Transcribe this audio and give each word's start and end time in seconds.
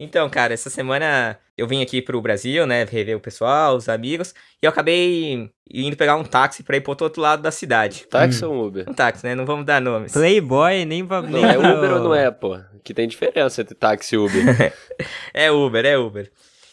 Então, 0.00 0.30
cara, 0.30 0.54
essa 0.54 0.70
semana 0.70 1.36
eu 1.56 1.66
vim 1.66 1.82
aqui 1.82 2.00
pro 2.00 2.20
Brasil, 2.22 2.64
né, 2.66 2.84
rever 2.84 3.16
o 3.16 3.20
pessoal, 3.20 3.74
os 3.76 3.88
amigos, 3.88 4.32
e 4.62 4.66
eu 4.66 4.70
acabei 4.70 5.50
indo 5.68 5.96
pegar 5.96 6.14
um 6.14 6.22
táxi 6.22 6.62
pra 6.62 6.76
ir 6.76 6.80
pro 6.82 6.94
outro 7.00 7.20
lado 7.20 7.42
da 7.42 7.50
cidade. 7.50 8.06
Táxi 8.08 8.44
ou 8.44 8.66
Uber? 8.66 8.88
Um 8.88 8.94
táxi, 8.94 9.26
né, 9.26 9.34
não 9.34 9.44
vamos 9.44 9.66
dar 9.66 9.80
nomes. 9.80 10.12
Playboy, 10.12 10.84
nem... 10.84 11.02
Não, 11.02 11.22
nem 11.22 11.44
é 11.44 11.54
pro- 11.54 11.76
Uber 11.78 11.92
ou 11.94 12.00
não 12.00 12.14
é, 12.14 12.30
pô? 12.30 12.56
Que 12.84 12.94
tem 12.94 13.08
diferença 13.08 13.60
entre 13.62 13.74
táxi 13.74 14.14
e 14.14 14.18
Uber. 14.18 14.72
É 15.34 15.50
Uber, 15.50 15.84
é 15.84 15.98
Uber. 15.98 16.30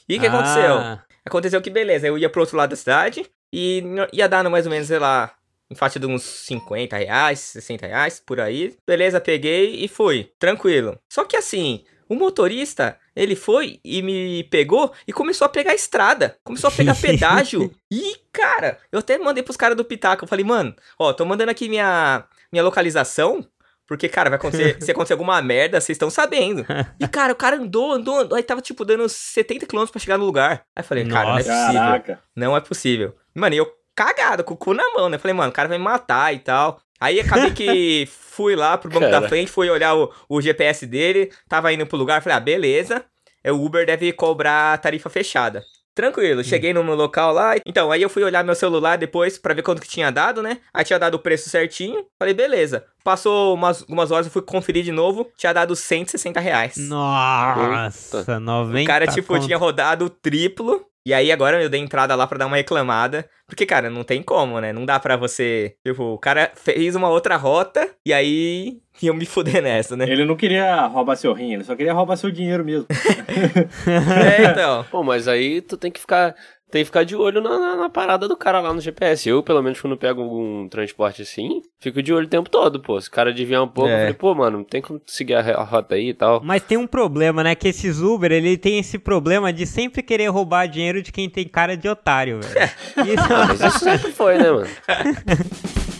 E 0.08 0.18
o 0.18 0.20
que 0.20 0.28
Ah, 0.28 0.30
aconteceu? 0.30 1.00
Aconteceu 1.26 1.62
que, 1.62 1.70
beleza, 1.72 2.06
eu 2.08 2.18
ia 2.20 2.30
pro 2.30 2.42
outro 2.42 2.56
lado 2.58 2.70
da 2.70 2.76
cidade 2.76 3.26
e 3.52 3.84
ia 4.14 4.30
dar 4.30 4.44
no 4.44 4.52
mais 4.52 4.68
ou 4.68 4.72
menos, 4.72 4.88
sei 4.88 5.00
lá, 5.00 5.34
em 5.70 5.74
faixa 5.76 6.00
de 6.00 6.06
uns 6.06 6.22
50 6.24 6.96
reais, 6.96 7.40
60 7.40 7.88
reais, 7.88 8.22
por 8.24 8.40
aí. 8.40 8.76
Beleza, 8.88 9.20
peguei 9.20 9.84
e 9.84 9.88
fui, 9.88 10.30
tranquilo. 10.38 11.00
Só 11.12 11.24
que 11.26 11.36
assim, 11.36 11.84
o 12.08 12.14
motorista, 12.16 12.98
ele 13.16 13.36
foi 13.36 13.80
e 13.84 14.02
me 14.02 14.44
pegou 14.46 14.92
e 15.08 15.14
começou 15.14 15.46
a 15.46 15.50
pegar 15.50 15.72
a 15.72 15.76
estrada. 15.76 16.38
Começou 16.44 16.68
a 16.68 16.72
pegar 16.72 16.96
pedágio. 17.00 17.72
E, 17.90 18.18
cara, 18.32 18.78
eu 18.92 19.00
até 19.00 19.18
mandei 19.18 19.42
pros 19.42 19.58
caras 19.58 19.78
do 19.78 19.86
Pitaco. 19.86 20.26
Eu 20.26 20.28
falei, 20.28 20.44
mano, 20.44 20.76
ó, 21.00 21.14
tô 21.14 21.24
mandando 21.26 21.52
aqui 21.52 21.70
minha, 21.70 22.26
minha 22.52 22.64
localização. 22.64 23.48
Porque, 23.88 24.10
cara, 24.10 24.30
vai 24.30 24.38
acontecer. 24.38 24.78
se 24.82 24.92
acontecer 24.92 25.14
alguma 25.14 25.42
merda, 25.42 25.80
vocês 25.80 25.96
estão 25.96 26.10
sabendo. 26.10 26.66
E, 27.00 27.08
cara, 27.08 27.32
o 27.32 27.36
cara 27.36 27.56
andou, 27.56 27.92
andou, 27.94 28.20
andou. 28.20 28.38
Aí 28.38 28.44
tava, 28.44 28.60
tipo, 28.62 28.84
dando 28.84 29.08
70 29.08 29.66
km 29.68 29.86
pra 29.86 30.02
chegar 30.02 30.18
no 30.18 30.26
lugar. 30.26 30.66
Aí 30.76 30.82
eu 30.82 30.84
falei, 30.84 31.08
cara, 31.08 31.30
não 31.30 31.38
é 31.38 31.44
possível. 31.44 31.74
Caraca. 31.74 32.20
Não 32.36 32.58
é 32.58 32.62
possível. 32.62 33.16
Mano, 33.34 33.56
e 33.56 33.58
eu 33.60 33.72
cagado, 33.96 34.44
com 34.44 34.54
o 34.54 34.58
cu 34.58 34.74
na 34.74 34.84
mão, 34.94 35.10
né? 35.10 35.18
Falei, 35.18 35.34
mano, 35.34 35.50
o 35.50 35.54
cara 35.54 35.70
vai 35.70 35.78
me 35.78 35.84
matar 35.84 36.34
e 36.34 36.40
tal. 36.40 36.80
Aí 37.00 37.20
acabei 37.20 37.52
que 37.52 38.06
fui 38.12 38.56
lá 38.56 38.78
pro 38.78 38.90
banco 38.90 39.06
da 39.06 39.12
Cara. 39.18 39.30
frente, 39.30 39.52
fui 39.52 39.70
olhar 39.70 39.96
o, 39.96 40.12
o 40.30 40.42
GPS 40.42 40.86
dele, 40.86 41.32
tava 41.48 41.72
indo 41.74 41.86
pro 41.86 41.98
lugar, 41.98 42.22
falei, 42.22 42.38
ah, 42.38 42.42
beleza. 42.42 43.04
É, 43.44 43.52
O 43.52 43.64
Uber 43.64 43.86
deve 43.86 44.12
cobrar 44.12 44.78
tarifa 44.80 45.10
fechada. 45.10 45.64
Tranquilo, 45.94 46.44
cheguei 46.44 46.74
no 46.74 46.84
meu 46.84 46.94
local 46.96 47.32
lá. 47.32 47.56
Então, 47.66 47.90
aí 47.90 48.02
eu 48.02 48.10
fui 48.10 48.22
olhar 48.22 48.44
meu 48.44 48.54
celular 48.56 48.98
depois 48.98 49.38
pra 49.38 49.54
ver 49.54 49.62
quanto 49.62 49.82
que 49.82 49.88
tinha 49.88 50.12
dado, 50.12 50.42
né? 50.44 50.58
Aí 50.74 50.84
tinha 50.84 51.00
dado 51.00 51.14
o 51.14 51.20
preço 51.20 51.50
certinho. 51.50 52.06
Falei, 52.20 52.34
beleza. 52.34 52.84
Passou 53.02 53.54
umas, 53.54 53.82
algumas 53.82 54.12
horas, 54.12 54.26
eu 54.26 54.32
fui 54.32 54.42
conferir 54.42 54.84
de 54.84 54.92
novo. 54.92 55.32
Tinha 55.38 55.54
dado 55.54 55.74
160 55.74 56.38
reais. 56.42 56.76
Nossa, 56.76 58.40
90 58.42 58.84
O 58.84 58.86
cara, 58.86 59.08
tipo, 59.08 59.34
conto. 59.34 59.46
tinha 59.46 59.58
rodado 59.58 60.06
o 60.06 60.10
triplo. 60.10 60.86
E 61.06 61.14
aí 61.14 61.32
agora 61.32 61.62
eu 61.62 61.70
dei 61.70 61.80
entrada 61.80 62.16
lá 62.16 62.26
pra 62.26 62.40
dar 62.40 62.48
uma 62.48 62.58
reclamada. 62.58 63.30
Porque, 63.48 63.64
cara, 63.64 63.92
não 63.92 64.04
tem 64.04 64.24
como, 64.24 64.60
né? 64.60 64.74
Não 64.74 64.86
dá 64.86 65.00
pra 65.00 65.16
você. 65.16 65.76
Tipo, 65.86 66.04
o 66.14 66.18
cara 66.18 66.52
fez 66.56 66.96
uma 66.96 67.10
outra 67.10 67.36
rota 67.36 67.88
e 68.04 68.12
aí 68.12 68.80
eu 69.04 69.14
me 69.14 69.26
fuder 69.26 69.62
nessa, 69.62 69.96
né? 69.96 70.06
Ele 70.10 70.26
não 70.26 70.36
queria 70.36 70.88
roubar 70.88 71.16
seu 71.16 71.32
rim, 71.32 71.54
ele 71.54 71.64
só 71.64 71.76
queria 71.76 71.94
roubar 71.94 72.16
seu 72.16 72.32
dinheiro 72.32 72.66
mesmo. 72.66 72.88
é, 73.88 74.52
então. 74.52 74.84
Pô, 74.90 75.04
mas 75.04 75.28
aí 75.28 75.62
tu 75.62 75.78
tem 75.78 75.92
que 75.92 76.00
ficar. 76.00 76.36
Tem 76.76 76.82
que 76.82 76.88
ficar 76.88 77.06
de 77.06 77.16
olho 77.16 77.40
na, 77.40 77.58
na- 77.58 77.76
na 77.78 77.90
parada 77.90 78.28
do 78.28 78.36
cara 78.36 78.60
lá 78.60 78.74
no 78.74 78.82
GPS. 78.82 79.30
Eu, 79.30 79.42
pelo 79.42 79.64
menos, 79.64 79.80
quando 79.80 79.96
pego 79.96 80.22
algum 80.22 80.68
transporte 80.68 81.22
assim, 81.22 81.62
fico 81.80 82.04
de 82.04 82.12
olho 82.14 82.26
o 82.26 82.30
tempo 82.30 82.50
todo, 82.50 82.82
pô. 82.82 83.00
Se 83.00 83.08
o 83.08 83.12
cara 83.12 83.32
desviar 83.34 83.64
um 83.64 83.68
pouco, 83.70 83.90
É. 83.90 83.94
eu 83.94 83.98
falei, 84.00 84.14
pô, 84.14 84.36
mano, 84.36 84.62
tem 84.66 84.82
como 84.82 85.00
seguir 85.08 85.36
a, 85.36 85.40
a 85.40 85.64
rota 85.64 85.96
aí 85.96 86.10
e 86.10 86.14
tal. 86.14 86.42
Mas 86.44 86.62
tem 86.64 86.78
um 86.78 86.86
problema, 86.86 87.42
né? 87.46 87.56
Que 87.56 87.70
esses 87.70 88.02
Uber, 88.02 88.30
ele 88.30 88.58
tem 88.58 88.78
esse 88.78 89.00
problema 89.00 89.54
de 89.54 89.66
sempre 89.66 90.04
querer 90.04 90.28
roubar 90.28 90.68
dinheiro 90.68 91.02
de 91.02 91.14
quem 91.14 91.30
tem 91.30 91.48
cara 91.48 91.78
de 91.78 91.88
otário, 91.88 92.42
velho. 92.42 92.70
Isso- 93.14 93.24
Ah, 93.34 93.46
mas 93.48 93.62
isso 93.62 93.80
sempre 93.80 94.12
foi, 94.12 94.38
né, 94.38 94.52
mano? 94.52 94.68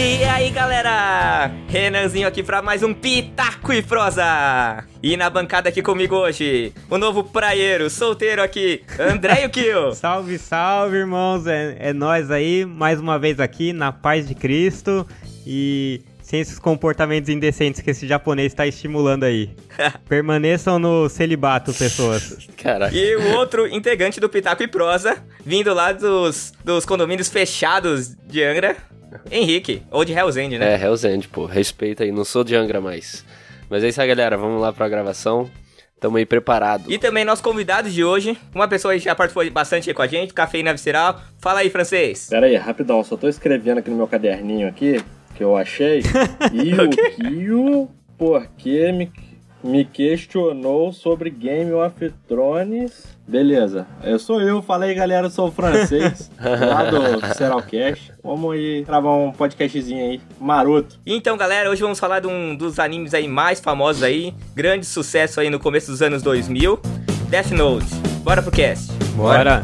E 0.00 0.22
aí, 0.22 0.48
galera? 0.50 1.50
Renanzinho 1.66 2.28
aqui 2.28 2.40
pra 2.40 2.62
mais 2.62 2.84
um 2.84 2.94
Pitaco 2.94 3.72
e 3.72 3.82
Prosa. 3.82 4.84
E 5.02 5.16
na 5.16 5.28
bancada 5.28 5.70
aqui 5.70 5.82
comigo 5.82 6.14
hoje, 6.14 6.72
o 6.88 6.96
novo 6.96 7.24
praieiro, 7.24 7.90
solteiro 7.90 8.40
aqui, 8.40 8.84
André 8.96 9.48
Kill. 9.50 9.92
Salve, 9.96 10.38
salve, 10.38 10.98
irmãos. 10.98 11.48
É, 11.48 11.76
é 11.80 11.92
nós 11.92 12.30
aí, 12.30 12.64
mais 12.64 13.00
uma 13.00 13.18
vez 13.18 13.40
aqui, 13.40 13.72
na 13.72 13.90
paz 13.90 14.28
de 14.28 14.36
Cristo. 14.36 15.04
E 15.44 16.00
sem 16.22 16.38
esses 16.40 16.60
comportamentos 16.60 17.28
indecentes 17.28 17.80
que 17.80 17.90
esse 17.90 18.06
japonês 18.06 18.52
está 18.52 18.68
estimulando 18.68 19.24
aí. 19.24 19.50
Permaneçam 20.08 20.78
no 20.78 21.08
celibato, 21.08 21.74
pessoas. 21.74 22.46
Caralho. 22.56 22.94
E 22.94 23.16
o 23.16 23.34
outro 23.34 23.66
integrante 23.66 24.20
do 24.20 24.28
Pitaco 24.28 24.62
e 24.62 24.68
Prosa, 24.68 25.16
vindo 25.44 25.74
lá 25.74 25.90
dos, 25.90 26.52
dos 26.64 26.86
condomínios 26.86 27.28
fechados 27.28 28.14
de 28.14 28.44
Angra, 28.44 28.76
Henrique, 29.30 29.82
ou 29.90 30.04
de 30.04 30.12
Hells 30.12 30.38
End, 30.38 30.58
né? 30.58 30.74
É, 30.74 30.82
Hell's 30.82 31.04
End, 31.04 31.28
pô. 31.28 31.46
Respeita 31.46 32.04
aí, 32.04 32.12
não 32.12 32.24
sou 32.24 32.44
de 32.44 32.54
Angra 32.54 32.80
mais. 32.80 33.24
Mas 33.68 33.84
é 33.84 33.88
isso 33.88 34.00
aí, 34.00 34.08
galera. 34.08 34.36
Vamos 34.36 34.60
lá 34.60 34.72
pra 34.72 34.88
gravação. 34.88 35.50
Tamo 36.00 36.16
aí 36.16 36.24
preparado. 36.24 36.90
E 36.90 36.96
também 36.96 37.24
nosso 37.24 37.42
convidado 37.42 37.90
de 37.90 38.04
hoje, 38.04 38.38
uma 38.54 38.68
pessoa 38.68 38.94
que 38.94 39.00
já 39.00 39.14
participou 39.16 39.48
bastante 39.50 39.90
aí 39.90 39.94
com 39.94 40.02
a 40.02 40.06
gente, 40.06 40.32
Cafeína 40.32 40.72
Visceral. 40.72 41.20
Fala 41.38 41.60
aí, 41.60 41.70
francês. 41.70 42.28
Pera 42.30 42.46
aí, 42.46 42.54
rapidão, 42.54 43.02
só 43.02 43.16
tô 43.16 43.28
escrevendo 43.28 43.78
aqui 43.78 43.90
no 43.90 43.96
meu 43.96 44.06
caderninho 44.06 44.68
aqui, 44.68 45.02
que 45.34 45.42
eu 45.42 45.56
achei. 45.56 46.02
E 46.52 46.72
o 46.74 46.88
Kio, 46.88 47.88
porque 48.16 48.92
me, 48.92 49.12
me 49.62 49.84
questionou 49.84 50.92
sobre 50.92 51.30
Game 51.30 51.72
of 51.72 52.12
Thrones. 52.28 53.17
Beleza, 53.28 53.86
eu 54.02 54.18
sou 54.18 54.40
eu, 54.40 54.62
falei 54.62 54.94
galera, 54.94 55.26
eu 55.26 55.30
sou 55.30 55.48
o 55.48 55.52
francês, 55.52 56.30
lá 56.40 56.84
do 56.84 57.34
Seralcast. 57.34 58.14
Vamos 58.24 58.54
aí 58.54 58.82
gravar 58.84 59.14
um 59.14 59.30
podcastzinho 59.30 60.02
aí, 60.02 60.20
maroto. 60.40 60.98
Então, 61.04 61.36
galera, 61.36 61.70
hoje 61.70 61.82
vamos 61.82 62.00
falar 62.00 62.20
de 62.20 62.26
um 62.26 62.56
dos 62.56 62.78
animes 62.78 63.12
aí 63.12 63.28
mais 63.28 63.60
famosos 63.60 64.02
aí, 64.02 64.32
grande 64.54 64.86
sucesso 64.86 65.40
aí 65.40 65.50
no 65.50 65.58
começo 65.58 65.90
dos 65.90 66.00
anos 66.00 66.22
2000, 66.22 66.80
Death 67.28 67.50
Note. 67.50 67.94
Bora 68.24 68.40
pro 68.40 68.50
cast. 68.50 68.90
Bora. 69.14 69.62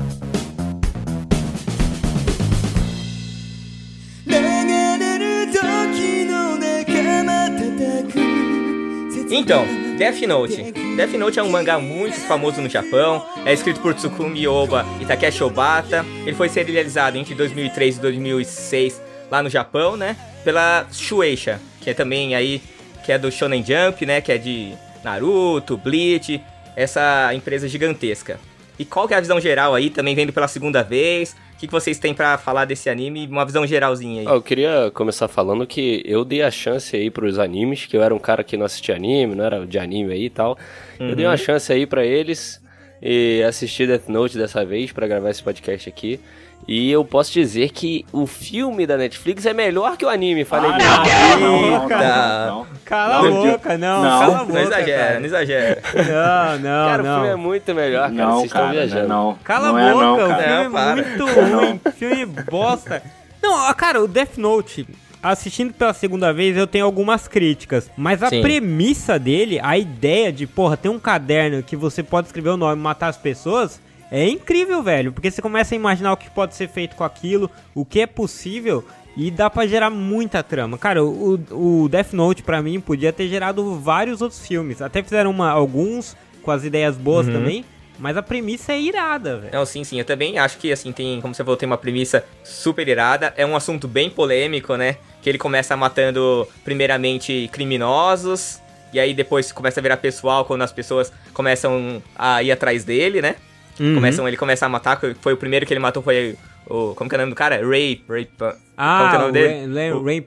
Então, 9.30 9.64
Death 9.96 10.20
Note. 10.28 10.83
Death 10.96 11.12
Note 11.14 11.40
é 11.40 11.42
um 11.42 11.50
mangá 11.50 11.76
muito 11.76 12.14
famoso 12.20 12.62
no 12.62 12.68
Japão, 12.68 13.26
é 13.44 13.52
escrito 13.52 13.80
por 13.80 13.94
Tsukumi 13.94 14.46
Oba 14.46 14.86
e 15.00 15.04
Takeshi 15.04 15.42
Obata. 15.42 16.06
Ele 16.24 16.34
foi 16.36 16.48
serializado 16.48 17.18
entre 17.18 17.34
2003 17.34 17.96
e 17.96 18.00
2006 18.00 19.02
lá 19.28 19.42
no 19.42 19.50
Japão, 19.50 19.96
né? 19.96 20.16
Pela 20.44 20.86
Shueisha, 20.92 21.60
que 21.80 21.90
é 21.90 21.94
também 21.94 22.36
aí, 22.36 22.62
que 23.04 23.10
é 23.10 23.18
do 23.18 23.30
Shonen 23.32 23.64
Jump, 23.64 24.06
né? 24.06 24.20
Que 24.20 24.30
é 24.30 24.38
de 24.38 24.74
Naruto, 25.02 25.76
Bleach, 25.76 26.40
essa 26.76 27.34
empresa 27.34 27.66
gigantesca. 27.66 28.38
E 28.78 28.84
qual 28.84 29.08
que 29.08 29.14
é 29.14 29.16
a 29.16 29.20
visão 29.20 29.40
geral 29.40 29.74
aí, 29.74 29.90
também 29.90 30.14
vendo 30.14 30.32
pela 30.32 30.46
segunda 30.46 30.84
vez? 30.84 31.34
O 31.64 31.66
que, 31.66 31.68
que 31.68 31.72
vocês 31.72 31.98
têm 31.98 32.12
pra 32.12 32.36
falar 32.36 32.66
desse 32.66 32.90
anime? 32.90 33.26
Uma 33.26 33.46
visão 33.46 33.66
geralzinha 33.66 34.20
aí. 34.20 34.26
Eu 34.26 34.42
queria 34.42 34.90
começar 34.92 35.28
falando 35.28 35.66
que 35.66 36.02
eu 36.04 36.22
dei 36.22 36.42
a 36.42 36.50
chance 36.50 36.94
aí 36.94 37.10
pros 37.10 37.38
animes, 37.38 37.86
que 37.86 37.96
eu 37.96 38.02
era 38.02 38.14
um 38.14 38.18
cara 38.18 38.44
que 38.44 38.54
não 38.54 38.66
assistia 38.66 38.94
anime, 38.94 39.34
não 39.34 39.44
era 39.44 39.66
de 39.66 39.78
anime 39.78 40.12
aí 40.12 40.26
e 40.26 40.30
tal. 40.30 40.58
Eu 41.00 41.16
dei 41.16 41.24
uma 41.24 41.38
chance 41.38 41.72
aí 41.72 41.86
pra 41.86 42.04
eles 42.04 42.62
e 43.00 43.42
assisti 43.48 43.86
Death 43.86 44.08
Note 44.08 44.36
dessa 44.36 44.62
vez 44.62 44.92
pra 44.92 45.06
gravar 45.06 45.30
esse 45.30 45.42
podcast 45.42 45.88
aqui. 45.88 46.20
E 46.66 46.90
eu 46.90 47.04
posso 47.04 47.30
dizer 47.32 47.70
que 47.70 48.06
o 48.10 48.26
filme 48.26 48.86
da 48.86 48.96
Netflix 48.96 49.44
é 49.44 49.52
melhor 49.52 49.96
que 49.98 50.04
o 50.04 50.08
anime, 50.08 50.44
falei 50.46 50.70
Ah, 50.70 50.78
não, 50.78 51.38
não, 51.38 51.60
não, 51.62 51.82
Eita. 51.82 51.98
não, 51.98 52.46
não. 52.58 52.66
Cala 52.84 53.16
a 53.16 53.22
Não, 53.22 53.32
boca, 53.46 53.78
não. 53.78 54.02
não, 54.02 54.10
cala 54.20 54.24
a 54.34 54.38
Não 54.38 54.46
boca. 54.46 54.60
exagera, 54.62 55.04
cara. 55.06 55.18
não 55.20 55.26
exagera. 55.26 55.82
Não, 55.94 56.58
não, 56.58 56.88
Cara, 56.88 57.02
o 57.02 57.06
não. 57.06 57.14
filme 57.16 57.28
é 57.28 57.36
muito 57.36 57.74
melhor, 57.74 58.02
cara. 58.10 58.12
Não, 58.12 58.32
Vocês 58.32 58.44
estão 58.46 58.60
cara, 58.62 58.72
viajando. 58.72 59.08
não. 59.08 59.38
Cala 59.44 59.68
não 59.68 59.76
a 59.76 59.82
é 59.82 59.92
boca, 59.92 60.04
não, 60.04 60.14
o 60.14 60.28
cara. 60.28 60.42
filme 60.42 60.54
Não, 60.54 60.64
é 60.64 60.70
para. 60.70 60.96
muito 60.96 61.26
ruim, 61.26 61.80
filme 61.96 62.26
bosta. 62.26 63.02
Não, 63.42 63.74
cara, 63.74 64.02
o 64.02 64.08
Death 64.08 64.38
Note, 64.38 64.86
assistindo 65.22 65.72
pela 65.74 65.92
segunda 65.92 66.32
vez, 66.32 66.56
eu 66.56 66.66
tenho 66.66 66.86
algumas 66.86 67.28
críticas. 67.28 67.90
Mas 67.96 68.22
a 68.22 68.28
Sim. 68.30 68.40
premissa 68.40 69.18
dele, 69.18 69.60
a 69.62 69.76
ideia 69.76 70.32
de, 70.32 70.46
porra, 70.46 70.76
ter 70.78 70.88
um 70.88 70.98
caderno 70.98 71.62
que 71.62 71.76
você 71.76 72.02
pode 72.02 72.28
escrever 72.28 72.48
o 72.50 72.56
nome 72.56 72.78
e 72.80 72.82
matar 72.82 73.08
as 73.08 73.16
pessoas, 73.18 73.80
é 74.14 74.28
incrível, 74.28 74.80
velho. 74.80 75.12
Porque 75.12 75.28
você 75.28 75.42
começa 75.42 75.74
a 75.74 75.76
imaginar 75.76 76.12
o 76.12 76.16
que 76.16 76.30
pode 76.30 76.54
ser 76.54 76.68
feito 76.68 76.94
com 76.94 77.02
aquilo, 77.02 77.50
o 77.74 77.84
que 77.84 78.00
é 78.00 78.06
possível. 78.06 78.84
E 79.16 79.28
dá 79.28 79.50
pra 79.50 79.66
gerar 79.66 79.90
muita 79.90 80.40
trama. 80.40 80.78
Cara, 80.78 81.04
o, 81.04 81.34
o 81.50 81.88
Death 81.88 82.12
Note, 82.12 82.42
pra 82.42 82.62
mim, 82.62 82.80
podia 82.80 83.12
ter 83.12 83.26
gerado 83.26 83.74
vários 83.74 84.22
outros 84.22 84.46
filmes. 84.46 84.80
Até 84.80 85.02
fizeram 85.02 85.32
uma, 85.32 85.50
alguns 85.50 86.16
com 86.42 86.52
as 86.52 86.62
ideias 86.62 86.96
boas 86.96 87.26
também. 87.26 87.64
Mas 87.98 88.16
a 88.16 88.22
premissa 88.22 88.72
é 88.72 88.80
irada, 88.80 89.38
velho. 89.38 89.52
Não, 89.52 89.66
sim, 89.66 89.82
sim. 89.82 89.98
Eu 89.98 90.04
também 90.04 90.38
acho 90.38 90.58
que, 90.58 90.70
assim, 90.70 90.92
tem, 90.92 91.20
como 91.20 91.34
você 91.34 91.42
falou, 91.42 91.56
tem 91.56 91.66
uma 91.66 91.78
premissa 91.78 92.24
super 92.44 92.86
irada. 92.86 93.34
É 93.36 93.44
um 93.44 93.56
assunto 93.56 93.88
bem 93.88 94.10
polêmico, 94.10 94.76
né? 94.76 94.96
Que 95.22 95.28
ele 95.28 95.38
começa 95.38 95.76
matando, 95.76 96.46
primeiramente, 96.64 97.48
criminosos. 97.52 98.60
E 98.92 99.00
aí 99.00 99.12
depois 99.12 99.50
começa 99.50 99.80
a 99.80 99.82
virar 99.82 99.96
pessoal 99.96 100.44
quando 100.44 100.62
as 100.62 100.72
pessoas 100.72 101.12
começam 101.32 102.00
a 102.14 102.44
ir 102.44 102.52
atrás 102.52 102.84
dele, 102.84 103.20
né? 103.20 103.36
Uhum. 103.80 103.94
Começam, 103.96 104.26
ele 104.28 104.36
começa 104.36 104.66
a 104.66 104.68
matar. 104.68 105.00
Foi 105.20 105.32
o 105.32 105.36
primeiro 105.36 105.66
que 105.66 105.72
ele 105.72 105.80
matou 105.80 106.02
foi 106.02 106.36
o. 106.68 106.94
Como 106.94 107.10
que 107.10 107.14
é 107.14 107.18
o 107.18 107.20
nome 107.20 107.32
do 107.32 107.36
cara? 107.36 107.56
Ray. 107.66 108.02
Ray 108.08 108.24
Pan- 108.24 108.54
Ah, 108.76 108.98
Qual 108.98 109.10
que 109.10 109.14
é 109.14 109.18
o 109.18 109.20
nome 109.20 109.32
dele? 109.32 109.74
Ray, 109.74 109.92
O- 109.92 110.02
Ray 110.02 110.26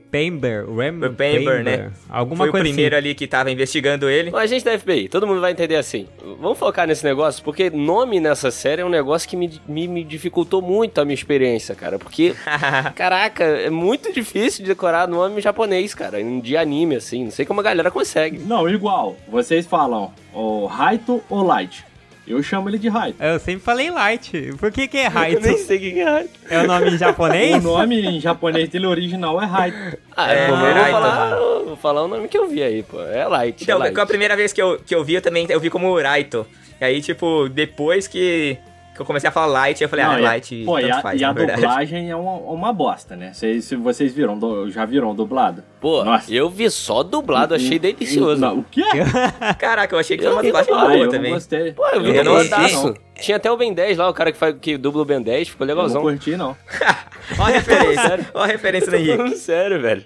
Ray 0.78 1.00
Pamber, 1.44 1.64
né? 1.64 1.92
Alguma 2.08 2.38
Foi 2.44 2.50
o 2.50 2.52
coisa 2.52 2.64
primeiro 2.66 2.96
assim. 2.96 3.06
ali 3.06 3.16
que 3.16 3.26
tava 3.28 3.50
investigando 3.50 4.08
ele. 4.10 4.30
O 4.30 4.38
agente 4.38 4.64
da 4.64 4.78
FBI, 4.78 5.10
todo 5.10 5.26
mundo 5.26 5.42
vai 5.42 5.52
entender 5.52 5.76
assim. 5.78 6.08
Vamos 6.40 6.60
focar 6.60 6.86
nesse 6.88 7.04
negócio, 7.04 7.44
porque 7.44 7.70
nome 7.72 8.20
nessa 8.20 8.52
série 8.52 8.82
é 8.84 8.86
um 8.86 8.90
negócio 8.90 9.28
que 9.28 9.36
me, 9.36 9.60
me, 9.68 9.88
me 9.88 10.04
dificultou 10.04 10.62
muito 10.62 11.02
a 11.02 11.06
minha 11.06 11.16
experiência, 11.16 11.74
cara. 11.74 11.98
Porque, 11.98 12.36
caraca, 12.96 13.44
é 13.44 13.70
muito 13.70 14.14
difícil 14.14 14.64
de 14.64 14.70
decorar 14.70 15.08
nome 15.08 15.42
japonês, 15.42 15.94
cara, 15.94 16.20
de 16.24 16.56
anime, 16.56 16.96
assim. 16.98 17.26
Não 17.26 17.32
sei 17.32 17.46
como 17.46 17.60
a 17.60 17.64
galera 17.64 17.90
consegue. 17.92 18.38
Não, 18.40 18.70
igual. 18.70 19.18
Vocês 19.28 19.66
falam 19.66 20.14
o 20.34 20.66
Raito 20.68 21.22
ou 21.30 21.44
Light. 21.44 21.84
Eu 22.28 22.44
chamo 22.44 22.70
ele 22.70 22.78
de 22.78 22.90
Raito. 22.90 23.24
Eu 23.24 23.40
sempre 23.40 23.62
falei 23.64 23.90
Light. 23.90 24.54
Por 24.60 24.70
que 24.72 24.88
que 24.88 24.98
é 24.98 25.06
Eu 25.08 25.12
Raito? 25.12 25.42
nem 25.42 25.58
sei 25.58 25.78
o 25.78 25.80
que 25.80 26.00
é. 26.02 26.26
É 26.50 26.60
o 26.62 26.68
nome 26.68 26.90
em 26.92 26.98
japonês? 26.98 27.56
O 27.56 27.62
nome 27.62 28.02
em 28.06 28.20
japonês 28.20 28.68
dele 28.70 28.86
original 28.86 29.42
é 29.42 29.46
Raito. 29.46 29.98
Ah, 30.16 30.34
É, 30.34 30.38
é, 30.40 30.50
eu 30.50 30.56
vou, 30.58 30.86
falar, 30.92 31.36
vou 31.66 31.76
falar 31.78 32.04
o 32.04 32.08
nome 32.08 32.28
que 32.28 32.38
eu 32.38 32.48
vi 32.50 32.62
aí, 32.62 32.84
pô. 32.84 33.02
É 33.02 33.26
Light. 33.28 33.64
Então, 33.64 33.78
é 33.78 33.86
Light. 33.86 34.00
a 34.00 34.06
primeira 34.06 34.36
vez 34.36 34.52
que 34.52 34.62
eu, 34.62 34.78
que 34.86 34.94
eu 34.94 35.04
vi, 35.04 35.14
eu 35.16 35.22
também 35.22 35.46
eu 35.50 35.60
vi 35.60 35.70
como 35.70 35.98
Raito. 36.02 36.46
E 36.82 36.84
aí, 36.86 37.02
tipo, 37.02 37.48
depois 37.50 38.08
que, 38.08 38.58
que 38.98 39.02
eu 39.02 39.06
comecei 39.06 39.30
a 39.30 39.32
falar 39.32 39.48
Light, 39.48 39.82
eu 39.82 39.88
falei, 39.88 40.04
Não, 40.06 40.12
ah, 40.12 40.20
e 40.20 40.26
a- 40.26 40.28
Light, 40.30 40.64
pô, 40.66 40.80
e 40.80 40.92
a, 40.92 41.02
faz, 41.02 41.22
e 41.22 41.24
a 41.24 41.32
dublagem 41.32 42.10
é 42.12 42.16
uma, 42.16 42.34
uma 42.34 42.74
bosta, 42.74 43.16
né? 43.16 43.32
Vocês, 43.34 43.64
se 43.66 43.76
vocês 43.78 44.14
viram, 44.14 44.38
do- 44.38 44.70
já 44.70 44.84
viram 44.86 45.16
dublado? 45.16 45.64
Pô, 45.80 46.04
Nossa. 46.04 46.34
eu 46.34 46.50
vi 46.50 46.70
só 46.70 47.04
dublado, 47.04 47.54
achei 47.56 47.80
delicioso. 47.80 48.42
Não, 48.42 48.60
o 48.60 48.64
quê? 48.70 48.82
Caraca, 49.60 49.96
eu 49.96 50.00
achei 50.00 50.18
que 50.18 50.26
Eu 50.26 50.34
foi 50.34 50.38
uma 50.38 50.44
dublagem 50.44 50.74
Ah, 50.74 50.82
eu 50.84 50.88
boa 50.90 51.04
não 51.06 51.12
também. 51.12 51.32
gostei. 51.34 51.72
Pô, 51.72 51.88
eu 51.88 52.02
vi 52.02 52.16
Eu 52.16 52.24
não 52.24 52.34
dubladaço. 52.42 52.64
assisti. 52.90 53.02
Tinha 53.20 53.38
até 53.38 53.52
o 53.52 53.58
Ben 53.58 53.74
10 53.74 53.98
lá, 53.98 54.10
o 54.10 54.14
cara 54.14 54.32
que, 54.32 54.38
faz, 54.38 54.56
que 54.62 54.78
dubla 54.78 55.02
o 55.02 55.06
Ben 55.06 55.22
10, 55.22 55.50
ficou 55.50 55.66
Eu 55.66 55.70
não 55.76 55.76
legalzão. 55.84 56.02
curti, 56.04 56.36
não. 56.38 56.56
Ó 57.38 57.44
a 57.44 57.50
referência, 57.50 58.30
ó 58.34 58.42
a 58.42 58.46
referência 58.46 58.92
do 58.92 58.96
Henrique. 58.98 59.38
Sério, 59.38 59.82
velho. 59.82 60.04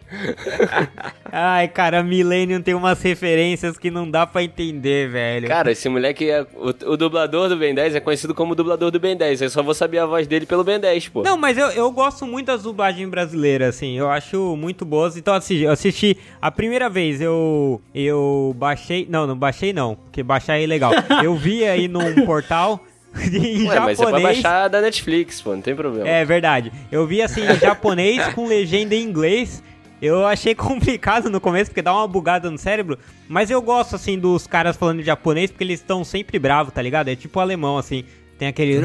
Ai, 1.32 1.68
cara, 1.68 2.04
Millennium 2.04 2.62
tem 2.62 2.74
umas 2.74 3.02
referências 3.02 3.78
que 3.78 3.92
não 3.92 4.10
dá 4.10 4.26
pra 4.26 4.44
entender, 4.44 5.10
velho. 5.10 5.48
Cara, 5.48 5.72
esse 5.72 5.88
moleque 5.88 6.30
é. 6.30 6.46
O, 6.56 6.92
o 6.92 6.98
dublador 6.98 7.50
do 7.50 7.58
Ben 7.58 7.74
10 7.74 7.96
é 7.96 8.00
conhecido 8.00 8.34
como 8.34 8.56
dublador 8.56 8.92
do 8.92 9.00
Ben 9.00 9.16
10. 9.16 9.42
Eu 9.44 9.50
só 9.50 9.62
vou 9.64 9.74
saber 9.74 10.00
a 10.00 10.06
voz 10.06 10.28
dele 10.28 10.46
pelo 10.46 10.64
Ben 10.64 10.80
10, 10.80 11.10
pô. 11.10 11.24
Não, 11.24 11.38
mas 11.38 11.58
eu, 11.58 11.68
eu 11.70 11.92
gosto 11.92 12.26
muito 12.26 12.48
das 12.48 12.64
dublagens 12.64 13.10
brasileiras, 13.10 13.76
assim, 13.76 13.98
eu 13.98 14.10
acho 14.10 14.56
muito 14.56 14.84
boas. 14.84 15.16
Então, 15.16 15.34
assim, 15.34 15.58
eu 15.60 15.72
assisti 15.72 16.18
a 16.42 16.52
primeira 16.52 16.90
vez, 16.90 17.22
eu 17.22 17.82
eu 17.94 18.56
baixei, 18.58 19.08
não, 19.10 19.28
não 19.28 19.38
baixei 19.38 19.74
não, 19.74 19.96
porque 19.96 20.24
baixar 20.24 20.58
é 20.58 20.64
ilegal. 20.64 20.92
Eu 21.24 21.36
vi 21.36 21.64
aí 21.64 21.88
num 21.88 22.26
portal 22.26 22.84
em 23.34 23.68
Ué, 23.68 23.80
mas 23.80 23.98
você 23.98 24.04
pode 24.04 24.18
japonês. 24.18 24.24
baixar 24.24 24.68
da 24.68 24.81
Netflix, 24.81 25.42
pô, 25.42 25.54
não 25.54 25.62
tem 25.62 25.75
problema. 25.75 26.08
É 26.08 26.24
verdade. 26.24 26.72
Eu 26.92 27.06
vi 27.06 27.22
assim 27.22 27.42
em 27.42 27.60
japonês 27.60 28.34
com 28.34 28.48
legenda 28.48 28.96
em 28.96 29.04
inglês. 29.04 29.62
Eu 30.02 30.25
achei 30.25 30.54
complicado 30.56 31.30
no 31.30 31.40
começo 31.40 31.69
porque 31.69 31.81
dá 31.81 31.94
uma 31.94 32.08
bugada 32.08 32.50
no 32.50 32.58
cérebro, 32.58 32.98
mas 33.28 33.52
eu 33.52 33.62
gosto 33.62 33.96
assim 33.96 34.18
dos 34.18 34.48
caras 34.48 34.75
falando 34.75 35.04
japonês 35.04 35.52
porque 35.52 35.63
eles 35.63 35.80
estão 35.80 36.04
sempre 36.04 36.40
bravos, 36.40 36.74
tá 36.74 36.81
ligado? 36.81 37.10
É 37.10 37.16
tipo 37.16 37.40
alemão 37.40 37.78
assim, 37.78 38.04
tem 38.38 38.48
aquele 38.48 38.81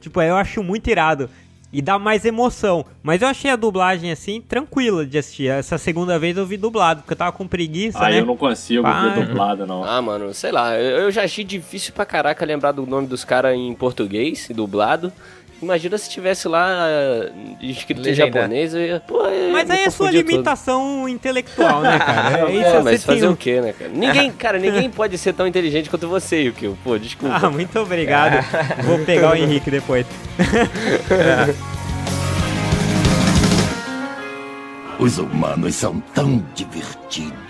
tipo, 0.00 0.22
eu 0.22 0.36
acho 0.36 0.62
muito 0.62 0.88
irado 0.88 1.28
e 1.72 1.82
dá 1.82 1.98
mais 1.98 2.24
emoção. 2.24 2.84
Mas 3.02 3.22
eu 3.22 3.28
achei 3.28 3.50
a 3.50 3.56
dublagem 3.56 4.10
assim 4.10 4.40
tranquila 4.40 5.04
de 5.04 5.18
assistir. 5.18 5.48
Essa 5.48 5.76
segunda 5.78 6.18
vez 6.18 6.36
eu 6.36 6.46
vi 6.46 6.56
dublado 6.56 7.00
porque 7.02 7.12
eu 7.12 7.16
tava 7.16 7.32
com 7.32 7.46
preguiça, 7.46 7.98
Aí 8.02 8.14
né? 8.14 8.20
eu 8.20 8.26
não 8.26 8.36
consigo 8.36 8.82
Vai. 8.82 9.10
ver 9.14 9.26
dublado, 9.26 9.66
não. 9.66 9.84
Ah, 9.84 10.00
mano, 10.00 10.32
sei 10.32 10.50
lá, 10.52 10.76
eu, 10.78 11.02
eu 11.02 11.10
já 11.10 11.24
achei 11.24 11.44
difícil 11.44 11.92
pra 11.92 12.06
caraca 12.06 12.44
lembrar 12.44 12.72
do 12.72 12.86
nome 12.86 13.06
dos 13.06 13.24
caras 13.24 13.54
em 13.54 13.74
português, 13.74 14.48
dublado. 14.54 15.12
Imagina 15.60 15.98
se 15.98 16.08
tivesse 16.08 16.46
lá 16.46 16.86
eh, 16.88 17.32
escrito 17.60 18.00
em 18.00 18.04
Legenda. 18.04 18.38
japonês, 18.40 18.74
eu 18.74 18.80
ia. 18.80 19.00
Pô, 19.00 19.24
Mas 19.52 19.68
aí 19.68 19.84
é 19.84 19.90
sua 19.90 20.08
limitação 20.10 21.08
intelectual, 21.08 21.80
né, 21.80 21.98
cara? 21.98 22.38
É, 22.48 22.52
isso 22.54 22.64
É, 22.66 22.70
você 22.74 22.82
mas 22.82 23.04
fazer 23.04 23.26
um- 23.28 23.32
o 23.32 23.36
quê, 23.36 23.60
né, 23.60 23.72
cara? 23.76 23.90
Ninguém, 23.92 24.30
cara, 24.30 24.58
ninguém 24.58 24.88
pode 24.88 25.18
ser 25.18 25.32
tão 25.32 25.48
inteligente 25.48 25.90
quanto 25.90 26.06
você, 26.06 26.42
Yukio. 26.42 26.78
Pô, 26.84 26.96
desculpa. 26.96 27.40
Ah, 27.42 27.50
muito 27.50 27.76
obrigado. 27.80 28.44
Vou 28.86 29.00
pegar 29.00 29.32
o 29.32 29.34
Henrique 29.34 29.68
depois. 29.70 30.06
Os 35.00 35.18
humanos 35.18 35.74
são 35.76 36.00
tão 36.14 36.44
divertidos. 36.54 37.47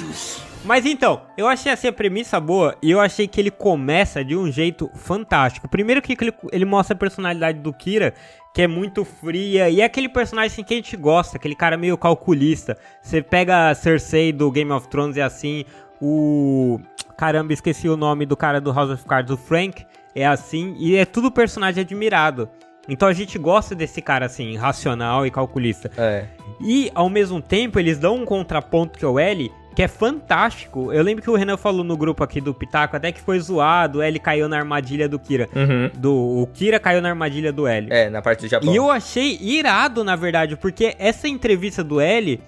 Mas 0.68 0.84
então, 0.84 1.22
eu 1.34 1.48
achei 1.48 1.72
assim 1.72 1.88
a 1.88 1.92
premissa 1.94 2.38
boa 2.38 2.76
e 2.82 2.90
eu 2.90 3.00
achei 3.00 3.26
que 3.26 3.40
ele 3.40 3.50
começa 3.50 4.22
de 4.22 4.36
um 4.36 4.52
jeito 4.52 4.90
fantástico. 4.94 5.66
Primeiro 5.66 6.02
que 6.02 6.12
ele, 6.12 6.34
ele 6.52 6.66
mostra 6.66 6.94
a 6.94 6.98
personalidade 6.98 7.60
do 7.60 7.72
Kira, 7.72 8.12
que 8.52 8.60
é 8.60 8.66
muito 8.66 9.02
fria, 9.02 9.70
e 9.70 9.80
é 9.80 9.84
aquele 9.84 10.10
personagem 10.10 10.52
assim, 10.52 10.62
que 10.62 10.74
a 10.74 10.76
gente 10.76 10.94
gosta, 10.94 11.38
aquele 11.38 11.54
cara 11.54 11.78
meio 11.78 11.96
calculista. 11.96 12.76
Você 13.00 13.22
pega 13.22 13.70
a 13.70 13.74
Cersei 13.74 14.30
do 14.30 14.50
Game 14.50 14.70
of 14.70 14.86
Thrones 14.88 15.16
e 15.16 15.22
assim, 15.22 15.64
o... 16.02 16.78
Caramba, 17.16 17.54
esqueci 17.54 17.88
o 17.88 17.96
nome 17.96 18.26
do 18.26 18.36
cara 18.36 18.60
do 18.60 18.70
House 18.70 18.90
of 18.90 19.06
Cards, 19.06 19.32
o 19.32 19.38
Frank, 19.38 19.86
é 20.14 20.26
assim, 20.26 20.76
e 20.78 20.96
é 20.96 21.06
tudo 21.06 21.32
personagem 21.32 21.80
admirado. 21.80 22.46
Então 22.86 23.08
a 23.08 23.14
gente 23.14 23.38
gosta 23.38 23.74
desse 23.74 24.02
cara 24.02 24.26
assim, 24.26 24.54
racional 24.58 25.26
e 25.26 25.30
calculista. 25.30 25.90
É. 25.96 26.26
E, 26.60 26.90
ao 26.94 27.08
mesmo 27.08 27.40
tempo, 27.40 27.78
eles 27.78 27.98
dão 27.98 28.16
um 28.16 28.26
contraponto 28.26 28.98
que 28.98 29.04
é 29.04 29.08
o 29.08 29.18
L, 29.18 29.50
que 29.78 29.82
é 29.84 29.86
fantástico. 29.86 30.92
Eu 30.92 31.04
lembro 31.04 31.22
que 31.22 31.30
o 31.30 31.36
Renan 31.36 31.56
falou 31.56 31.84
no 31.84 31.96
grupo 31.96 32.24
aqui 32.24 32.40
do 32.40 32.52
Pitaco, 32.52 32.96
até 32.96 33.12
que 33.12 33.20
foi 33.20 33.38
zoado, 33.38 34.00
o 34.00 34.02
L 34.02 34.18
caiu 34.18 34.48
na 34.48 34.58
armadilha 34.58 35.08
do 35.08 35.20
Kira. 35.20 35.48
Uhum. 35.54 35.88
Do, 35.94 36.12
o 36.42 36.48
Kira 36.48 36.80
caiu 36.80 37.00
na 37.00 37.10
armadilha 37.10 37.52
do 37.52 37.64
L. 37.64 37.86
É, 37.88 38.10
na 38.10 38.20
parte 38.20 38.40
do 38.40 38.48
Japão. 38.48 38.72
E 38.72 38.74
eu 38.74 38.90
achei 38.90 39.38
irado, 39.40 40.02
na 40.02 40.16
verdade, 40.16 40.56
porque 40.56 40.96
essa 40.98 41.28
entrevista 41.28 41.84
do 41.84 42.00
L, 42.00 42.40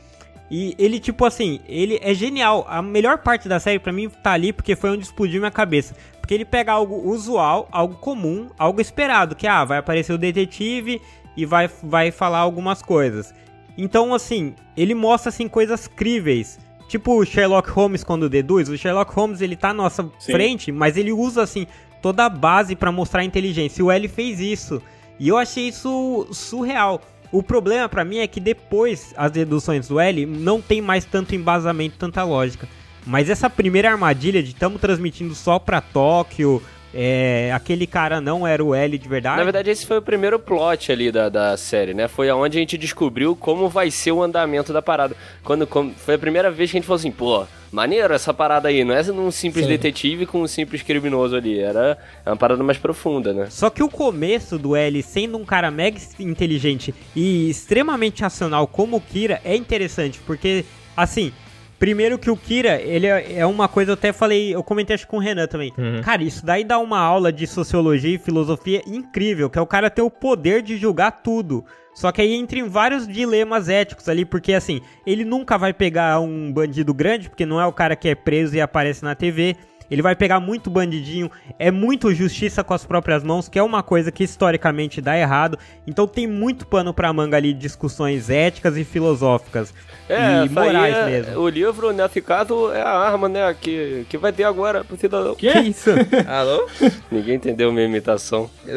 e 0.50 0.75
ele, 0.77 0.99
tipo 0.99 1.25
assim, 1.25 1.61
ele 1.69 2.00
é 2.03 2.12
genial. 2.15 2.67
A 2.69 2.82
melhor 2.82 3.19
parte 3.19 3.49
da 3.49 3.61
série 3.61 3.79
pra 3.79 3.93
mim 3.93 4.09
tá 4.09 4.33
ali 4.33 4.53
porque 4.53 4.75
foi 4.75 4.91
onde 4.91 5.05
explodiu 5.05 5.38
minha 5.38 5.53
cabeça. 5.53 5.94
Porque 6.21 6.35
ele 6.35 6.44
pega 6.44 6.73
algo 6.73 6.97
usual, 7.09 7.69
algo 7.71 7.94
comum, 7.94 8.50
algo 8.59 8.81
esperado, 8.81 9.37
que 9.37 9.47
ah, 9.47 9.65
vai 9.65 9.79
aparecer 9.79 10.12
o 10.12 10.19
detetive 10.19 11.00
e 11.37 11.47
vai, 11.47 11.71
vai 11.81 12.11
falar 12.11 12.38
algumas 12.38 12.83
coisas. 12.83 13.33
Então, 13.79 14.12
assim, 14.12 14.53
ele 14.76 14.97
mostra 14.97 15.29
assim 15.29 15.47
coisas 15.47 15.87
críveis. 15.87 16.59
Tipo 16.90 17.20
o 17.20 17.25
Sherlock 17.25 17.70
Holmes 17.70 18.02
quando 18.02 18.28
deduz, 18.28 18.69
o 18.69 18.76
Sherlock 18.76 19.14
Holmes 19.14 19.40
ele 19.40 19.54
tá 19.54 19.69
à 19.69 19.72
nossa 19.72 20.10
Sim. 20.19 20.32
frente, 20.32 20.72
mas 20.72 20.96
ele 20.96 21.12
usa 21.12 21.40
assim 21.40 21.64
toda 22.02 22.25
a 22.25 22.28
base 22.28 22.75
pra 22.75 22.90
mostrar 22.90 23.20
a 23.20 23.25
inteligência. 23.25 23.81
E 23.81 23.84
o 23.84 23.92
L 23.92 24.08
fez 24.08 24.40
isso. 24.40 24.82
E 25.16 25.28
eu 25.28 25.38
achei 25.38 25.69
isso 25.69 26.26
surreal. 26.32 27.00
O 27.31 27.44
problema 27.44 27.88
pra 27.88 28.04
mim 28.04 28.19
é 28.19 28.26
que 28.26 28.40
depois 28.40 29.14
as 29.16 29.31
deduções 29.31 29.87
do 29.87 30.00
L 30.00 30.26
não 30.26 30.60
tem 30.60 30.82
mais 30.82 31.04
tanto 31.04 31.32
embasamento, 31.32 31.96
tanta 31.96 32.25
lógica. 32.25 32.69
Mas 33.06 33.31
essa 33.31 33.48
primeira 33.48 33.92
armadilha 33.92 34.42
de 34.42 34.48
estamos 34.48 34.81
transmitindo 34.81 35.32
só 35.32 35.61
pra 35.61 35.80
Tóquio, 35.80 36.61
é, 36.92 37.52
aquele 37.54 37.87
cara 37.87 38.20
não 38.20 38.47
era 38.47 38.64
o 38.64 38.75
L 38.75 38.99
de 38.99 39.09
verdade. 39.09 39.37
Na 39.37 39.44
verdade, 39.44 39.70
esse 39.70 39.87
foi 39.87 39.99
o 39.99 40.02
primeiro 40.02 40.38
plot 40.38 40.90
ali 40.90 41.12
da, 41.12 41.28
da 41.28 41.56
série, 41.56 41.94
né? 41.94 42.09
Foi 42.09 42.28
aonde 42.28 42.59
a 42.59 42.61
gente 42.61 42.76
descobriu 42.76 43.37
como 43.37 43.68
vai 43.68 43.90
ser 43.90 44.12
o 44.12 44.23
andamento 44.23 44.73
da 44.73 44.82
parada. 44.82 45.16
Quando 45.44 45.66
como- 45.66 45.92
foi 45.94 46.14
a 46.14 46.18
primeira 46.18 46.50
vez 46.50 46.70
que 46.70 46.76
a 46.76 46.80
gente 46.80 46.87
falou 46.87 46.99
assim, 46.99 47.12
pô, 47.12 47.47
maneiro 47.70 48.12
essa 48.12 48.35
parada 48.35 48.68
aí, 48.68 48.82
não 48.85 48.94
é 48.94 49.00
um 49.12 49.30
simples 49.30 49.64
Sim. 49.64 49.70
detetive 49.70 50.26
com 50.26 50.42
um 50.42 50.47
simples 50.49 50.82
criminoso 50.82 51.37
ali, 51.37 51.61
era 51.61 51.97
uma 52.26 52.37
parada 52.37 52.62
mais 52.64 52.78
profunda, 52.78 53.32
né? 53.32 53.47
Só 53.50 53.70
que 53.70 53.82
o 53.82 53.88
começo 53.88 54.59
do 54.59 54.75
L, 54.75 55.02
sendo 55.02 55.38
um 55.38 55.44
cara 55.44 55.70
mega 55.70 55.99
inteligente 56.18 56.94
e 57.14 57.49
extremamente 57.49 58.23
racional 58.23 58.66
como 58.66 58.97
o 58.97 59.00
Kira, 59.00 59.40
é 59.44 59.54
interessante, 59.54 60.18
porque, 60.26 60.64
assim, 60.97 61.32
primeiro 61.80 62.18
que 62.18 62.30
o 62.30 62.37
Kira, 62.37 62.80
ele 62.80 63.06
é 63.06 63.38
é 63.38 63.46
uma 63.46 63.66
coisa, 63.66 63.92
eu 63.92 63.94
até 63.94 64.12
falei, 64.12 64.54
eu 64.54 64.62
comentei 64.62 64.94
acho 64.94 65.06
com 65.06 65.16
o 65.16 65.20
Renan 65.20 65.46
também. 65.46 65.72
Uhum. 65.78 66.02
Cara, 66.02 66.22
isso 66.22 66.44
daí 66.44 66.62
dá 66.62 66.78
uma 66.78 66.99
aula 66.99 67.32
de 67.32 67.46
sociologia 67.46 68.14
e 68.14 68.18
filosofia 68.18 68.82
incrível, 68.87 69.49
que 69.49 69.58
é 69.58 69.62
o 69.62 69.66
cara 69.66 69.88
ter 69.88 70.02
o 70.02 70.10
poder 70.10 70.62
de 70.62 70.76
julgar 70.76 71.22
tudo. 71.22 71.64
Só 71.94 72.12
que 72.12 72.20
aí 72.20 72.34
entra 72.34 72.58
em 72.58 72.68
vários 72.68 73.08
dilemas 73.08 73.68
éticos 73.68 74.08
ali, 74.08 74.25
porque 74.25 74.52
assim, 74.52 74.80
ele 75.06 75.25
nunca 75.25 75.56
vai 75.56 75.72
pegar 75.72 76.20
um 76.20 76.52
bandido 76.52 76.92
grande, 76.92 77.28
porque 77.28 77.46
não 77.46 77.60
é 77.60 77.66
o 77.66 77.72
cara 77.72 77.96
que 77.96 78.08
é 78.08 78.14
preso 78.14 78.54
e 78.54 78.60
aparece 78.60 79.02
na 79.02 79.14
TV. 79.14 79.56
Ele 79.90 80.02
vai 80.02 80.14
pegar 80.14 80.38
muito 80.38 80.70
bandidinho, 80.70 81.30
é 81.59 81.70
muito 81.70 82.14
justiça 82.14 82.62
com 82.62 82.73
as 82.73 82.85
próprias 82.85 83.25
mãos, 83.25 83.49
que 83.49 83.59
é 83.59 83.62
uma 83.62 83.82
coisa 83.82 84.12
que 84.12 84.23
historicamente 84.23 85.00
dá 85.00 85.18
errado. 85.18 85.59
Então 85.87 86.06
tem 86.06 86.26
muito 86.26 86.66
pano 86.66 86.94
pra 86.94 87.12
manga 87.12 87.37
ali, 87.37 87.52
discussões 87.52 88.30
éticas 88.30 88.76
e 88.76 88.85
filosóficas. 88.85 89.75
É, 90.09 90.44
e 90.44 90.49
morais 90.49 90.94
Faria- 90.97 91.06
mesmo. 91.06 91.40
O 91.40 91.49
livro, 91.49 91.92
nesse 91.92 92.20
caso, 92.20 92.73
é 92.73 92.82
a 92.82 92.90
arma, 92.90 93.28
né, 93.28 93.54
que, 93.61 94.04
que 94.09 94.16
vai 94.18 94.32
ter 94.32 94.44
agora 94.44 94.82
pro 94.85 94.97
cidadão. 94.97 95.35
Que 95.35 95.49
isso? 95.61 95.90
Alô? 96.26 96.68
Ninguém 97.11 97.35
entendeu 97.37 97.73
minha 97.73 97.87
imitação. 97.87 98.50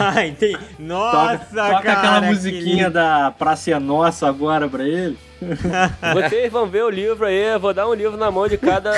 Ah, 0.00 0.26
entendi. 0.26 0.58
Nossa, 0.78 1.38
Toca, 1.38 1.72
toca 1.72 1.82
cara. 1.82 1.98
aquela 1.98 2.20
que 2.20 2.26
musiquinha 2.26 2.84
lindo. 2.84 2.90
da 2.94 3.30
Praça 3.36 3.70
é 3.70 3.78
Nossa 3.78 4.28
agora 4.28 4.68
pra 4.68 4.84
ele. 4.84 5.16
Vocês 6.14 6.52
vão 6.52 6.66
ver 6.66 6.84
o 6.84 6.90
livro 6.90 7.26
aí, 7.26 7.52
eu 7.54 7.60
vou 7.60 7.72
dar 7.72 7.88
um 7.88 7.94
livro 7.94 8.16
na 8.16 8.30
mão 8.30 8.46
de 8.48 8.56
cada 8.58 8.92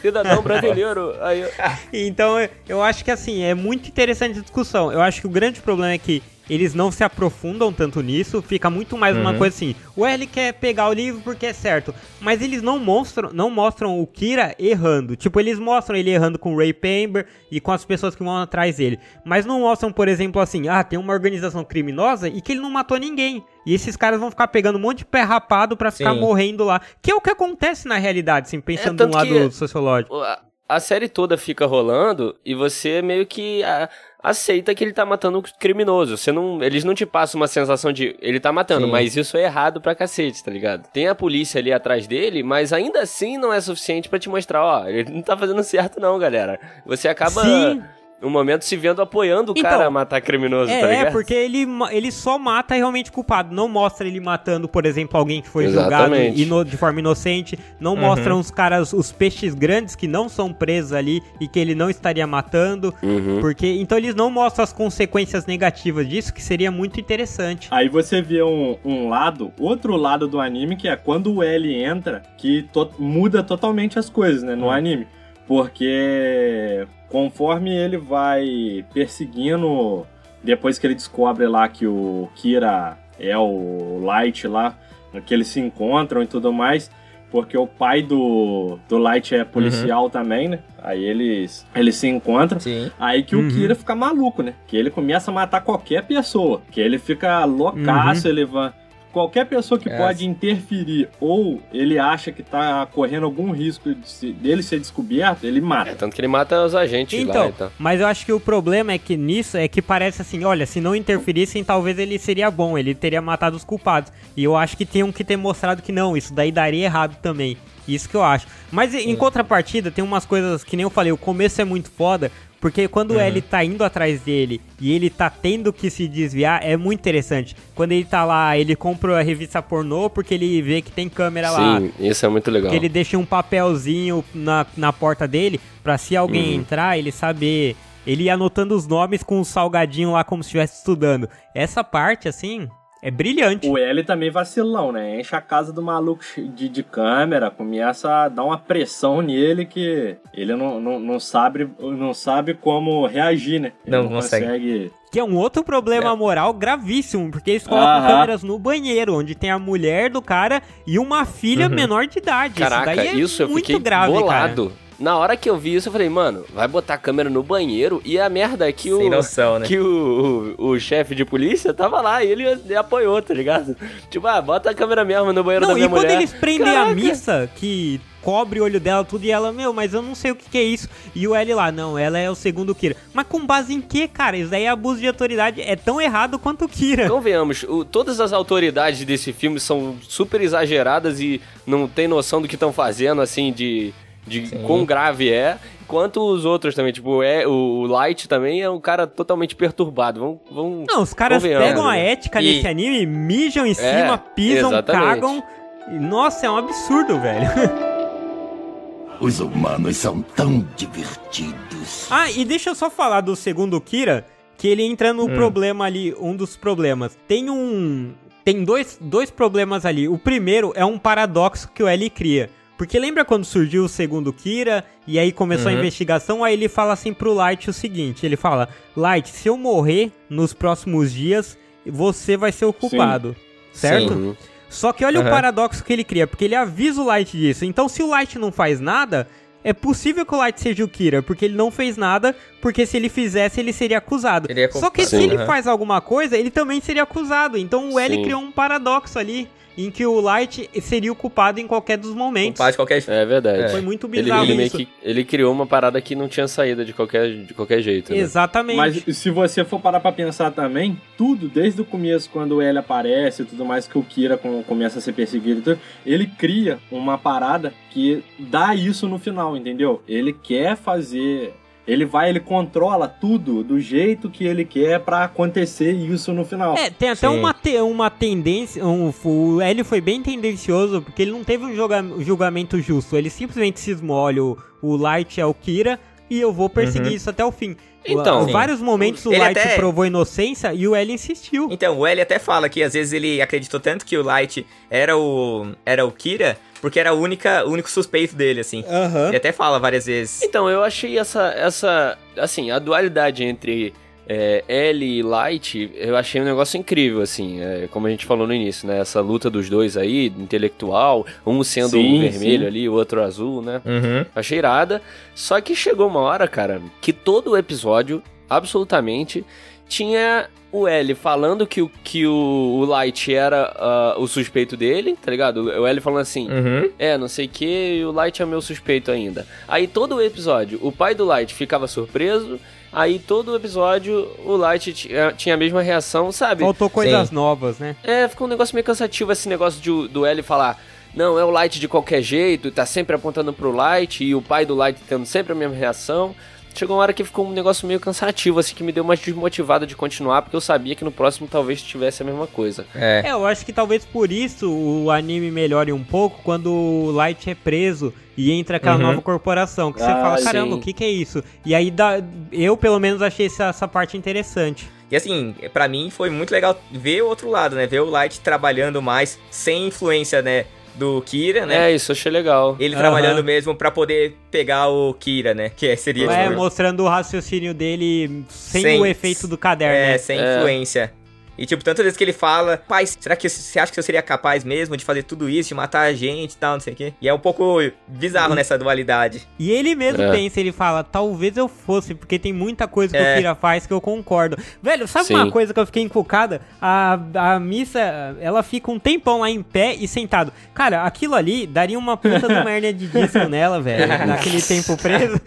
cidadão 0.00 0.42
brasileiro. 0.42 1.14
Aí, 1.20 1.44
Então, 1.92 2.38
eu- 2.40 2.48
eu 2.68 2.82
acho 2.82 3.04
que 3.04 3.10
assim, 3.10 3.42
é 3.42 3.54
muito 3.54 3.88
interessante 3.88 4.38
a 4.38 4.42
discussão. 4.42 4.92
Eu 4.92 5.00
acho 5.00 5.20
que 5.20 5.26
o 5.26 5.30
grande 5.30 5.60
problema 5.60 5.92
é 5.92 5.98
que 5.98 6.22
eles 6.50 6.74
não 6.74 6.90
se 6.90 7.02
aprofundam 7.04 7.72
tanto 7.72 8.00
nisso, 8.02 8.42
fica 8.42 8.68
muito 8.68 8.98
mais 8.98 9.16
uma 9.16 9.30
Uhum. 9.30 9.38
coisa 9.38 9.54
assim. 9.56 9.74
O 9.96 10.04
L 10.04 10.26
quer 10.26 10.52
pegar 10.54 10.88
o 10.88 10.92
livro 10.92 11.20
porque 11.22 11.46
é 11.46 11.52
certo, 11.52 11.94
mas 12.20 12.42
eles 12.42 12.60
não 12.60 12.78
mostram, 12.78 13.30
não 13.32 13.48
mostram 13.50 13.98
o 14.00 14.06
Kira 14.06 14.54
errando. 14.58 15.14
Tipo, 15.16 15.38
eles 15.40 15.58
mostram 15.58 15.96
ele 15.96 16.10
errando 16.10 16.38
com 16.38 16.52
o 16.54 16.58
Ray 16.58 16.72
Pember 16.72 17.26
e 17.50 17.60
com 17.60 17.70
as 17.72 17.84
pessoas 17.84 18.14
que 18.16 18.22
vão 18.24 18.36
atrás 18.36 18.76
dele, 18.76 18.98
mas 19.24 19.46
não 19.46 19.60
mostram, 19.60 19.92
por 19.92 20.08
exemplo, 20.08 20.40
assim, 20.42 20.68
ah, 20.68 20.82
tem 20.82 20.98
uma 20.98 21.12
organização 21.12 21.64
criminosa 21.64 22.28
e 22.28 22.40
que 22.40 22.52
ele 22.52 22.60
não 22.60 22.70
matou 22.70 22.96
ninguém. 22.98 23.44
E 23.64 23.72
esses 23.74 23.94
caras 23.96 24.18
vão 24.18 24.30
ficar 24.30 24.48
pegando 24.48 24.76
um 24.76 24.80
monte 24.82 24.98
de 24.98 25.04
pé 25.04 25.20
rapado 25.22 25.76
pra 25.76 25.90
ficar 25.90 26.14
Sim. 26.14 26.20
morrendo 26.20 26.64
lá, 26.64 26.80
que 27.00 27.10
é 27.10 27.14
o 27.14 27.20
que 27.20 27.30
acontece 27.30 27.86
na 27.86 27.96
realidade, 27.98 28.46
assim, 28.46 28.60
pensando 28.60 28.96
de 28.96 29.02
um 29.04 29.10
tanto 29.10 29.14
lado 29.34 29.52
sociológico. 29.52 30.16
A, 30.16 30.40
a 30.68 30.80
série 30.80 31.08
toda 31.08 31.36
fica 31.36 31.66
rolando 31.66 32.34
e 32.44 32.54
você 32.54 33.02
meio 33.02 33.26
que 33.26 33.62
a- 33.64 33.88
aceita 34.22 34.74
que 34.74 34.84
ele 34.84 34.92
tá 34.92 35.04
matando 35.04 35.38
um 35.38 35.42
criminoso. 35.58 36.16
Você 36.16 36.32
não, 36.32 36.62
eles 36.62 36.84
não 36.84 36.94
te 36.94 37.06
passam 37.06 37.40
uma 37.40 37.48
sensação 37.48 37.92
de 37.92 38.16
ele 38.20 38.40
tá 38.40 38.52
matando, 38.52 38.86
Sim. 38.86 38.92
mas 38.92 39.16
isso 39.16 39.36
é 39.36 39.44
errado 39.44 39.80
pra 39.80 39.94
cacete, 39.94 40.42
tá 40.42 40.50
ligado? 40.50 40.88
Tem 40.92 41.08
a 41.08 41.14
polícia 41.14 41.58
ali 41.58 41.72
atrás 41.72 42.06
dele, 42.06 42.42
mas 42.42 42.72
ainda 42.72 43.00
assim 43.00 43.38
não 43.38 43.52
é 43.52 43.60
suficiente 43.60 44.08
pra 44.08 44.18
te 44.18 44.28
mostrar, 44.28 44.62
ó, 44.64 44.88
ele 44.88 45.10
não 45.10 45.22
tá 45.22 45.36
fazendo 45.36 45.62
certo 45.62 46.00
não, 46.00 46.18
galera. 46.18 46.60
Você 46.86 47.08
acaba 47.08 47.42
Sim. 47.42 47.82
Um 48.22 48.28
momento 48.30 48.64
se 48.64 48.76
vendo 48.76 49.00
apoiando 49.00 49.52
o 49.52 49.54
Então, 49.58 49.70
cara 49.70 49.86
a 49.86 49.90
matar 49.90 50.20
criminoso, 50.20 50.66
tá 50.70 50.76
É, 50.76 50.80
ligado? 50.90 51.06
é, 51.06 51.10
porque 51.10 51.32
ele, 51.34 51.66
ele 51.90 52.12
só 52.12 52.38
mata 52.38 52.74
realmente 52.74 53.10
culpado. 53.10 53.54
Não 53.54 53.68
mostra 53.68 54.06
ele 54.06 54.20
matando, 54.20 54.68
por 54.68 54.84
exemplo, 54.84 55.18
alguém 55.18 55.40
que 55.40 55.48
foi 55.48 55.68
julgado 55.68 56.14
Exatamente. 56.14 56.42
ino- 56.42 56.64
de 56.64 56.76
forma 56.76 56.98
inocente. 57.00 57.58
Não 57.80 57.96
mostram 57.96 58.38
os 58.38 58.50
caras, 58.50 58.92
os 58.92 59.10
peixes 59.10 59.54
grandes 59.54 59.94
que 59.96 60.06
não 60.06 60.28
são 60.28 60.52
presos 60.52 60.92
ali 60.92 61.22
e 61.40 61.48
que 61.48 61.58
ele 61.58 61.74
não 61.74 61.88
estaria 61.88 62.26
matando. 62.26 62.94
Uhum. 63.02 63.40
Porque 63.40 63.66
Então 63.80 63.96
eles 63.96 64.14
não 64.14 64.30
mostram 64.30 64.62
as 64.64 64.72
consequências 64.72 65.46
negativas 65.46 66.06
disso, 66.08 66.34
que 66.34 66.42
seria 66.42 66.70
muito 66.70 67.00
interessante. 67.00 67.68
Aí 67.70 67.88
você 67.88 68.20
vê 68.20 68.42
um, 68.42 68.76
um 68.84 69.08
lado, 69.08 69.52
outro 69.58 69.96
lado 69.96 70.28
do 70.28 70.40
anime, 70.40 70.76
que 70.76 70.88
é 70.88 70.96
quando 70.96 71.32
o 71.34 71.42
L 71.42 71.74
entra, 71.82 72.22
que 72.36 72.62
to- 72.72 72.90
muda 72.98 73.42
totalmente 73.42 73.98
as 73.98 74.10
coisas, 74.10 74.42
né, 74.42 74.54
no 74.54 74.66
Hum. 74.66 74.70
anime. 74.70 75.06
Porque 75.50 76.86
conforme 77.08 77.74
ele 77.76 77.96
vai 77.98 78.84
perseguindo, 78.94 80.06
depois 80.44 80.78
que 80.78 80.86
ele 80.86 80.94
descobre 80.94 81.44
lá 81.48 81.68
que 81.68 81.88
o 81.88 82.28
Kira 82.36 82.96
é 83.18 83.36
o 83.36 83.98
Light 84.00 84.46
lá, 84.46 84.78
que 85.26 85.34
eles 85.34 85.48
se 85.48 85.58
encontram 85.58 86.22
e 86.22 86.26
tudo 86.28 86.52
mais, 86.52 86.88
porque 87.32 87.58
o 87.58 87.66
pai 87.66 88.00
do, 88.00 88.78
do 88.88 88.96
Light 88.96 89.34
é 89.34 89.44
policial 89.44 90.04
Uhum. 90.04 90.10
também, 90.10 90.48
né? 90.48 90.60
Aí 90.80 91.04
eles, 91.04 91.66
eles 91.74 91.96
se 91.96 92.06
encontram. 92.06 92.60
Sim. 92.60 92.88
Aí 92.96 93.24
que 93.24 93.34
Uhum. 93.34 93.48
o 93.48 93.50
Kira 93.50 93.74
fica 93.74 93.94
maluco, 93.96 94.44
né? 94.44 94.54
Que 94.68 94.76
ele 94.76 94.88
começa 94.88 95.32
a 95.32 95.34
matar 95.34 95.62
qualquer 95.62 96.04
pessoa. 96.06 96.62
Que 96.70 96.80
ele 96.80 96.96
fica 96.98 97.44
loucaço, 97.44 98.26
Uhum. 98.28 98.32
ele 98.32 98.44
vai. 98.44 98.72
Qualquer 99.12 99.44
pessoa 99.46 99.78
que 99.78 99.88
É. 99.88 99.96
pode 99.96 100.26
interferir 100.26 101.08
ou 101.20 101.60
ele 101.72 101.98
acha 101.98 102.30
que 102.30 102.42
tá 102.42 102.86
correndo 102.92 103.24
algum 103.24 103.50
risco 103.50 103.92
de 103.94 104.08
se- 104.08 104.32
dele 104.32 104.62
ser 104.62 104.78
descoberto, 104.78 105.44
ele 105.44 105.58
É, 105.58 105.62
mata. 105.62 105.94
tanto 105.96 106.14
que 106.14 106.20
ele 106.20 106.28
mata 106.28 106.64
os 106.64 106.74
agentes 106.74 107.18
lá 107.18 107.30
Então, 107.30 107.48
e 107.48 107.52
tal. 107.52 107.72
mas 107.78 108.00
eu 108.00 108.06
acho 108.06 108.24
que 108.24 108.32
o 108.32 108.38
problema 108.38 108.92
é 108.92 108.98
que 108.98 109.16
nisso 109.16 109.56
é 109.56 109.66
que 109.66 109.82
parece 109.82 110.22
assim, 110.22 110.44
olha, 110.44 110.64
se 110.64 110.80
não 110.80 110.94
interferissem, 110.94 111.64
talvez 111.64 111.98
ele 111.98 112.18
seria 112.18 112.50
bom, 112.50 112.78
ele 112.78 112.94
teria 112.94 113.20
matado 113.20 113.56
os 113.56 113.64
culpados. 113.64 114.12
E 114.36 114.44
eu 114.44 114.56
acho 114.56 114.76
que 114.76 114.86
tinham 114.86 115.10
que 115.10 115.24
ter 115.24 115.36
mostrado 115.36 115.82
que 115.82 115.90
não, 115.90 116.16
isso 116.16 116.32
daí 116.32 116.52
daria 116.52 116.84
errado 116.84 117.16
também. 117.20 117.56
Isso 117.88 118.08
que 118.08 118.14
eu 118.14 118.22
acho. 118.22 118.46
Mas 118.70 118.94
em 118.94 119.16
contrapartida, 119.16 119.90
tem 119.90 120.04
umas 120.04 120.24
coisas 120.24 120.62
que 120.62 120.76
nem 120.76 120.84
eu 120.84 120.90
falei, 120.90 121.10
o 121.10 121.16
começo 121.16 121.60
é 121.60 121.64
muito 121.64 121.90
foda, 121.90 122.30
porque 122.60 122.86
quando 122.88 123.12
o 123.12 123.18
L 123.18 123.40
tá 123.40 123.64
indo 123.64 123.82
atrás 123.82 124.20
dele 124.20 124.60
e 124.78 124.92
ele 124.92 125.08
tá 125.08 125.30
tendo 125.30 125.72
que 125.72 125.88
se 125.88 126.06
desviar, 126.06 126.60
é 126.62 126.76
muito 126.76 127.00
interessante. 127.00 127.56
Quando 127.74 127.92
ele 127.92 128.04
tá 128.04 128.24
lá, 128.24 128.56
ele 128.58 128.76
compra 128.76 129.18
a 129.18 129.22
revista 129.22 129.62
pornô 129.62 130.10
porque 130.10 130.34
ele 130.34 130.60
vê 130.60 130.82
que 130.82 130.90
tem 130.92 131.08
câmera 131.08 131.50
lá. 131.50 131.80
Sim, 131.80 131.90
isso 131.98 132.26
é 132.26 132.28
muito 132.28 132.50
legal. 132.50 132.70
Que 132.70 132.76
ele 132.76 132.88
deixa 132.88 133.16
um 133.16 133.24
papelzinho 133.24 134.24
na, 134.34 134.66
na 134.76 134.92
porta 134.92 135.26
dele 135.26 135.58
pra 135.82 135.96
se 135.98 136.16
alguém 136.16 136.54
Uhum. 136.54 136.60
entrar, 136.60 136.98
ele 136.98 137.10
saber. 137.10 137.76
Ele 138.06 138.24
ir 138.24 138.30
anotando 138.30 138.74
os 138.74 138.86
nomes 138.86 139.22
com 139.22 139.38
um 139.40 139.44
salgadinho 139.44 140.12
lá 140.12 140.24
como 140.24 140.42
se 140.42 140.48
estivesse 140.48 140.78
estudando. 140.78 141.28
Essa 141.54 141.84
parte, 141.84 142.28
assim, 142.28 142.66
é 143.02 143.10
brilhante. 143.10 143.68
O 143.68 143.76
L 143.78 144.02
também 144.04 144.30
vacilão, 144.30 144.92
né? 144.92 145.20
Enche 145.20 145.34
a 145.34 145.40
casa 145.40 145.72
do 145.72 145.82
maluco 145.82 146.22
de, 146.36 146.68
de 146.68 146.82
câmera, 146.82 147.50
começa 147.50 148.10
a 148.24 148.28
dar 148.28 148.44
uma 148.44 148.58
pressão 148.58 149.22
nele 149.22 149.64
que 149.64 150.16
ele 150.34 150.54
não, 150.54 150.80
não, 150.80 150.98
não, 150.98 151.20
sabe, 151.20 151.68
não 151.78 152.12
sabe 152.14 152.54
como 152.54 153.06
reagir, 153.06 153.60
né? 153.60 153.72
Ele 153.86 153.96
Não 153.96 154.08
consegue. 154.08 154.90
Que 155.10 155.18
é 155.18 155.24
um 155.24 155.36
outro 155.36 155.64
problema 155.64 156.12
É. 156.12 156.14
moral 156.14 156.52
gravíssimo, 156.54 157.30
porque 157.32 157.50
eles 157.50 157.66
colocam 157.66 157.96
Aham. 157.98 158.06
câmeras 158.06 158.42
no 158.44 158.56
banheiro, 158.58 159.16
onde 159.18 159.34
tem 159.34 159.50
a 159.50 159.58
mulher 159.58 160.08
do 160.08 160.22
cara 160.22 160.62
e 160.86 160.98
uma 161.00 161.24
filha 161.24 161.68
Uhum. 161.68 161.74
menor 161.74 162.06
de 162.06 162.18
idade. 162.18 162.60
Caraca, 162.60 162.92
isso 162.94 162.96
daí 163.04 163.08
é 163.08 163.14
isso 163.20 163.42
eu 163.42 163.48
muito 163.48 163.66
fiquei 163.66 163.80
grave, 163.80 164.12
bolado. 164.12 164.72
Na 165.00 165.16
hora 165.16 165.34
que 165.34 165.48
eu 165.48 165.56
vi 165.56 165.74
isso, 165.74 165.88
eu 165.88 165.92
falei, 165.92 166.10
mano, 166.10 166.44
vai 166.52 166.68
botar 166.68 166.94
a 166.94 166.98
câmera 166.98 167.30
no 167.30 167.42
banheiro 167.42 168.02
e 168.04 168.18
a 168.20 168.28
merda 168.28 168.68
é 168.68 168.72
que 168.72 168.90
Sem 168.94 169.08
o. 169.08 169.10
noção, 169.10 169.58
né? 169.58 169.66
Que 169.66 169.78
o, 169.78 170.54
o, 170.58 170.66
o 170.72 170.78
chefe 170.78 171.14
de 171.14 171.24
polícia 171.24 171.72
tava 171.72 172.02
lá 172.02 172.22
e 172.22 172.28
ele, 172.30 172.44
ele 172.46 172.76
apoiou, 172.76 173.20
tá 173.22 173.32
ligado? 173.32 173.74
Tipo, 174.10 174.26
ah, 174.26 174.42
bota 174.42 174.68
a 174.70 174.74
câmera 174.74 175.02
mesmo 175.02 175.32
no 175.32 175.42
banheiro 175.42 175.66
Não, 175.66 175.72
da 175.72 175.78
e 175.78 175.82
minha 175.82 175.88
quando 175.88 176.02
mulher. 176.02 176.16
eles 176.18 176.32
prendem 176.34 176.68
a 176.68 176.80
Caraca. 176.84 176.94
missa, 176.94 177.50
que 177.56 177.98
cobre 178.20 178.60
o 178.60 178.64
olho 178.64 178.78
dela 178.78 179.02
tudo, 179.02 179.24
e 179.24 179.30
ela, 179.30 179.50
meu, 179.50 179.72
mas 179.72 179.94
eu 179.94 180.02
não 180.02 180.14
sei 180.14 180.32
o 180.32 180.36
que, 180.36 180.50
que 180.50 180.58
é 180.58 180.62
isso. 180.62 180.86
E 181.14 181.26
o 181.26 181.34
L 181.34 181.54
lá, 181.54 181.72
não, 181.72 181.96
ela 181.96 182.18
é 182.18 182.30
o 182.30 182.34
segundo 182.34 182.74
Kira. 182.74 182.94
Mas 183.14 183.26
com 183.26 183.46
base 183.46 183.72
em 183.72 183.80
que, 183.80 184.06
cara? 184.06 184.36
Isso 184.36 184.50
daí 184.50 184.64
é 184.64 184.68
abuso 184.68 185.00
de 185.00 185.06
autoridade. 185.06 185.62
É 185.62 185.74
tão 185.76 185.98
errado 185.98 186.38
quanto 186.38 186.66
o 186.66 186.68
Kira. 186.68 187.08
Convenhamos, 187.08 187.62
o- 187.66 187.86
todas 187.86 188.20
as 188.20 188.34
autoridades 188.34 189.02
desse 189.06 189.32
filme 189.32 189.58
são 189.58 189.96
super 190.02 190.42
exageradas 190.42 191.18
e 191.20 191.40
não 191.66 191.88
tem 191.88 192.06
noção 192.06 192.42
do 192.42 192.46
que 192.48 192.56
estão 192.56 192.70
fazendo, 192.70 193.22
assim, 193.22 193.50
de, 193.50 193.94
de 194.30 194.46
Sim. 194.46 194.62
quão 194.62 194.84
grave 194.84 195.30
é. 195.30 195.58
Quanto 195.86 196.20
os 196.22 196.44
outros 196.44 196.74
também, 196.74 196.92
tipo, 196.92 197.20
é, 197.22 197.44
o 197.46 197.82
Light 197.82 198.28
também 198.28 198.62
é 198.62 198.70
um 198.70 198.80
cara 198.80 199.08
totalmente 199.08 199.56
perturbado. 199.56 200.20
Vamos, 200.20 200.38
vamos 200.50 200.86
Não, 200.88 201.02
os 201.02 201.12
caras 201.12 201.42
pegam 201.42 201.86
a 201.86 201.92
né? 201.94 202.12
ética 202.12 202.40
E- 202.40 202.54
nesse 202.56 202.68
anime, 202.68 203.04
mijam 203.04 203.66
em 203.66 203.74
cima, 203.74 204.16
pisam, 204.16 204.70
exatamente. 204.70 205.04
cagam. 205.04 205.42
E, 205.90 205.98
Nossa, 205.98 206.46
é 206.46 206.50
um 206.50 206.56
absurdo, 206.56 207.18
velho. 207.20 207.44
Os 209.20 209.38
humanos 209.40 209.96
são 209.96 210.22
tão 210.22 210.66
divertidos. 210.76 212.06
Ah, 212.10 212.30
e 212.30 212.44
deixa 212.44 212.70
eu 212.70 212.74
só 212.74 212.88
falar 212.88 213.20
do 213.20 213.36
segundo 213.36 213.78
Kira, 213.80 214.24
que 214.56 214.66
ele 214.68 214.82
entra 214.82 215.12
no 215.12 215.24
Hum. 215.24 215.34
problema 215.34 215.84
ali, 215.84 216.14
um 216.18 216.34
dos 216.34 216.56
problemas. 216.56 217.18
Tem 217.28 217.50
um. 217.50 218.12
Tem 218.44 218.64
dois, 218.64 218.96
dois 219.00 219.30
problemas 219.30 219.84
ali. 219.84 220.08
O 220.08 220.16
primeiro 220.16 220.72
é 220.74 220.84
um 220.84 220.98
paradoxo 220.98 221.68
que 221.74 221.82
o 221.82 221.88
L 221.88 222.08
cria. 222.08 222.48
Porque 222.80 222.98
lembra 222.98 223.26
quando 223.26 223.44
surgiu 223.44 223.84
o 223.84 223.88
segundo 223.90 224.32
Kira 224.32 224.82
e 225.06 225.18
aí 225.18 225.32
começou 225.32 225.68
a 225.68 225.72
Uhum. 225.74 225.80
investigação? 225.80 226.42
Aí 226.42 226.54
ele 226.54 226.66
fala 226.66 226.94
assim 226.94 227.12
pro 227.12 227.34
Light 227.34 227.68
o 227.68 227.74
seguinte: 227.74 228.24
ele 228.24 228.36
fala, 228.36 228.70
Light, 228.96 229.28
se 229.28 229.46
eu 229.50 229.58
morrer 229.58 230.10
nos 230.30 230.54
próximos 230.54 231.12
dias, 231.12 231.58
você 231.86 232.38
vai 232.38 232.50
ser 232.52 232.64
o 232.64 232.72
culpado. 232.72 233.36
Certo? 233.70 234.14
Uhum. 234.14 234.34
Só 234.70 234.94
que 234.94 235.04
olha 235.04 235.18
o 235.18 235.22
Aham. 235.22 235.30
paradoxo 235.30 235.84
que 235.84 235.92
ele 235.92 236.02
cria, 236.04 236.26
porque 236.26 236.46
ele 236.46 236.54
avisa 236.54 237.02
o 237.02 237.04
Light 237.04 237.36
disso. 237.36 237.66
Então, 237.66 237.86
se 237.86 238.02
o 238.02 238.08
Light 238.08 238.38
não 238.38 238.50
faz 238.50 238.80
nada, 238.80 239.28
é 239.62 239.74
possível 239.74 240.24
que 240.24 240.34
o 240.34 240.38
Light 240.38 240.58
seja 240.58 240.82
o 240.82 240.88
Kira, 240.88 241.22
porque 241.22 241.44
ele 241.44 241.54
não 241.54 241.70
fez 241.70 241.98
nada, 241.98 242.34
porque 242.62 242.86
se 242.86 242.96
ele 242.96 243.10
fizesse, 243.10 243.60
ele 243.60 243.74
seria 243.74 243.98
acusado. 243.98 244.46
Seria 244.46 244.72
Só 244.72 244.88
que 244.88 245.04
se 245.04 245.18
Sim. 245.18 245.24
ele 245.24 245.36
Aham. 245.36 245.44
faz 245.44 245.66
alguma 245.66 246.00
coisa, 246.00 246.34
ele 246.34 246.50
também 246.50 246.80
seria 246.80 247.02
acusado. 247.02 247.58
Então 247.58 247.92
o 247.92 248.00
L 248.00 248.14
Sim. 248.16 248.22
criou 248.22 248.40
um 248.40 248.50
paradoxo 248.50 249.18
ali, 249.18 249.50
em 249.78 249.90
que 249.90 250.04
o 250.04 250.20
Light 250.20 250.68
seria 250.80 251.10
o 251.10 251.14
culpado 251.14 251.58
em 251.60 251.66
qualquer 251.66 251.96
dos 251.96 252.14
momentos. 252.14 252.58
Culpado 252.58 252.70
de 252.72 252.76
qualquer. 252.76 253.02
É 253.08 253.24
verdade. 253.24 253.70
Foi 253.70 253.80
muito 253.80 254.06
Ele, 254.08 254.22
bizarro 254.22 254.44
ele 254.44 254.54
meio 254.54 254.66
isso. 254.66 254.76
que 254.76 254.88
ele 255.02 255.24
criou 255.24 255.52
uma 255.52 255.66
parada 255.66 256.00
que 256.00 256.14
não 256.14 256.28
tinha 256.28 256.46
saída 256.48 256.84
de 256.84 256.92
qualquer, 256.92 257.30
de 257.44 257.54
qualquer 257.54 257.80
jeito. 257.80 258.12
Né? 258.12 258.18
Exatamente. 258.18 258.76
Mas 258.76 259.16
se 259.16 259.30
você 259.30 259.64
for 259.64 259.80
parar 259.80 260.00
pra 260.00 260.12
pensar 260.12 260.50
também, 260.50 261.00
tudo, 261.16 261.48
desde 261.48 261.80
o 261.80 261.84
começo, 261.84 262.28
quando 262.30 262.56
o 262.56 262.62
L 262.62 262.78
aparece 262.78 263.42
e 263.42 263.44
tudo 263.44 263.64
mais, 263.64 263.86
que 263.86 263.96
o 263.98 264.02
Kira 264.02 264.36
com- 264.36 264.62
começa 264.62 264.98
a 264.98 265.02
ser 265.02 265.12
perseguido 265.12 265.60
e 265.60 265.62
tudo, 265.62 265.78
ele 266.04 266.26
cria 266.26 266.78
uma 266.90 267.16
parada 267.16 267.72
que 267.90 268.22
dá 268.38 268.74
isso 268.74 269.08
no 269.08 269.18
final, 269.18 269.56
entendeu? 269.56 270.02
Ele 270.08 270.32
quer 270.32 270.76
fazer. 270.76 271.54
Ele 271.90 272.04
vai, 272.04 272.28
ele 272.28 272.40
controla 272.40 273.08
tudo 273.08 273.64
do 273.64 273.80
jeito 273.80 274.30
que 274.30 274.44
ele 274.44 274.64
quer 274.64 275.00
pra 275.00 275.24
acontecer 275.24 275.92
isso 275.92 276.32
no 276.32 276.44
final. 276.44 276.76
É, 276.76 276.88
tem 276.90 277.08
até 277.10 277.28
Sim. 277.28 277.36
uma, 277.38 277.52
te- 277.52 277.78
uma 277.80 278.08
tendência. 278.08 278.84
Um, 278.86 279.12
o 279.24 279.60
L 279.60 279.82
foi 279.84 280.00
bem 280.00 280.22
tendencioso, 280.22 281.02
porque 281.02 281.22
ele 281.22 281.32
não 281.32 281.42
teve 281.42 281.64
um 281.64 281.74
julga- 281.74 282.04
julgamento 282.20 282.80
justo. 282.80 283.16
Ele 283.16 283.28
simplesmente 283.28 283.80
cismou: 283.80 284.16
olha, 284.16 284.44
o, 284.44 284.56
o 284.80 284.96
Light 284.96 285.40
é 285.40 285.44
o 285.46 285.52
Kira 285.52 285.98
e 286.30 286.40
eu 286.40 286.52
vou 286.52 286.70
perseguir 286.70 287.08
Uhum. 287.10 287.16
isso 287.16 287.28
até 287.28 287.44
o 287.44 287.50
fim. 287.52 287.76
Então, 288.06 288.48
em 288.48 288.52
vários 288.52 288.80
momentos 288.80 289.26
o 289.26 289.30
Light 289.30 289.58
até- 289.58 289.74
provou 289.76 290.06
inocência 290.06 290.72
e 290.72 290.88
o 290.88 290.94
L 290.94 291.12
insistiu. 291.12 291.68
Então, 291.70 291.98
o 291.98 292.06
L 292.06 292.18
até 292.22 292.38
fala 292.38 292.66
que 292.68 292.82
às 292.82 292.94
vezes 292.94 293.12
ele 293.12 293.42
acreditou 293.42 293.78
tanto 293.78 294.06
que 294.06 294.16
o 294.16 294.22
Light 294.22 294.66
era 294.88 295.18
o 295.18 295.66
era 295.84 296.06
o 296.06 296.10
Kira, 296.10 296.56
porque 296.80 296.98
era 296.98 297.12
o 297.12 297.20
única, 297.20 297.62
o 297.66 297.70
único 297.72 297.90
suspeito 297.90 298.34
dele, 298.34 298.60
assim. 298.60 298.82
Aham. 298.88 299.28
Ele 299.28 299.36
até 299.36 299.52
fala 299.52 299.78
várias 299.78 300.06
vezes. 300.06 300.40
Então, 300.42 300.70
eu 300.70 300.82
achei 300.82 301.18
essa, 301.18 301.52
essa 301.54 302.16
assim, 302.38 302.70
a 302.70 302.78
dualidade 302.78 303.44
entre 303.44 303.92
é, 304.32 304.62
L 304.68 305.04
e 305.04 305.22
Light, 305.24 305.90
eu 305.96 306.16
achei 306.16 306.40
um 306.40 306.44
negócio 306.44 306.78
incrível, 306.78 307.20
assim, 307.20 307.60
é, 307.60 307.88
como 307.90 308.06
a 308.06 308.10
gente 308.10 308.24
falou 308.24 308.46
no 308.46 308.54
início, 308.54 308.86
né? 308.86 309.00
Essa 309.00 309.20
luta 309.20 309.50
dos 309.50 309.68
dois 309.68 309.96
aí, 309.96 310.26
intelectual, 310.38 311.26
um 311.44 311.64
sendo 311.64 311.90
Sim, 311.90 312.20
vermelho 312.20 312.60
sim. 312.62 312.66
ali, 312.68 312.88
o 312.88 312.92
outro 312.92 313.20
azul, 313.24 313.60
né? 313.60 313.82
Uhum. 313.84 314.24
Achei 314.36 314.58
irada. 314.58 315.02
Só 315.34 315.60
que 315.60 315.74
chegou 315.74 316.06
uma 316.06 316.20
hora, 316.20 316.46
cara, 316.46 316.80
que 317.00 317.12
todo 317.12 317.50
o 317.50 317.56
episódio, 317.56 318.22
absolutamente, 318.48 319.44
tinha 319.88 320.48
o 320.72 320.86
L 320.86 321.14
falando 321.16 321.66
que, 321.66 321.82
o- 321.82 321.90
que 322.04 322.24
o, 322.24 322.84
Light 322.88 323.34
era 323.34 323.74
ah, 323.76 324.14
o 324.18 324.28
suspeito 324.28 324.76
dele, 324.76 325.18
tá 325.20 325.28
ligado? 325.28 325.64
O 325.64 325.84
L 325.86 326.00
falando 326.00 326.20
assim, 326.20 326.48
Uhum. 326.48 326.88
é, 326.96 327.18
não 327.18 327.26
sei 327.26 327.46
o 327.46 327.48
que, 327.48 328.02
o 328.04 328.12
Light 328.12 328.40
é 328.40 328.46
meu 328.46 328.62
suspeito 328.62 329.10
ainda. 329.10 329.44
Aí 329.66 329.88
todo 329.88 330.14
o 330.14 330.22
episódio, 330.22 330.78
o 330.80 330.92
pai 330.92 331.12
do 331.16 331.24
Light 331.24 331.52
ficava 331.52 331.88
surpreso, 331.88 332.60
aí 332.92 333.18
todo 333.18 333.52
o 333.52 333.56
episódio 333.56 334.28
o 334.44 334.56
Light 334.56 334.92
tinha, 334.92 335.32
tinha 335.32 335.54
a 335.54 335.58
mesma 335.58 335.82
reação, 335.82 336.30
sabe? 336.32 336.62
Faltou 336.62 336.90
coisas 336.90 337.30
novas, 337.30 337.78
né? 337.78 337.96
É, 338.02 338.28
ficou 338.28 338.46
um 338.46 338.50
negócio 338.50 338.74
meio 338.74 338.84
cansativo 338.84 339.32
esse 339.32 339.48
negócio 339.48 339.80
de, 339.80 340.08
do 340.08 340.24
L 340.26 340.42
falar. 340.42 340.80
Não, 341.14 341.38
é 341.38 341.44
o 341.44 341.50
Light 341.50 341.80
de 341.80 341.88
qualquer 341.88 342.22
jeito, 342.22 342.70
tá 342.70 342.86
sempre 342.86 343.16
apontando 343.16 343.52
pro 343.52 343.72
Light, 343.72 344.22
e 344.22 344.34
o 344.34 344.40
pai 344.40 344.64
do 344.64 344.74
Light 344.74 345.00
tendo 345.08 345.26
sempre 345.26 345.52
a 345.52 345.56
mesma 345.56 345.74
reação. 345.74 346.34
Chegou 346.74 346.96
uma 346.96 347.02
hora 347.02 347.12
que 347.12 347.24
ficou 347.24 347.46
um 347.46 347.52
negócio 347.52 347.86
meio 347.86 347.98
cansativo, 348.00 348.58
assim, 348.58 348.74
que 348.74 348.82
me 348.82 348.92
deu 348.92 349.02
uma 349.04 349.16
desmotivada 349.16 349.86
de 349.86 349.94
continuar, 349.96 350.42
porque 350.42 350.56
eu 350.56 350.60
sabia 350.60 350.94
que 350.94 351.04
no 351.04 351.10
próximo 351.12 351.48
talvez 351.50 351.82
tivesse 351.82 352.22
a 352.22 352.26
mesma 352.26 352.46
coisa. 352.46 352.86
É. 352.94 353.22
É, 353.26 353.32
eu 353.32 353.44
acho 353.46 353.64
que 353.66 353.72
talvez 353.72 354.04
por 354.04 354.30
isso 354.32 354.70
o 354.70 355.10
anime 355.10 355.50
melhore 355.50 355.92
um 355.92 356.02
pouco 356.04 356.40
quando 356.42 356.72
o 356.72 357.10
Light 357.10 357.50
é 357.50 357.54
preso 357.54 358.14
e 358.36 358.52
entra 358.52 358.76
aquela 358.78 358.96
Uhum. 358.96 359.02
nova 359.02 359.20
corporação. 359.22 359.92
Que 359.92 359.98
você 360.00 360.10
Ah, 360.10 360.20
fala, 360.20 360.42
caramba, 360.42 360.74
sim. 360.74 360.78
o 360.78 360.82
que, 360.82 360.92
que 360.92 361.04
é 361.04 361.10
isso? 361.10 361.42
E 361.66 361.74
aí 361.74 361.90
dá, 361.90 362.22
eu 362.52 362.76
pelo 362.76 362.98
menos 362.98 363.20
achei 363.20 363.46
essa, 363.46 363.64
essa 363.64 363.86
parte 363.88 364.16
interessante. 364.16 364.88
E 365.10 365.16
assim, 365.16 365.54
pra 365.72 365.88
mim 365.88 366.08
foi 366.08 366.30
muito 366.30 366.52
legal 366.52 366.80
ver 366.92 367.20
o 367.22 367.26
outro 367.26 367.50
lado, 367.50 367.74
né? 367.74 367.84
Ver 367.86 368.00
o 368.00 368.08
Light 368.08 368.38
trabalhando 368.40 369.02
mais 369.02 369.38
sem 369.50 369.88
influência, 369.88 370.40
né? 370.40 370.66
Do 371.00 371.22
Kira, 371.22 371.64
né? 371.64 371.90
É, 371.90 371.94
isso 371.94 372.12
achei 372.12 372.30
legal. 372.30 372.76
Ele 372.78 372.94
Aham. 372.94 373.02
trabalhando 373.02 373.42
mesmo 373.42 373.74
pra 373.74 373.90
poder 373.90 374.36
pegar 374.50 374.88
o 374.88 375.14
Kira, 375.14 375.54
né? 375.54 375.70
Que 375.74 375.96
seria 375.96 376.30
É, 376.30 376.44
tipo, 376.44 376.56
mostrando 376.56 377.02
o 377.02 377.08
raciocínio 377.08 377.72
dele 377.72 378.44
sem, 378.50 378.82
Sem- 378.82 379.00
o 379.00 379.06
efeito 379.06 379.48
do 379.48 379.56
caderno. 379.56 379.94
É, 379.96 380.12
né? 380.12 380.18
sem 380.18 380.38
É. 380.38 380.56
influência. 380.58 381.12
E, 381.60 381.66
tipo, 381.66 381.84
tantas 381.84 382.02
vezes 382.02 382.16
que 382.16 382.24
ele 382.24 382.32
fala, 382.32 382.78
pai, 382.88 383.04
será 383.06 383.36
que 383.36 383.46
você 383.46 383.78
acha 383.78 383.92
que 383.92 383.98
eu 383.98 384.02
seria 384.02 384.22
capaz 384.22 384.64
mesmo 384.64 384.96
de 384.96 385.04
fazer 385.04 385.22
tudo 385.24 385.46
isso, 385.46 385.68
de 385.68 385.74
matar 385.74 386.00
a 386.04 386.12
gente 386.14 386.54
e 386.54 386.56
tal, 386.56 386.72
não 386.72 386.80
sei 386.80 386.94
o 386.94 386.96
quê? 386.96 387.12
E 387.20 387.28
é 387.28 387.34
um 387.34 387.38
pouco 387.38 387.78
bizarro 388.08 388.54
nessa 388.54 388.78
dualidade. 388.78 389.46
E 389.58 389.70
ele 389.70 389.94
mesmo 389.94 390.22
É. 390.22 390.30
pensa, 390.30 390.58
ele 390.58 390.72
fala, 390.72 391.04
talvez 391.04 391.58
eu 391.58 391.68
fosse, 391.68 392.14
porque 392.14 392.38
tem 392.38 392.50
muita 392.50 392.88
coisa 392.88 393.12
que 393.14 393.22
É. 393.22 393.34
o 393.34 393.36
Kira 393.36 393.54
faz 393.54 393.86
que 393.86 393.92
eu 393.92 394.00
concordo. 394.00 394.56
Velho, 394.82 395.06
sabe 395.06 395.26
Sim. 395.26 395.34
uma 395.34 395.50
coisa 395.50 395.74
que 395.74 395.78
eu 395.78 395.84
fiquei 395.84 396.02
encucada? 396.02 396.62
A, 396.80 397.18
a 397.34 397.60
missa, 397.60 398.00
ela 398.40 398.62
fica 398.62 398.90
um 398.90 398.98
tempão 398.98 399.40
lá 399.40 399.50
em 399.50 399.62
pé 399.62 399.94
e 399.94 400.08
sentado. 400.08 400.50
Cara, 400.72 401.02
aquilo 401.04 401.34
ali 401.34 401.66
daria 401.66 401.98
uma 401.98 402.16
puta 402.16 402.48
de 402.48 402.54
uma 402.54 402.70
hernia 402.72 402.94
de 402.94 403.06
disco 403.06 403.38
nela, 403.50 403.82
velho. 403.82 404.06
Naquele 404.06 404.62
tempo 404.62 404.96
preso. 404.96 405.38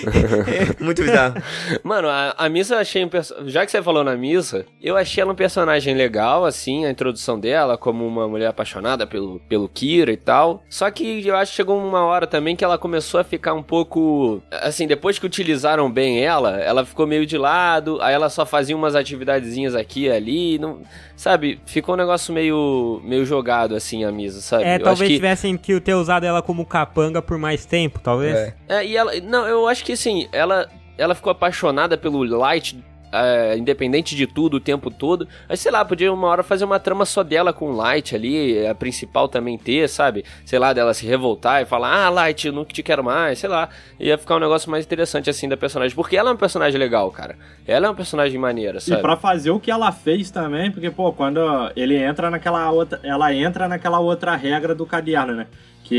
Muito 0.80 1.02
bizarro. 1.02 1.34
Mano, 1.82 2.08
a, 2.08 2.34
a 2.38 2.48
Missa 2.48 2.74
eu 2.74 2.78
achei 2.78 3.04
um 3.04 3.08
perso... 3.08 3.34
Já 3.48 3.64
que 3.66 3.70
você 3.70 3.82
falou 3.82 4.02
na 4.02 4.16
Missa, 4.16 4.64
eu 4.80 4.96
achei 4.96 5.20
ela 5.22 5.32
um 5.32 5.36
personagem 5.42 5.92
legal, 5.92 6.44
assim, 6.44 6.86
a 6.86 6.90
introdução 6.90 7.38
dela, 7.38 7.76
como 7.76 8.06
uma 8.06 8.28
mulher 8.28 8.46
apaixonada 8.46 9.04
pelo, 9.08 9.40
pelo 9.48 9.68
Kira 9.68 10.12
e 10.12 10.16
tal. 10.16 10.62
Só 10.70 10.88
que 10.88 11.26
eu 11.26 11.34
acho 11.34 11.50
que 11.50 11.56
chegou 11.56 11.76
uma 11.76 12.04
hora 12.04 12.28
também 12.28 12.54
que 12.54 12.64
ela 12.64 12.78
começou 12.78 13.18
a 13.18 13.24
ficar 13.24 13.52
um 13.52 13.62
pouco. 13.62 14.40
Assim, 14.52 14.86
depois 14.86 15.18
que 15.18 15.26
utilizaram 15.26 15.90
bem 15.90 16.20
ela, 16.22 16.60
ela 16.60 16.84
ficou 16.84 17.08
meio 17.08 17.26
de 17.26 17.36
lado, 17.36 18.00
aí 18.00 18.14
ela 18.14 18.30
só 18.30 18.46
fazia 18.46 18.76
umas 18.76 18.94
atividadezinhas 18.94 19.74
aqui 19.74 20.04
e 20.04 20.10
ali. 20.12 20.58
Não... 20.60 20.82
Sabe, 21.16 21.60
ficou 21.66 21.96
um 21.96 21.98
negócio 21.98 22.32
meio, 22.32 23.00
meio 23.04 23.24
jogado, 23.24 23.74
assim, 23.74 24.04
a 24.04 24.12
Misa, 24.12 24.40
sabe? 24.40 24.62
É, 24.62 24.76
Eu 24.76 24.84
talvez 24.84 25.00
acho 25.00 25.08
que... 25.08 25.14
tivessem 25.16 25.56
que 25.56 25.80
ter 25.80 25.94
usado 25.94 26.24
ela 26.24 26.40
como 26.40 26.64
capanga 26.64 27.20
por 27.20 27.36
mais 27.36 27.66
tempo, 27.66 27.98
talvez. 27.98 28.36
É. 28.36 28.54
É, 28.68 28.86
e 28.86 28.96
ela. 28.96 29.12
Não, 29.20 29.44
eu 29.46 29.66
acho 29.66 29.84
que 29.84 29.92
assim, 29.92 30.28
ela, 30.30 30.68
ela 30.96 31.16
ficou 31.16 31.32
apaixonada 31.32 31.98
pelo 31.98 32.22
Light. 32.22 32.80
É, 33.12 33.56
independente 33.56 34.16
de 34.16 34.26
tudo 34.26 34.56
o 34.56 34.60
tempo 34.60 34.90
todo, 34.90 35.28
mas 35.48 35.60
sei 35.60 35.70
lá, 35.70 35.84
podia 35.84 36.12
uma 36.12 36.26
hora 36.28 36.42
fazer 36.42 36.64
uma 36.64 36.80
trama 36.80 37.04
só 37.04 37.22
dela 37.22 37.52
com 37.52 37.70
o 37.70 37.76
Light 37.76 38.14
ali, 38.16 38.66
a 38.66 38.74
principal 38.74 39.28
também 39.28 39.58
ter, 39.58 39.88
sabe? 39.88 40.24
Sei 40.44 40.58
lá, 40.58 40.72
dela 40.72 40.94
se 40.94 41.06
revoltar 41.06 41.62
e 41.62 41.66
falar, 41.66 42.06
ah, 42.06 42.08
Light, 42.08 42.46
eu 42.46 42.52
não 42.52 42.64
te 42.64 42.82
quero 42.82 43.04
mais, 43.04 43.38
sei 43.38 43.48
lá. 43.50 43.68
Ia 44.00 44.16
ficar 44.16 44.36
um 44.36 44.40
negócio 44.40 44.70
mais 44.70 44.84
interessante 44.84 45.28
assim 45.28 45.48
da 45.48 45.56
personagem, 45.56 45.94
porque 45.94 46.16
ela 46.16 46.30
é 46.30 46.32
um 46.32 46.36
personagem 46.36 46.80
legal, 46.80 47.10
cara. 47.10 47.36
Ela 47.66 47.86
é 47.86 47.90
um 47.90 47.94
personagem 47.94 48.38
maneira, 48.40 48.78
E 48.78 48.80
sabe? 48.80 49.02
pra 49.02 49.16
fazer 49.16 49.50
o 49.50 49.60
que 49.60 49.70
ela 49.70 49.92
fez 49.92 50.30
também, 50.30 50.70
porque, 50.70 50.90
pô, 50.90 51.12
quando 51.12 51.40
ele 51.76 51.96
entra 51.96 52.30
naquela 52.30 52.70
outra. 52.70 52.98
Ela 53.02 53.34
entra 53.34 53.68
naquela 53.68 54.00
outra 54.00 54.34
regra 54.34 54.74
do 54.74 54.86
caderno, 54.86 55.34
né? 55.34 55.46
Que 55.84 55.94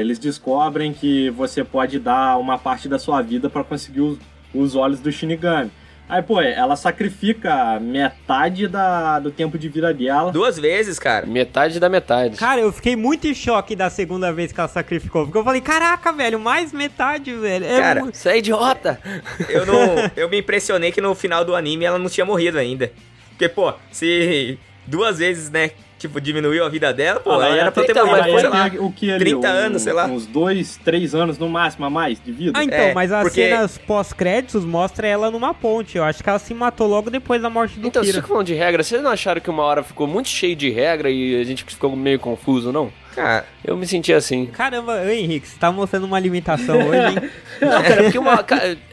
eles 0.00 0.18
descobrem 0.18 0.92
que 0.92 1.30
você 1.30 1.62
pode 1.62 1.98
dar 1.98 2.36
uma 2.38 2.58
parte 2.58 2.88
da 2.88 2.98
sua 2.98 3.22
vida 3.22 3.48
pra 3.48 3.62
conseguir 3.62 4.00
os, 4.00 4.18
os 4.54 4.74
olhos 4.74 4.98
do 4.98 5.12
Shinigami. 5.12 5.70
Aí, 6.08 6.22
pô, 6.22 6.40
ela 6.40 6.76
sacrifica 6.76 7.80
metade 7.80 8.68
da, 8.68 9.18
do 9.18 9.32
tempo 9.32 9.58
de 9.58 9.68
vida 9.68 9.92
dela. 9.92 10.30
Duas 10.30 10.56
vezes, 10.56 11.00
cara. 11.00 11.26
Metade 11.26 11.80
da 11.80 11.88
metade. 11.88 12.36
Cara, 12.36 12.60
eu 12.60 12.72
fiquei 12.72 12.94
muito 12.94 13.26
em 13.26 13.34
choque 13.34 13.74
da 13.74 13.90
segunda 13.90 14.32
vez 14.32 14.52
que 14.52 14.60
ela 14.60 14.68
sacrificou. 14.68 15.24
Porque 15.24 15.38
eu 15.38 15.42
falei, 15.44 15.60
caraca, 15.60 16.12
velho, 16.12 16.38
mais 16.38 16.72
metade, 16.72 17.32
velho. 17.34 17.66
É 17.66 17.80
Cara, 17.80 18.00
muito- 18.00 18.16
Você 18.16 18.28
é 18.28 18.38
idiota! 18.38 19.00
Eu 19.48 19.66
não. 19.66 19.76
eu 20.16 20.28
me 20.28 20.38
impressionei 20.38 20.92
que 20.92 21.00
no 21.00 21.12
final 21.14 21.44
do 21.44 21.56
anime 21.56 21.84
ela 21.84 21.98
não 21.98 22.08
tinha 22.08 22.24
morrido 22.24 22.56
ainda. 22.56 22.92
Porque, 23.30 23.48
pô, 23.48 23.74
se 23.90 24.58
duas 24.86 25.18
vezes, 25.18 25.50
né, 25.50 25.72
tipo, 25.98 26.20
diminuiu 26.20 26.64
a 26.64 26.68
vida 26.68 26.92
dela, 26.92 27.20
pô, 27.20 27.32
Ah, 27.32 27.44
aí 27.46 27.58
era 27.58 27.72
pra 27.72 27.82
ter 27.84 27.92
então, 27.92 28.06
morrido, 28.06 28.32
mas 28.32 28.40
sei 28.40 28.50
lá. 28.50 28.70
o 28.80 28.92
que 28.92 29.10
ali, 29.10 29.18
30 29.18 29.48
um- 29.48 29.50
anos, 29.50 29.82
sei 29.82 29.92
lá. 29.92 30.06
Uns 30.06 30.26
dois, 30.26 30.78
três 30.84 31.14
anos 31.14 31.38
no 31.38 31.48
máximo 31.48 31.86
a 31.86 31.90
mais 31.90 32.20
de 32.22 32.30
vida. 32.32 32.58
Ah, 32.58 32.64
então, 32.64 32.78
É, 32.78 32.94
mas 32.94 33.10
as 33.12 33.22
porque- 33.22 33.48
cenas 33.48 33.78
pós-créditos 33.78 34.64
mostra 34.64 35.06
ela 35.06 35.30
numa 35.30 35.54
ponte. 35.54 35.96
Eu 35.96 36.04
acho 36.04 36.22
que 36.22 36.28
ela 36.28 36.38
se 36.38 36.52
matou 36.54 36.86
logo 36.86 37.10
depois 37.10 37.40
da 37.40 37.48
morte 37.50 37.78
do 37.78 37.86
Então, 37.86 38.02
Kira. 38.02 38.04
vocês 38.04 38.16
ficam 38.16 38.28
falando 38.28 38.46
de 38.46 38.54
regra, 38.54 38.82
vocês 38.82 39.02
não 39.02 39.10
acharam 39.10 39.40
que 39.40 39.48
uma 39.50 39.62
hora 39.62 39.82
ficou 39.82 40.06
muito 40.06 40.28
cheio 40.28 40.54
de 40.54 40.70
regra 40.70 41.10
e 41.10 41.40
a 41.40 41.44
gente 41.44 41.64
ficou 41.64 41.94
meio 41.96 42.18
confuso, 42.18 42.70
não? 42.72 42.90
Cara, 43.14 43.46
Eu 43.64 43.76
me 43.78 43.86
senti 43.86 44.12
assim. 44.12 44.44
Caramba, 44.44 45.00
ô, 45.02 45.08
Henrique, 45.08 45.48
você 45.48 45.58
tá 45.58 45.72
mostrando 45.72 46.04
uma 46.04 46.20
limitação 46.20 46.76
hoje, 46.86 46.98
hein? 47.14 47.30
Não, 47.62 47.82
cara, 47.82 48.02
porque 48.02 48.18
uma. 48.18 48.44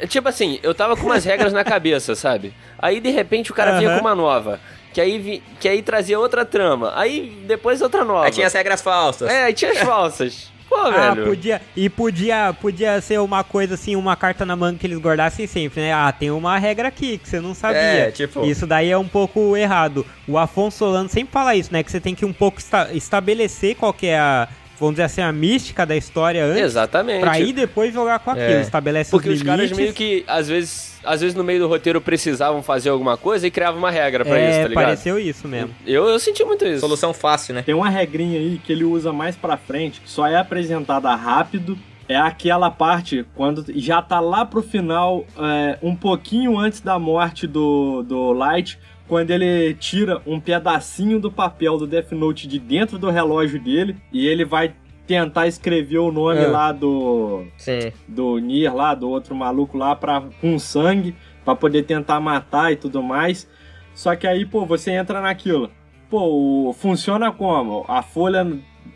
Tipo 0.08 0.30
assim, 0.30 0.60
eu 0.64 0.74
tava 0.74 0.96
com 0.96 1.06
umas 1.06 1.26
regras 1.26 1.52
na 1.52 1.62
cabeça, 1.66 2.16
sabe? 2.16 2.54
Aí 2.80 3.02
de 3.02 3.10
repente 3.10 3.52
o 3.52 3.54
cara 3.54 3.78
vinha 3.78 3.90
Aham. 3.90 4.00
com 4.00 4.06
uma 4.06 4.16
nova. 4.16 4.62
Que 4.94 5.02
aí, 5.02 5.18
vi- 5.20 5.44
que 5.60 5.68
aí 5.68 5.82
trazia 5.82 6.20
outra 6.20 6.46
trama. 6.46 6.94
Aí 6.96 7.36
depois 7.48 7.82
outra 7.82 8.06
nova. 8.06 8.26
aí 8.26 8.32
tinha 8.32 8.48
as 8.48 8.54
regras 8.54 8.82
falsas. 8.82 9.30
É, 9.30 9.46
aí 9.46 9.54
tinha 9.54 9.72
as 9.72 9.80
falsas. 9.80 10.52
Pô, 10.70 10.76
Ah, 10.78 11.14
velho. 11.14 11.28
podia. 11.28 11.62
E 11.76 11.88
podia, 11.90 12.56
podia 12.60 13.00
ser 13.02 13.20
uma 13.20 13.44
coisa 13.44 13.76
assim, 13.76 13.96
uma 13.96 14.16
carta 14.16 14.44
na 14.46 14.56
manga 14.56 14.80
que 14.80 14.88
eles 14.88 14.98
guardassem 14.98 15.46
sempre, 15.46 15.82
né? 15.82 15.94
Ah, 15.94 16.12
tem 16.12 16.32
uma 16.32 16.58
regra 16.58 16.88
aqui 16.88 17.18
que 17.20 17.30
você 17.30 17.40
não 17.40 17.54
sabia. 17.54 17.78
É, 17.80 18.12
tipo- 18.12 18.44
Isso 18.46 18.66
daí 18.66 18.90
é 18.90 18.98
um 18.98 19.08
pouco 19.08 19.56
errado. 19.56 20.04
O 20.28 20.36
Afonso 20.38 20.78
Solano 20.80 21.10
sempre 21.10 21.32
fala 21.32 21.56
isso, 21.56 21.72
né? 21.72 21.84
Que 21.84 21.92
você 21.92 22.00
tem 22.00 22.16
que 22.16 22.26
um 22.26 22.34
pouco 22.34 22.58
esta- 22.60 22.90
estabelecer 22.94 23.76
qual 23.76 23.94
que 23.94 24.08
é 24.08 24.18
a. 24.18 24.48
Vamos 24.80 24.96
dizer 24.96 25.04
assim, 25.04 25.22
a 25.22 25.32
mística 25.32 25.86
da 25.86 25.96
história 25.96 26.44
antes. 26.44 26.62
Exatamente. 26.62 27.22
Pra 27.22 27.34
aí 27.34 27.54
depois 27.54 27.94
jogar 27.94 28.20
com 28.20 28.32
aquilo. 28.32 28.46
É. 28.46 28.62
Estabelece 28.62 29.12
Porque 29.12 29.30
os 29.30 29.36
os 29.36 29.44
caras 29.44 29.72
meio 29.72 29.94
que, 29.94 30.24
às 30.28 30.48
vezes, 30.48 31.00
às 31.04 31.22
vezes 31.22 31.36
no 31.36 31.44
meio 31.44 31.60
do 31.60 31.68
roteiro 31.68 32.02
precisavam 32.02 32.64
fazer 32.64 32.90
alguma 32.90 33.18
coisa 33.18 33.46
e 33.48 33.52
criavam 33.52 33.80
uma 33.80 33.92
regra 33.92 34.26
pra 34.26 34.38
é, 34.38 34.50
isso, 34.50 34.62
tá 34.62 34.68
ligado? 34.68 34.86
pareceu 34.86 35.20
isso 35.20 35.48
mesmo. 35.48 35.76
Eu, 35.86 36.08
eu 36.08 36.20
senti 36.20 36.44
muito 36.44 36.66
isso. 36.66 36.80
Solução 36.80 37.14
fácil, 37.14 37.54
né? 37.56 37.62
Tem 37.62 37.76
uma 37.76 37.90
regrinha 37.90 38.40
aí 38.40 38.60
que 38.64 38.72
ele 38.72 38.84
usa 38.84 39.14
mais 39.14 39.36
pra 39.36 39.58
frente, 39.58 40.02
que 40.02 40.10
só 40.10 40.28
é 40.28 40.38
apresentada 40.38 41.14
rápido. 41.14 41.78
É 42.08 42.18
aquela 42.18 42.70
parte 42.70 43.26
quando 43.34 43.66
já 43.76 44.02
tá 44.02 44.20
lá 44.20 44.46
pro 44.46 44.62
final, 44.62 45.26
é, 45.38 45.78
um 45.82 45.96
pouquinho 45.96 46.58
antes 46.58 46.82
da 46.82 47.00
morte 47.00 47.48
do, 47.48 48.04
do 48.04 48.34
Light, 48.34 48.78
quando 49.14 49.30
ele 49.30 49.76
tira 49.76 50.24
um 50.26 50.40
pedacinho 50.40 51.20
do 51.20 51.32
papel 51.32 51.78
do 51.78 51.86
Death 51.86 52.14
Note 52.14 52.48
de 52.48 52.58
dentro 52.58 52.98
do 52.98 53.12
relógio 53.12 53.62
dele 53.62 53.96
e 54.12 54.26
ele 54.26 54.44
vai 54.44 54.74
tentar 55.06 55.46
escrever 55.46 56.00
o 56.00 56.12
nome 56.12 56.40
É. 56.40 56.48
lá 56.48 56.72
do, 56.72 57.46
Sim. 57.56 57.92
do 58.08 58.40
Nier 58.40 58.74
lá, 58.76 58.96
do 58.96 59.08
outro 59.08 59.36
maluco 59.36 59.78
lá, 59.78 59.96
pra, 59.96 60.24
com 60.42 60.58
sangue, 60.58 61.14
pra 61.46 61.56
poder 61.56 61.84
tentar 61.84 62.20
matar 62.20 62.72
e 62.74 62.76
tudo 62.76 63.04
mais. 63.04 63.48
Só 63.94 64.16
que 64.16 64.26
aí, 64.26 64.48
pô, 64.48 64.66
você 64.66 64.90
entra 64.90 65.22
naquilo. 65.22 65.70
Pô, 66.10 66.74
funciona 66.76 67.32
como? 67.32 67.86
A 67.88 68.02
folha 68.02 68.44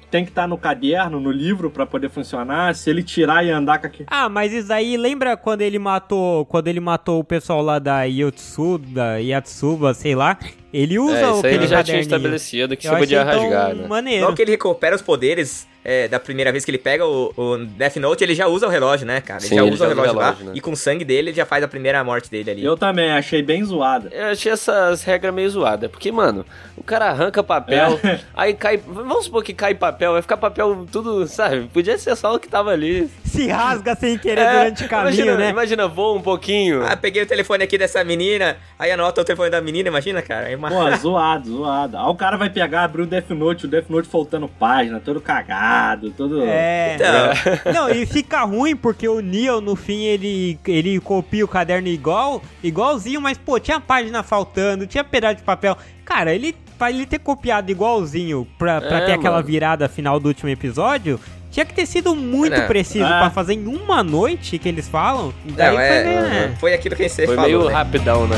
tem 0.09 0.23
que 0.23 0.31
estar 0.31 0.47
no 0.47 0.57
caderno, 0.57 1.19
no 1.19 1.31
livro, 1.31 1.69
pra 1.69 1.85
poder 1.85 2.09
funcionar. 2.09 2.73
Se 2.75 2.89
ele 2.89 3.03
tirar 3.03 3.45
e 3.45 3.49
andar 3.51 3.79
com 3.79 3.87
aquele. 3.87 4.07
Ah, 4.09 4.29
mas 4.29 4.53
isso 4.53 4.67
daí, 4.69 4.95
lembra 4.97 5.35
quando 5.35 5.61
ele 5.61 5.77
matou, 5.79 6.45
quando 6.45 6.67
ele 6.67 6.79
matou 6.79 7.19
o 7.19 7.23
pessoal 7.23 7.61
lá 7.61 7.77
da 7.79 8.03
Yotsu, 8.03 8.77
da 8.77 9.17
Yatsuba, 9.17 9.93
sei 9.93 10.15
lá? 10.15 10.37
Ele 10.73 10.99
usa 10.99 11.17
É, 11.17 11.27
o 11.31 11.35
isso 11.37 11.45
aí 11.47 11.53
ele 11.55 11.67
já 11.67 11.83
tinha 11.83 11.99
estabelecido 11.99 12.75
que 12.77 12.87
Eu 12.87 12.91
você 12.93 12.99
podia 12.99 13.21
achei 13.23 13.33
tão 13.33 13.43
rasgar, 13.49 13.75
né? 13.75 13.87
maneiro. 13.87 14.23
Logo 14.25 14.35
que 14.35 14.41
ele 14.41 14.51
recupera 14.51 14.95
os 14.95 15.01
poderes, 15.01 15.67
é, 15.89 16.05
da 16.09 16.19
primeira 16.19 16.51
vez 16.51 16.65
que 16.65 16.71
ele 16.71 16.77
pega 16.77 17.05
o, 17.05 17.33
o 17.37 17.57
Death 17.59 17.95
Note, 17.95 18.21
ele 18.21 18.35
já 18.35 18.45
usa 18.45 18.67
o 18.67 18.69
relógio, 18.69 19.07
né, 19.07 19.21
cara? 19.21 19.39
Ele 19.39 19.47
Sim, 19.47 19.55
já 19.55 19.61
ele 19.63 19.71
usa 19.73 19.85
já 19.85 19.85
o 19.85 19.89
relógio, 19.89 20.11
usa 20.11 20.19
relógio, 20.21 20.45
lá 20.45 20.51
né? 20.51 20.57
e 20.57 20.59
com 20.59 20.71
o 20.71 20.75
sangue 20.75 21.05
dele 21.05 21.29
ele 21.29 21.33
já 21.37 21.45
faz 21.45 21.63
a 21.63 21.67
primeira 21.67 22.03
morte 22.03 22.29
dele 22.29 22.51
ali. 22.51 22.65
Eu 22.65 22.75
também, 22.75 23.09
achei 23.09 23.41
bem 23.41 23.63
zoada. 23.63 24.09
Eu 24.11 24.27
achei 24.27 24.51
essas 24.51 25.01
regras 25.03 25.33
meio 25.33 25.49
zoadas. 25.49 25.89
Porque, 25.89 26.11
mano, 26.11 26.45
o 26.75 26.83
cara 26.83 27.05
arranca 27.05 27.41
papel, 27.41 27.97
É. 28.03 28.19
aí 28.35 28.53
cai. 28.53 28.75
Vamos 28.75 29.25
supor 29.25 29.43
que 29.45 29.53
cai 29.53 29.73
papel, 29.73 30.11
vai 30.11 30.21
ficar 30.21 30.35
papel 30.35 30.85
tudo, 30.91 31.25
sabe? 31.25 31.69
Podia 31.73 31.97
ser 31.97 32.15
só 32.17 32.35
o 32.35 32.39
que 32.39 32.49
tava 32.49 32.71
ali. 32.71 33.09
Se 33.23 33.47
rasga 33.47 33.95
sem 33.95 34.17
querer 34.17 34.41
É, 34.41 34.51
durante 34.59 34.83
o 34.83 34.89
caminho, 34.89 35.13
imagina, 35.13 35.37
né? 35.37 35.49
Imagina, 35.51 35.87
voa 35.87 36.17
um 36.17 36.21
pouquinho. 36.21 36.85
Ah, 36.85 36.97
peguei 36.97 37.23
o 37.23 37.25
telefone 37.25 37.63
aqui 37.63 37.77
dessa 37.77 38.03
menina, 38.03 38.57
aí 38.77 38.91
anota 38.91 39.21
o 39.21 39.23
telefone 39.23 39.49
da 39.49 39.61
menina, 39.61 39.87
imagina, 39.87 40.21
cara. 40.21 40.47
Aí 40.47 40.55
uma... 40.55 40.69
Pô, 40.69 40.95
zoado, 40.97 41.49
zoado. 41.49 41.97
Aí 41.97 42.05
o 42.05 42.15
cara 42.15 42.35
vai 42.35 42.49
pegar, 42.49 42.83
abrir 42.83 43.03
o 43.03 43.05
Death 43.05 43.29
Note, 43.29 43.65
o 43.65 43.69
Death 43.69 43.89
Note 43.89 44.07
faltando 44.07 44.47
página, 44.47 44.99
todo 44.99 45.21
cagado, 45.21 45.76
todo. 46.15 46.41
É. 46.43 46.95
Então, 46.95 47.73
Não, 47.73 47.89
e 47.89 48.05
fica 48.05 48.41
ruim 48.43 48.75
porque 48.75 49.07
o 49.07 49.19
Neo, 49.21 49.59
no 49.61 49.75
fim, 49.75 50.03
ele, 50.03 50.59
ele 50.67 50.99
copia 50.99 51.43
o 51.43 51.47
caderno 51.47 51.87
igual, 51.87 52.41
igualzinho, 52.63 53.21
mas, 53.21 53.37
pô, 53.37 53.59
tinha 53.59 53.79
página 53.79 54.23
faltando, 54.23 54.85
tinha 54.87 55.03
pedaço 55.03 55.35
de 55.37 55.43
papel. 55.43 55.77
Cara, 56.05 56.33
ele, 56.33 56.55
pra 56.77 56.89
ele 56.89 57.05
ter 57.05 57.19
copiado 57.19 57.69
igualzinho 57.71 58.47
pra, 58.57 58.79
pra 58.81 58.97
É, 58.99 59.05
ter 59.07 59.11
aquela 59.13 59.35
mano. 59.37 59.47
virada 59.47 59.89
final 59.89 60.19
do 60.19 60.27
último 60.27 60.49
episódio, 60.49 61.19
tinha 61.51 61.65
que 61.65 61.73
ter 61.73 61.85
sido 61.85 62.15
muito 62.15 62.57
Não. 62.57 62.67
preciso 62.67 63.05
Ah. 63.05 63.19
pra 63.19 63.29
fazer 63.29 63.53
em 63.53 63.65
uma 63.67 64.03
noite 64.03 64.57
que 64.59 64.67
eles 64.69 64.87
falam. 64.87 65.33
Daí 65.45 65.69
não, 65.69 65.75
foi, 65.75 65.85
é, 65.85 66.03
né? 66.03 66.57
foi 66.59 66.73
aquilo 66.73 66.95
que 66.95 67.09
você 67.09 67.25
Foi 67.25 67.35
falou, 67.35 67.49
meio 67.49 67.65
né? 67.67 67.73
rapidão, 67.73 68.27
né? 68.27 68.37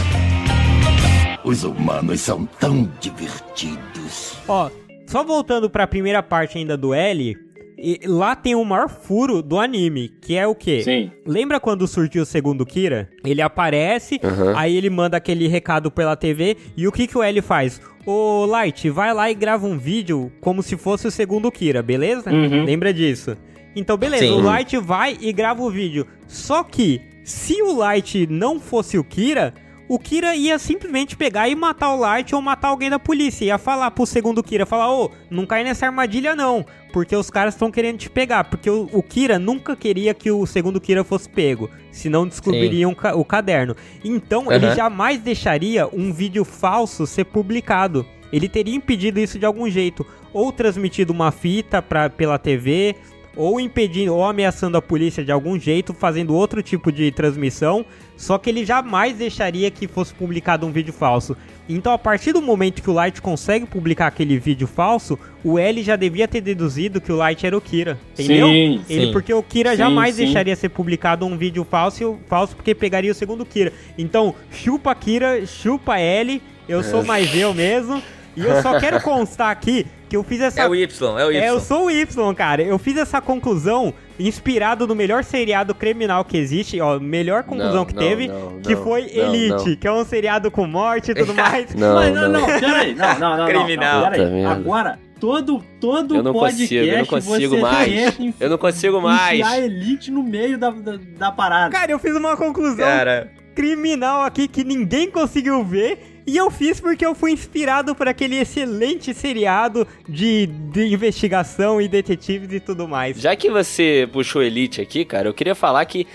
Os 1.43 1.63
humanos 1.63 2.19
são 2.21 2.45
tão 2.59 2.89
divertidos. 2.99 4.33
Ó, 4.47 4.69
só 5.09 5.23
voltando 5.23 5.69
pra 5.71 5.87
primeira 5.87 6.21
parte 6.21 6.59
ainda 6.59 6.77
do 6.77 6.93
L, 6.93 7.35
e 7.75 7.99
lá 8.05 8.35
tem 8.35 8.53
o 8.53 8.63
maior 8.63 8.87
furo 8.87 9.41
do 9.41 9.57
anime, 9.57 10.09
que 10.21 10.35
é 10.35 10.45
o 10.45 10.53
quê? 10.53 10.83
Sim. 10.83 11.11
Lembra 11.25 11.59
quando 11.59 11.87
surgiu 11.87 12.21
o 12.21 12.25
segundo 12.25 12.63
Kira? 12.63 13.09
Ele 13.25 13.41
aparece, 13.41 14.19
Aham. 14.23 14.53
aí 14.55 14.77
ele 14.77 14.89
manda 14.89 15.17
aquele 15.17 15.47
recado 15.47 15.89
pela 15.89 16.15
TV, 16.15 16.57
e 16.77 16.87
o 16.87 16.91
que 16.91 17.07
que 17.07 17.17
o 17.17 17.23
L 17.23 17.41
faz? 17.41 17.81
Ô 18.05 18.45
Light, 18.45 18.87
vai 18.91 19.11
lá 19.11 19.31
e 19.31 19.33
grava 19.33 19.65
um 19.65 19.79
vídeo 19.79 20.31
como 20.41 20.61
se 20.61 20.77
fosse 20.77 21.07
o 21.07 21.11
segundo 21.11 21.51
Kira, 21.51 21.81
beleza? 21.81 22.31
Uhum. 22.31 22.65
Lembra 22.65 22.93
disso? 22.93 23.35
Então, 23.75 23.97
beleza, 23.97 24.25
Sim. 24.25 24.33
o 24.33 24.41
Light 24.41 24.77
vai 24.77 25.17
e 25.19 25.33
grava 25.33 25.63
o 25.63 25.71
vídeo. 25.71 26.05
Só 26.27 26.63
que, 26.63 27.01
se 27.23 27.63
o 27.63 27.75
Light 27.75 28.27
não 28.27 28.59
fosse 28.59 28.97
o 28.97 29.03
Kira, 29.03 29.55
o 29.89 29.97
Kira 29.99 30.35
ia 30.35 30.57
simplesmente 30.59 31.17
pegar 31.17 31.49
e 31.49 31.55
matar 31.55 31.93
o 31.93 31.99
Light 31.99 32.33
ou 32.35 32.41
matar 32.41 32.67
alguém 32.69 32.89
da 32.91 32.99
polícia. 32.99 33.43
Ia 33.43 33.57
falar 33.57 33.89
pro 33.91 34.05
segundo 34.05 34.43
Kira, 34.43 34.65
falar, 34.65 34.89
ô, 34.93 35.09
não 35.31 35.45
cai 35.47 35.63
nessa 35.63 35.87
armadilha 35.87 36.35
não, 36.35 36.63
porque 36.93 37.15
os 37.15 37.29
caras 37.31 37.55
estão 37.55 37.71
querendo 37.71 37.97
te 37.97 38.09
pegar. 38.09 38.43
Porque 38.43 38.69
o, 38.69 38.87
o 38.93 39.01
Kira 39.01 39.39
nunca 39.39 39.75
queria 39.75 40.13
que 40.13 40.29
o 40.31 40.45
segundo 40.45 40.79
Kira 40.79 41.03
fosse 41.03 41.27
pego, 41.27 41.69
senão 41.91 42.27
descobririam 42.27 42.93
ca- 42.93 43.15
o 43.15 43.25
caderno. 43.25 43.75
Então, 44.05 44.51
ele 44.51 44.67
Aham. 44.67 44.75
jamais 44.75 45.19
deixaria 45.19 45.87
um 45.91 46.13
vídeo 46.13 46.45
falso 46.45 47.07
ser 47.07 47.25
publicado. 47.25 48.05
Ele 48.31 48.47
teria 48.47 48.75
impedido 48.75 49.19
isso 49.19 49.39
de 49.39 49.45
algum 49.45 49.67
jeito, 49.67 50.05
ou 50.31 50.51
transmitido 50.51 51.11
uma 51.11 51.31
fita 51.31 51.81
pra, 51.81 52.11
pela 52.11 52.37
TV, 52.37 52.95
ou 53.35 53.59
impedindo, 53.59 54.13
ou 54.13 54.23
ameaçando 54.23 54.77
a 54.77 54.81
polícia 54.83 55.25
de 55.25 55.31
algum 55.31 55.57
jeito, 55.59 55.95
fazendo 55.95 56.35
outro 56.35 56.61
tipo 56.61 56.91
de 56.91 57.11
transmissão, 57.11 57.83
só 58.19 58.37
que 58.37 58.49
ele 58.49 58.65
jamais 58.65 59.15
deixaria 59.15 59.71
que 59.71 59.87
fosse 59.87 60.13
publicado 60.13 60.67
um 60.67 60.73
vídeo 60.73 60.91
falso. 60.91 61.37
Então, 61.69 61.93
a 61.93 61.97
partir 61.97 62.33
do 62.33 62.41
momento 62.41 62.81
que 62.81 62.89
o 62.89 62.93
Light 62.93 63.21
consegue 63.21 63.65
publicar 63.65 64.07
aquele 64.07 64.37
vídeo 64.37 64.67
falso, 64.67 65.17
o 65.41 65.57
L 65.57 65.81
já 65.81 65.95
devia 65.95 66.27
ter 66.27 66.41
deduzido 66.41 66.99
que 66.99 67.13
o 67.13 67.15
Light 67.15 67.45
era 67.47 67.57
o 67.57 67.61
Kira, 67.61 67.97
entendeu? 68.11 68.47
Sim, 68.47 68.83
ele, 68.89 69.05
sim. 69.05 69.11
porque 69.13 69.33
o 69.33 69.41
Kira 69.41 69.71
Sim, 69.71 69.77
jamais 69.77 70.15
sim. 70.15 70.25
deixaria 70.25 70.53
ser 70.53 70.67
publicado 70.67 71.25
um 71.25 71.37
vídeo 71.37 71.63
falso, 71.63 72.19
falso 72.27 72.57
porque 72.57 72.75
pegaria 72.75 73.09
o 73.09 73.15
segundo 73.15 73.45
Kira. 73.45 73.71
Então, 73.97 74.35
chupa 74.51 74.93
Kira, 74.93 75.45
chupa 75.45 75.97
L, 75.97 76.41
eu 76.67 76.83
sou 76.83 77.05
mais 77.05 77.33
eu 77.33 77.53
mesmo. 77.53 78.03
E 78.35 78.41
eu 78.41 78.61
só 78.61 78.77
quero 78.81 78.99
constar 79.01 79.49
aqui 79.49 79.87
que 80.09 80.17
eu 80.17 80.23
fiz 80.23 80.41
essa 80.41 80.61
É 80.63 80.67
o 80.67 80.75
Y, 80.75 81.19
é 81.19 81.25
o 81.25 81.31
Y. 81.31 81.41
é, 81.41 81.49
eu 81.49 81.59
sou 81.61 81.85
o 81.85 81.91
Y, 81.91 82.35
cara. 82.35 82.61
Eu 82.61 82.77
fiz 82.77 82.97
essa 82.97 83.21
conclusão 83.21 83.93
inspirado 84.19 84.85
no 84.85 84.93
melhor 84.93 85.23
seriado 85.23 85.73
criminal 85.73 86.25
que 86.25 86.37
existe, 86.37 86.79
ó, 86.81 86.99
melhor 86.99 87.43
conclusão 87.43 87.75
Não, 87.75 87.85
que 87.85 87.95
não, 87.95 88.03
teve, 88.03 88.27
não, 88.27 88.59
que 88.61 88.75
foi 88.75 89.01
não, 89.01 89.33
Elite, 89.33 89.69
não. 89.69 89.75
que 89.77 89.87
é 89.87 89.91
um 89.91 90.03
seriado 90.05 90.51
com 90.51 90.67
morte 90.67 91.11
e 91.11 91.15
tudo 91.15 91.33
mais. 91.35 91.73
Não, 91.73 91.95
Mas 91.95 92.13
não, 92.13 92.29
não. 92.29 92.41
não, 92.41 92.59
peraí. 92.59 92.95
Não, 92.95 93.19
não, 93.19 93.37
não. 93.37 93.45
Criminal. 93.47 94.01
Não, 94.01 94.11
peraí. 94.11 94.45
Agora, 94.45 94.99
todo, 95.19 95.63
todo 95.79 96.15
Eu 96.15 96.23
não 96.23 96.33
podcast 96.33 96.67
consigo, 96.67 96.91
eu 96.91 96.97
não 96.97 97.05
consigo 97.05 97.55
você 97.55 97.61
mais. 97.61 98.17
Eu 98.39 98.49
não 98.49 98.57
consigo 98.57 99.01
mais. 99.01 99.39
Enfiar 99.39 99.51
a 99.51 99.59
Elite 99.59 100.11
no 100.11 100.23
meio 100.23 100.57
da, 100.57 100.69
da, 100.71 100.99
da 101.17 101.31
parada. 101.31 101.71
Cara, 101.71 101.91
eu 101.91 101.99
fiz 101.99 102.15
uma 102.15 102.35
conclusão 102.35 102.85
Cara, 102.85 103.31
criminal 103.55 104.23
aqui 104.23 104.47
que 104.47 104.63
ninguém 104.63 105.09
conseguiu 105.09 105.63
ver. 105.63 106.08
E 106.29 106.37
eu 106.37 106.51
fiz 106.51 106.79
porque 106.79 107.03
eu 107.03 107.15
fui 107.15 107.31
inspirado 107.31 107.95
por 107.95 108.07
aquele 108.07 108.35
excelente 108.37 109.15
seriado 109.15 109.87
de, 110.07 110.45
de 110.45 110.93
investigação 110.93 111.81
e 111.81 111.87
detetives 111.87 112.53
e 112.53 112.59
tudo 112.59 112.87
mais. 112.87 113.19
Já 113.19 113.35
que 113.35 113.49
você 113.49 114.07
puxou 114.13 114.43
Elite 114.43 114.79
aqui, 114.79 115.03
cara, 115.03 115.27
eu 115.27 115.33
queria 115.33 115.55
falar 115.55 115.83
que 115.85 116.05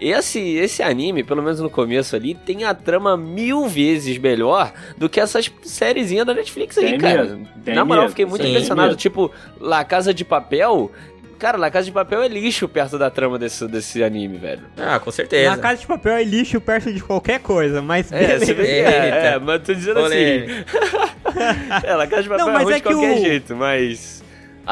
esse, 0.00 0.40
esse 0.56 0.82
anime, 0.82 1.22
pelo 1.22 1.40
menos 1.40 1.60
no 1.60 1.70
começo 1.70 2.16
ali, 2.16 2.34
tem 2.34 2.64
a 2.64 2.74
trama 2.74 3.16
mil 3.16 3.68
vezes 3.68 4.18
melhor 4.18 4.72
do 4.98 5.08
que 5.08 5.20
essas 5.20 5.52
sériezinhas 5.62 6.26
da 6.26 6.34
Netflix 6.34 6.76
aí, 6.78 6.86
Tem 6.90 6.98
cara. 6.98 7.22
mesmo, 7.24 7.48
tem 7.64 7.74
Na 7.74 7.84
moral, 7.84 8.04
eu 8.04 8.06
mesmo, 8.06 8.10
fiquei 8.10 8.26
muito 8.26 8.44
impressionado. 8.46 8.88
mesmo. 8.88 8.98
Tipo, 8.98 9.30
La 9.60 9.84
Casa 9.84 10.12
de 10.12 10.24
Papel. 10.24 10.90
Cara, 11.40 11.56
La 11.58 11.70
Casa 11.70 11.86
de 11.86 11.92
Papel 11.92 12.22
é 12.22 12.28
lixo 12.28 12.68
perto 12.68 12.98
da 12.98 13.10
trama 13.10 13.38
desse, 13.38 13.66
desse 13.66 14.04
anime, 14.04 14.36
velho. 14.38 14.62
ah, 14.76 15.00
com 15.00 15.10
certeza. 15.10 15.50
Na 15.50 15.56
Casa 15.56 15.80
de 15.80 15.86
Papel 15.86 16.12
é 16.12 16.22
lixo 16.22 16.60
perto 16.60 16.92
de 16.92 17.00
qualquer 17.02 17.40
coisa, 17.40 17.80
mas 17.80 18.12
É, 18.12 18.38
você 18.38 18.52
vê 18.52 18.62
que 18.64 18.70
é, 18.70 19.32
é, 19.34 19.38
mas 19.38 19.62
tô 19.62 19.72
dizendo 19.74 20.00
Polêmica. 20.00 20.52
assim. 20.52 21.80
é, 21.86 21.94
La 21.94 22.06
Casa 22.06 22.22
de 22.24 22.28
Papel 22.28 22.44
Não, 22.46 22.52
é 22.52 22.54
mas 22.56 22.62
ruim 22.64 22.72
é 22.72 22.76
de 22.76 22.82
que 22.82 22.88
qualquer 22.92 23.12
o- 23.12 23.20
jeito, 23.20 23.56
mas. 23.56 24.19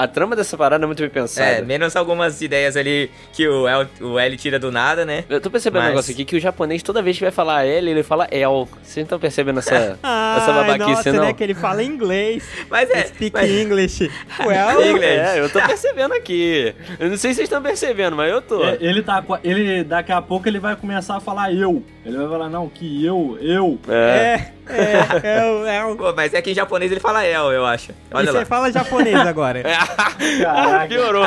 A 0.03 0.07
trama 0.07 0.37
dessa 0.37 0.57
parada 0.57 0.85
é 0.85 0.87
muito 0.87 1.01
bem 1.01 1.11
pensada. 1.11 1.49
É, 1.49 1.63
menos 1.63 1.97
algumas 1.97 2.41
ideias 2.41 2.77
ali 2.77 3.11
que 3.33 3.47
o 3.49 3.67
L, 3.67 3.89
o 4.01 4.19
L 4.19 4.37
tira 4.37 4.59
do 4.59 4.71
nada, 4.71 5.05
né? 5.05 5.25
Eu 5.29 5.41
tô 5.41 5.51
percebendo 5.51 5.81
um 5.81 5.85
Mas- 5.85 5.91
negócio 5.91 6.13
aqui 6.13 6.25
que 6.25 6.37
o 6.37 6.41
japonês, 6.41 6.83
toda 6.83 7.03
vez 7.03 7.17
que 7.19 7.25
vai 7.25 7.33
falar 7.33 7.65
L, 7.65 7.91
ele 7.91 8.03
fala 8.03 8.27
El. 8.31 8.69
Vocês 8.83 8.97
não 8.99 9.03
estão 9.05 9.19
percebendo 9.19 9.59
essa, 9.59 9.99
Ah, 10.03 10.37
essa 10.43 10.53
babaquice, 10.53 10.91
nossa, 10.91 11.13
não? 11.13 11.25
né, 11.25 11.33
que 11.33 11.43
ele 11.43 11.55
fala 11.55 11.83
inglês. 11.83 12.45
Mas 12.71 12.91
é. 12.91 13.07
Speak 13.07 13.33
mas- 13.35 13.51
English. 13.51 14.11
Well, 14.45 14.87
Inglês. 14.87 15.21
É, 15.21 15.41
eu 15.41 15.51
tô 15.51 15.61
percebendo 15.61 16.15
aqui. 16.15 16.75
Eu 16.99 17.09
não 17.11 17.17
sei 17.17 17.31
se 17.31 17.37
vocês 17.37 17.47
estão 17.47 17.61
percebendo, 17.63 18.15
mas 18.17 18.31
eu 18.31 18.41
tô. 18.41 18.65
É, 18.65 18.77
Ele 18.81 19.03
tá. 19.03 19.23
Ele, 19.43 19.83
daqui 19.85 20.13
a 20.13 20.23
pouco 20.23 20.49
ele 20.49 20.59
vai 20.61 20.77
começar 20.77 21.17
a 21.17 21.21
falar 21.21 21.53
eu. 21.53 21.83
Ele 22.05 22.17
vai 22.17 22.29
falar, 22.29 22.49
não, 22.49 22.69
que 22.69 23.05
eu, 23.05 23.37
eu. 23.41 23.79
É. 23.89 23.95
é, 23.95 24.53
é, 24.71 25.67
é, 25.73 25.77
é, 25.79 25.85
o- 25.85 25.97
Pô, 25.97 26.13
mas 26.15 26.33
é 26.35 26.41
que 26.41 26.51
em 26.53 26.55
japonês 26.55 26.91
ele 26.91 27.01
fala 27.01 27.25
El, 27.27 27.51
eu 27.53 27.67
acho. 27.67 27.91
E 27.91 27.95
Olha 28.13 28.33
lá. 28.33 28.39
você 28.41 28.45
fala 28.47 28.71
japonês 28.73 29.17
agora. 29.17 29.61
Caraca. 29.97 30.89
piorou, 30.89 31.27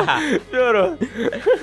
piorou. 0.49 0.97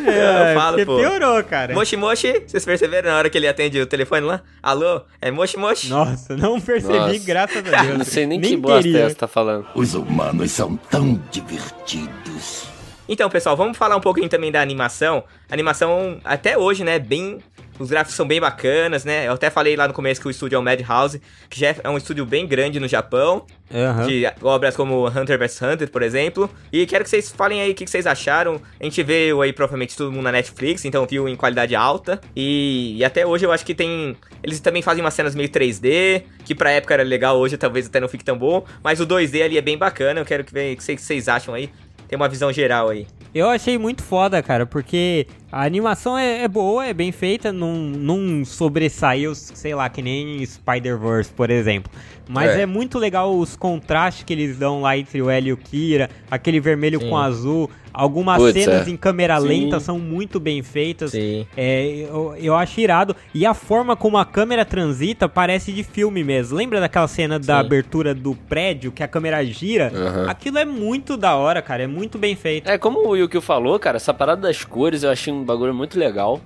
É, 0.06 0.52
eu 0.52 0.61
falo, 0.61 0.76
porque 0.76 0.87
pô. 0.87 0.96
piorou, 0.98 1.44
cara. 1.44 1.74
Moshi 1.74 1.96
Moshi, 1.96 2.42
vocês 2.46 2.64
perceberam 2.64 3.11
na 3.11 3.16
hora 3.18 3.30
que 3.30 3.38
ele 3.38 3.48
atende 3.48 3.80
o 3.80 3.87
telefone 3.87 4.26
lá? 4.26 4.40
Alô? 4.62 5.02
É 5.20 5.30
Moshi 5.30 5.56
Moshi? 5.58 5.88
Nossa, 5.88 6.37
não 6.37 6.61
percebi, 6.61 6.98
Nossa. 6.98 7.18
graças 7.24 7.56
a 7.56 7.82
Deus. 7.82 7.98
Não 7.98 8.04
sei 8.04 8.26
nem, 8.26 8.40
que 8.40 8.56
bosta 8.56 8.88
é 8.88 9.00
essa 9.02 9.14
tá 9.14 9.28
falando. 9.28 9.66
Os 9.74 9.94
humanos 9.94 10.50
são 10.50 10.76
tão 10.76 11.20
divertidos. 11.30 12.64
Então, 13.08 13.28
pessoal, 13.30 13.56
vamos 13.56 13.76
falar 13.76 13.96
um 13.96 14.00
pouquinho 14.00 14.28
também 14.28 14.52
da 14.52 14.61
animação. 14.61 15.24
A 15.50 15.54
animação, 15.54 16.20
até 16.24 16.58
hoje, 16.58 16.84
né, 16.84 16.98
bem... 16.98 17.38
Os 17.78 17.90
gráficos 17.90 18.14
são 18.16 18.26
bem 18.26 18.40
bacanas, 18.40 19.04
né? 19.04 19.28
Eu 19.28 19.32
até 19.32 19.50
falei 19.50 19.76
lá 19.76 19.86
no 19.86 19.94
começo 19.94 20.20
que 20.20 20.26
o 20.26 20.30
estúdio 20.30 20.56
é 20.56 20.58
o 20.58 20.62
Madhouse, 20.62 21.20
que 21.48 21.60
já 21.60 21.74
é 21.82 21.88
um 21.88 21.96
estúdio 21.96 22.26
bem 22.26 22.46
grande 22.46 22.80
no 22.80 22.88
Japão, 22.88 23.44
Aham. 23.72 24.06
de 24.06 24.24
obras 24.42 24.74
como 24.76 25.06
Hunter 25.06 25.38
vs 25.38 25.62
Hunter, 25.62 25.90
por 25.90 26.02
exemplo. 26.02 26.50
E 26.72 26.86
quero 26.86 27.04
que 27.04 27.10
vocês 27.10 27.30
falem 27.30 27.60
aí 27.60 27.70
o 27.70 27.74
que 27.74 27.86
vocês 27.86 28.06
acharam. 28.06 28.60
A 28.80 28.84
gente 28.84 29.02
veio 29.02 29.40
aí 29.42 29.52
provavelmente 29.52 29.96
todo 29.96 30.10
mundo 30.10 30.24
na 30.24 30.32
Netflix, 30.32 30.84
então 30.84 31.06
viu 31.06 31.28
em 31.28 31.36
qualidade 31.36 31.76
alta. 31.76 32.20
E, 32.34 32.96
e 32.96 33.04
até 33.04 33.26
hoje 33.26 33.46
eu 33.46 33.52
acho 33.52 33.64
que 33.64 33.74
tem. 33.74 34.16
Eles 34.42 34.58
também 34.60 34.82
fazem 34.82 35.02
umas 35.04 35.14
cenas 35.14 35.34
meio 35.34 35.48
3D, 35.48 36.22
que 36.44 36.54
pra 36.54 36.70
época 36.70 36.94
era 36.94 37.02
legal, 37.02 37.38
hoje 37.38 37.56
talvez 37.56 37.86
até 37.86 38.00
não 38.00 38.08
fique 38.08 38.24
tão 38.24 38.36
bom. 38.36 38.64
Mas 38.82 39.00
o 39.00 39.06
2D 39.06 39.42
ali 39.44 39.56
é 39.58 39.62
bem 39.62 39.78
bacana. 39.78 40.20
Eu 40.20 40.24
quero 40.24 40.42
que 40.44 40.52
ver 40.52 40.74
o 40.74 40.76
que 40.76 40.82
vocês 40.96 41.28
acham 41.28 41.54
aí. 41.54 41.70
Tem 42.08 42.16
uma 42.16 42.28
visão 42.28 42.50
geral 42.50 42.88
aí. 42.88 43.06
Eu 43.34 43.50
achei 43.50 43.76
muito 43.76 44.02
foda, 44.02 44.42
cara, 44.42 44.64
porque 44.64 45.26
A 45.50 45.64
animação 45.64 46.16
é, 46.16 46.42
é 46.42 46.48
boa, 46.48 46.87
é 46.87 46.92
bem 46.92 47.11
feita, 47.11 47.50
não, 47.50 47.74
não 47.74 48.44
sobressaiu, 48.44 49.34
sei 49.34 49.74
lá, 49.74 49.88
que 49.88 50.02
nem 50.02 50.44
Spider-Verse, 50.44 51.32
por 51.32 51.48
exemplo. 51.48 51.90
Mas 52.28 52.50
é. 52.50 52.62
É. 52.62 52.66
muito 52.66 52.98
legal 52.98 53.34
os 53.34 53.56
contrastes 53.56 54.24
que 54.24 54.32
eles 54.32 54.58
dão 54.58 54.82
lá 54.82 54.96
entre 54.98 55.22
o 55.22 55.30
L 55.30 55.48
e 55.48 55.52
o 55.52 55.56
Kira, 55.56 56.11
aquele 56.30 56.61
vermelho 56.61 57.00
Sim. 57.00 57.08
com 57.08 57.16
azul. 57.16 57.70
Algumas 57.90 58.38
Putz, 58.38 58.52
cenas 58.52 58.87
é. 58.87 58.90
em 58.90 58.96
câmera 58.96 59.40
Sim. 59.40 59.48
lenta 59.48 59.80
são 59.80 59.98
muito 59.98 60.38
bem 60.38 60.62
feitas. 60.62 61.11
Sim. 61.11 61.46
É, 61.56 62.06
eu, 62.08 62.34
eu 62.38 62.54
acho 62.54 62.78
irado. 62.80 63.16
E 63.34 63.44
a 63.44 63.54
forma 63.54 63.96
como 63.96 64.18
a 64.18 64.24
câmera 64.24 64.64
transita 64.64 65.28
parece 65.28 65.72
de 65.72 65.82
filme 65.82 66.22
mesmo. 66.22 66.56
Lembra 66.56 66.78
daquela 66.80 67.08
cena 67.08 67.40
da 67.40 67.54
Sim. 67.54 67.61
abertura 67.61 68.14
do 68.14 68.37
prédio 68.37 68.92
que 68.92 69.02
a 69.02 69.08
câmera 69.08 69.44
gira? 69.44 69.90
Aham. 69.92 70.26
Aquilo 70.28 70.58
é 70.58 70.64
muito 70.64 71.16
da 71.16 71.34
hora, 71.34 71.61
cara. 71.61 71.82
É 71.82 71.87
muito 71.88 72.18
bem 72.18 72.37
feito. 72.37 72.68
É, 72.68 72.78
como 72.78 73.04
o 73.04 73.16
Yukio 73.16 73.40
falou, 73.40 73.78
cara, 73.80 73.96
essa 73.96 74.14
parada 74.14 74.42
das 74.42 74.62
cores 74.62 75.02
eu 75.02 75.11
achei 75.11 75.32
um 75.38 75.44
bagulho 75.44 75.74
muito 75.74 75.98
legal. 75.98 76.40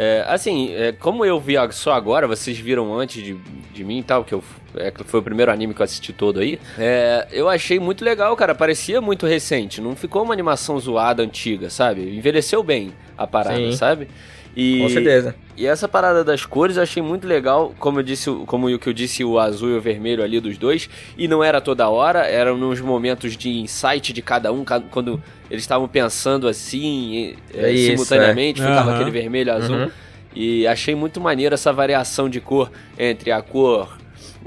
É, 0.00 0.24
assim, 0.28 0.72
é, 0.74 0.92
como 0.92 1.24
eu 1.24 1.40
vi 1.40 1.54
só 1.72 1.92
agora, 1.92 2.28
vocês 2.28 2.56
viram 2.56 2.96
antes 2.96 3.20
de, 3.20 3.34
de 3.74 3.82
mim 3.82 3.98
e 3.98 4.02
tal, 4.04 4.22
que 4.22 4.32
eu, 4.32 4.44
é, 4.76 4.92
foi 5.04 5.18
o 5.18 5.22
primeiro 5.24 5.50
anime 5.50 5.74
que 5.74 5.80
eu 5.80 5.84
assisti 5.84 6.12
todo 6.12 6.38
aí, 6.38 6.56
é, 6.78 7.26
eu 7.32 7.48
achei 7.48 7.80
muito 7.80 8.04
legal, 8.04 8.36
cara, 8.36 8.54
parecia 8.54 9.00
muito 9.00 9.26
recente, 9.26 9.80
não 9.80 9.96
ficou 9.96 10.22
uma 10.22 10.32
animação 10.32 10.78
zoada 10.78 11.20
antiga, 11.20 11.68
sabe? 11.68 12.16
Envelheceu 12.16 12.62
bem 12.62 12.92
a 13.16 13.26
parada, 13.26 13.56
Sim. 13.56 13.72
sabe? 13.72 14.08
E, 14.60 14.80
Com 14.80 14.88
certeza. 14.88 15.36
E 15.56 15.66
essa 15.66 15.86
parada 15.86 16.24
das 16.24 16.44
cores 16.44 16.76
eu 16.76 16.82
achei 16.82 17.00
muito 17.00 17.26
legal, 17.28 17.72
como 17.78 18.00
eu 18.00 18.02
disse, 18.02 18.28
o- 18.28 18.44
como 18.44 18.68
o 18.68 18.78
que 18.78 18.88
eu 18.88 18.92
disse, 18.92 19.22
o 19.24 19.38
azul 19.38 19.70
e 19.70 19.76
o 19.76 19.80
vermelho 19.80 20.22
ali 20.22 20.40
dos 20.40 20.58
dois, 20.58 20.90
e 21.16 21.28
não 21.28 21.44
era 21.44 21.60
toda 21.60 21.88
hora, 21.88 22.26
eram 22.26 22.56
nos 22.58 22.80
momentos 22.80 23.36
de 23.36 23.48
insight 23.50 24.12
de 24.12 24.20
cada 24.20 24.50
um, 24.52 24.64
quando 24.90 25.22
eles 25.48 25.62
estavam 25.62 25.86
pensando 25.86 26.48
assim, 26.48 27.36
é, 27.54 27.66
É 27.68 27.72
isso, 27.72 27.90
simultaneamente, 27.92 28.60
é. 28.60 28.64
ficava 28.64 28.90
Aham. 28.90 28.94
aquele 28.96 29.10
vermelho 29.12 29.48
e 29.48 29.50
azul. 29.52 29.76
Uhum. 29.76 29.90
E 30.34 30.66
achei 30.66 30.94
muito 30.94 31.20
maneiro 31.20 31.54
essa 31.54 31.72
variação 31.72 32.28
de 32.28 32.40
cor 32.40 32.70
entre 32.98 33.30
a 33.30 33.40
cor. 33.40 33.96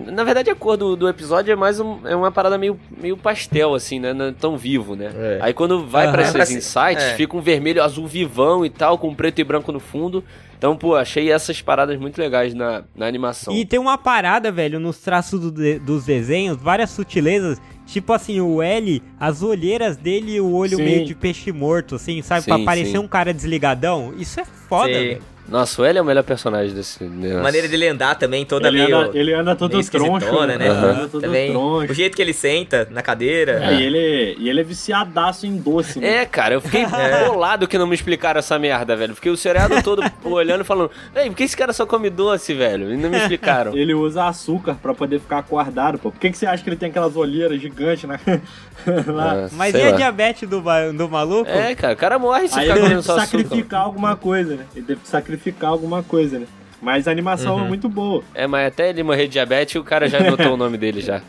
Na 0.08 0.24
verdade, 0.24 0.50
a 0.50 0.56
cor 0.56 0.78
do, 0.78 0.96
do 0.96 1.08
episódio 1.08 1.52
é 1.52 1.56
mais 1.56 1.80
um- 1.80 2.00
é 2.08 2.16
uma 2.16 2.32
parada 2.32 2.58
meio, 2.58 2.80
meio 3.02 3.16
pastel, 3.18 3.74
assim, 3.74 4.00
né? 4.00 4.14
Não 4.14 4.26
é 4.26 4.32
tão 4.32 4.58
vivo, 4.58 4.96
né? 4.96 5.12
É. 5.14 5.40
Aí 5.42 5.54
quando 5.54 5.86
vai 5.86 6.06
Aham. 6.06 6.14
pra 6.14 6.32
pra 6.32 6.44
esses 6.44 6.50
se- 6.50 6.58
insights, 6.58 7.04
é. 7.04 7.16
fica 7.16 7.36
um 7.36 7.42
vermelho 7.42 7.84
azul 7.84 8.08
vivão 8.08 8.66
e 8.66 8.70
tal, 8.70 8.98
com 8.98 9.14
preto 9.14 9.40
e 9.40 9.44
branco 9.44 9.72
no 9.72 9.80
fundo. 9.80 10.24
Então, 10.58 10.78
pô, 10.78 10.96
achei 10.96 11.32
essas 11.32 11.60
paradas 11.62 12.00
muito 12.00 12.20
legais 12.20 12.54
na, 12.54 12.84
na 12.96 13.08
animação. 13.08 13.54
E 13.54 13.66
tem 13.66 13.80
uma 13.80 13.98
parada, 13.98 14.52
velho, 14.52 14.80
nos 14.80 15.00
traços 15.00 15.40
do 15.40 15.52
de- 15.52 15.80
dos 15.80 16.06
desenhos, 16.06 16.58
várias 16.58 16.92
sutilezas. 16.92 17.60
Tipo 17.88 18.14
assim, 18.14 18.40
o 18.40 18.62
L, 18.62 19.02
as 19.20 19.42
olheiras 19.44 19.98
dele 19.98 20.36
e 20.36 20.40
o 20.42 20.54
olho 20.54 20.78
Sim. 20.78 20.84
meio 20.84 21.06
de 21.06 21.16
peixe 21.16 21.52
morto, 21.52 21.96
assim, 21.96 22.22
sabe? 22.22 22.44
Sim, 22.44 22.52
pra 22.52 22.60
parecer 22.60 22.92
sim. 22.92 22.98
um 23.00 23.08
cara 23.08 23.34
desligadão. 23.34 24.14
Isso 24.18 24.40
é 24.40 24.46
foda, 24.46 24.88
Sim. 24.94 25.00
velho. 25.00 25.22
Nossa, 25.52 25.82
o 25.82 25.86
L 25.86 26.00
é 26.00 26.02
o 26.02 26.06
melhor 26.06 26.24
personagem 26.24 26.74
desse. 26.74 27.04
A 27.04 27.08
negócio. 27.08 27.44
maneira 27.44 27.68
dele 27.68 27.88
andar 27.90 28.16
também, 28.16 28.46
toda 28.46 28.70
Ele 28.70 28.84
meio. 28.84 28.98
anda, 28.98 29.18
ele 29.18 29.34
anda 29.34 29.56
todo 29.56 29.84
troncho, 29.84 30.46
né? 30.48 30.56
Ele 30.56 30.68
anda 30.68 31.08
todo 31.10 31.22
também. 31.22 31.52
troncho. 31.52 31.92
O 31.92 31.94
jeito 31.94 32.16
que 32.16 32.22
ele 32.22 32.34
senta 32.34 32.88
na 32.90 33.02
cadeira. 33.02 33.62
É, 33.66 33.74
e 33.74 33.84
ele, 33.84 34.36
e 34.40 34.50
ele 34.50 34.62
é 34.62 34.64
viciadaço 34.64 35.46
em 35.46 35.58
doce, 35.58 36.00
né? 36.00 36.22
É, 36.22 36.26
cara, 36.26 36.54
eu 36.54 36.62
fiquei 36.62 36.86
bolado 37.28 37.68
que 37.68 37.78
não 37.78 37.86
me 37.86 37.94
explicaram 37.94 38.40
essa 38.40 38.58
merda, 38.58 38.96
velho. 38.96 39.14
Fiquei 39.14 39.32
o 39.32 39.36
seriado 39.36 39.82
todo 39.84 40.02
olhando 40.24 40.62
e 40.62 40.64
falando, 40.64 40.90
ei, 41.14 41.28
por 41.30 41.36
que 41.36 41.44
esse 41.44 41.58
cara 41.58 41.74
só 41.74 41.86
come 41.86 42.10
doce, 42.10 42.54
velho? 42.54 42.94
E 42.94 42.96
não 42.96 43.10
me 43.10 43.18
explicaram. 43.18 43.76
Ele 43.82 43.94
usa 43.94 44.26
açúcar 44.26 44.76
pra 44.82 44.94
poder 44.94 45.20
ficar 45.20 45.40
acordado, 45.40 46.00
pô. 46.00 46.12
Por 46.12 46.20
que, 46.20 46.32
que 46.32 46.38
você 46.38 46.46
acha 46.46 46.64
que 46.64 46.70
ele 46.70 46.78
tem 46.78 46.90
aquelas 46.90 47.16
olheiras 47.16 47.60
gigantes 47.60 48.06
na... 48.06 48.18
lá? 49.12 49.46
Ah, 49.46 49.50
Mas 49.52 49.74
e 49.76 49.82
a 49.82 49.92
lá. 49.92 49.98
diabetes 49.98 50.48
do, 50.48 50.64
do 50.94 51.10
maluco? 51.10 51.50
É, 51.50 51.76
cara, 51.76 51.94
o 51.94 51.98
cara 51.98 52.18
morre 52.20 52.48
se 52.48 52.58
Aí 52.58 52.66
ficar 52.66 52.78
ele 52.78 52.84
comendo 52.84 53.04
só 53.04 53.18
açúcar. 53.18 53.28
sacrificar 53.44 53.82
alguma 53.82 54.16
coisa, 54.16 54.56
né? 54.56 54.66
Ele 54.76 54.86
teve 54.86 55.02
que 55.02 55.08
sacrificar 55.41 55.71
alguma 55.71 56.04
coisa, 56.04 56.39
né? 56.39 56.45
Mas 56.82 57.08
a 57.08 57.12
animação 57.12 57.58
Uhum. 57.58 57.65
é 57.65 57.67
muito 57.67 57.89
boa. 57.89 58.23
É, 58.34 58.47
mas 58.47 58.67
até 58.67 58.89
ele 58.89 59.04
morrer 59.04 59.23
de 59.27 59.34
diabetes, 59.34 59.75
o 59.75 59.84
cara 59.84 60.08
já 60.08 60.19
anotou 60.19 60.54
o 60.54 60.58
nome 60.58 60.77
dele 60.77 61.01
já. 61.01 61.21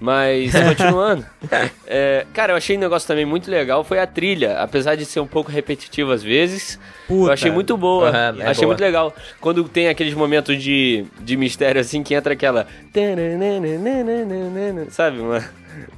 Mas, 0.00 0.52
continuando. 0.52 1.24
é, 1.86 2.26
cara, 2.32 2.52
eu 2.52 2.56
achei 2.56 2.76
um 2.76 2.80
negócio 2.80 3.06
também 3.06 3.24
muito 3.24 3.48
legal, 3.48 3.84
foi 3.84 4.00
a 4.00 4.06
trilha. 4.06 4.58
Apesar 4.58 4.96
de 4.96 5.04
ser 5.04 5.20
um 5.20 5.26
pouco 5.26 5.50
repetitiva 5.50 6.12
às 6.12 6.22
vezes, 6.24 6.78
Puta. 7.06 7.28
eu 7.28 7.32
achei 7.32 7.50
muito 7.52 7.76
boa. 7.76 8.08
Aham, 8.08 8.36
é 8.40 8.46
achei 8.46 8.62
boa. 8.62 8.68
muito 8.68 8.80
legal. 8.80 9.14
Quando 9.40 9.62
tem 9.68 9.88
aqueles 9.88 10.14
momentos 10.14 10.60
de, 10.60 11.04
de 11.20 11.36
mistério 11.36 11.80
assim, 11.80 12.02
que 12.02 12.14
entra 12.14 12.32
aquela... 12.32 12.66
Sabe, 14.90 15.18
mano? 15.18 15.44